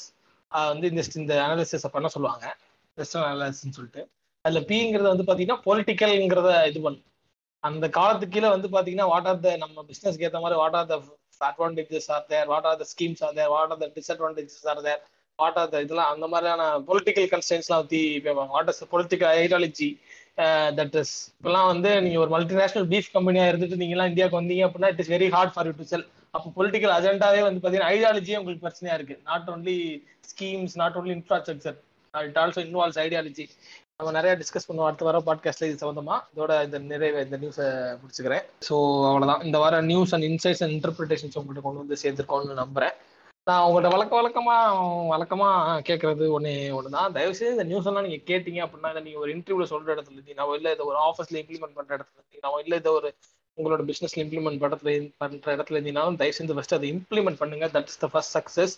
[0.72, 2.45] வந்து இந்த இந்த அனாலிசிஸ் பண்ண சொல்லுவாங்க.
[2.97, 4.04] பெஸ்டல் அனாலிசிஸ்ன்னு சொல்லிட்டு.
[4.45, 7.08] அதுல பிங்கிறது வந்து பாத்தீங்கன்னா பொலிட்டிக்கல்ங்கிறத இது பண்ணும்.
[7.64, 10.95] அந்த காலத்துக்கு கீழே வந்து பாத்தீங்கன்னா வாட் ஆர் த நம்ம பிசினஸ்க்கு ஏற்ற மாதிரி what are the
[11.49, 15.01] advantages are there what are the schemes are there what are the disadvantages are there
[15.39, 19.89] what are the இதெல்லாம் அந்த மாதிரியான பொலிட்டிக்கல் கன்ஸ்டன்ஸ்லாம் பத்தி பேப்பாங்க what is political ideology
[20.80, 24.91] that is இப்பெல்லாம் வந்து நீங்க ஒரு மல்டிநேஷனல் பீஃப் கம்பெனியா இருந்துட்டு நீங்க எல்லாம் இந்தியாவுக்கு வந்தீங்க அப்படின்னா
[24.93, 28.66] it is very hard for you to sell அப்போ பொலிட்டிக்கல் அஜெண்டாவே வந்து பாத்தீங்கன்னா ஐடியாலஜியே உங்களுக்கு
[28.66, 29.16] பிரச்சனையா இருக்கு.
[29.30, 29.78] Not only
[30.32, 31.78] schemes not only infrastructure
[32.14, 33.46] it also involves ideology
[33.98, 34.88] நம்ம நிறைய டிஸ்கஸ் பண்ணுவோம்.
[34.90, 36.16] அடுத்த வாரம் பாட்காஸ்ட்ல இது சம்பந்தமா.
[36.34, 37.68] இதோட இந்த நிறைவு இந்த நியூஸை
[38.02, 38.46] முடிச்சுக்கிறேன்.
[38.68, 38.76] ஸோ
[39.10, 39.44] அவ்வளவுதான்.
[39.48, 42.96] இந்த வாரம் news and insights and interpretations உங்கள்கிட்ட கொண்டு வந்து சேர்த்துருக்கோம்னு நம்புறேன்.
[43.50, 44.56] நான் உங்கள்ட்ட வழக்க வழக்கமா
[45.14, 45.48] வழக்கமா
[45.88, 49.32] கேட்கறது ஒன்னே ஒன்று தான் தயவு செய்து இந்த நியூஸ் எல்லாம் நீங்க கேட்டீங்க அப்படின்னா இதை நீங்க ஒரு
[49.36, 53.10] இன்டர்வியூல சொல்ற இடத்துல இருந்தீங்க இல்ல இதை ஒரு ஆஃபீஸ்ல இம்ப்ளிமெண்ட் பண்ற இடத்துல இருந்தீங்க இல்ல இதை ஒரு
[53.58, 54.91] உங்களோட பிஸ்னஸ் இம்ப்ளிமெண்ட் படத்துல
[55.22, 57.66] பண்ற இடத்துல இருந்தீங்கனாலும் தயவு செஞ்சு ஃபர்ஸ்ட் அதை இம்ப்ளிமெண்ட் பண்ணுங்க.
[57.76, 58.74] That is the first success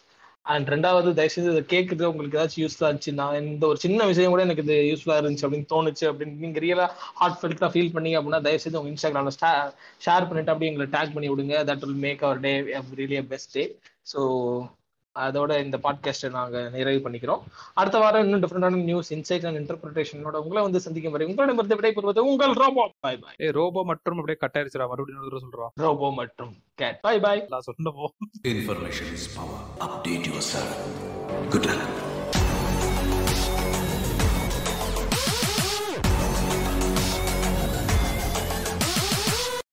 [0.54, 4.66] and ரெண்டாவது தயவுசெய்து இதை கேட்குறது உங்களுக்கு ஏதாச்சும் யூஸ்ஃபுல்லா இருந்துச்சுன்னா இந்த ஒரு சின்ன விஷயம் கூட எனக்கு
[4.66, 6.88] இது யூஸ்ஃபுல்லா இருந்துச்சு அப்படின்னு தோணுச்சு அப்படின்னு நீங்க ரியலா
[7.20, 9.34] ஹார்ட் ஃபெல்ட்டா ஃபீல் பண்ணீங்க அப்படின்னா தயவுசெய்து உங்க இன்ஸ்டாகிராம்ல
[10.06, 11.56] ஷேர் பண்ணிட்டு அப்படியே எங்களை டேக் பண்ணி விடுங்க.
[11.72, 12.54] That will make our day
[13.02, 13.64] really best day
[14.14, 14.20] so
[15.16, 17.42] அதோட இந்த பாட்காஸ்ட்டை நாங்கள் நிறைவு பண்ணிக்கிறோம்.
[17.74, 22.52] அடுத்த வாரம் இன்னும் டிஃப்ரெண்டான நியூஸ் இன்சைட் அண்ட் இன்டர்பிரிட்டேஷனோட உங்களை வந்து சந்திக்கும் வரை உங்களிடமிருந்து விடைபெறுவது உங்கள்
[22.52, 22.92] ரோபோ.
[23.00, 25.70] பாய் பாய் ஏ ரோபோ மற்றும் அப்படியே கட் மறுபடியும் ஒரு சொல்றோம்.
[25.76, 28.08] ரோபோ மற்றும் கேட் பாய் பாய் நான் சொன்னப்போ
[28.44, 29.62] Information is power.
[29.80, 30.76] Update yourself.
[31.50, 32.15] Good luck.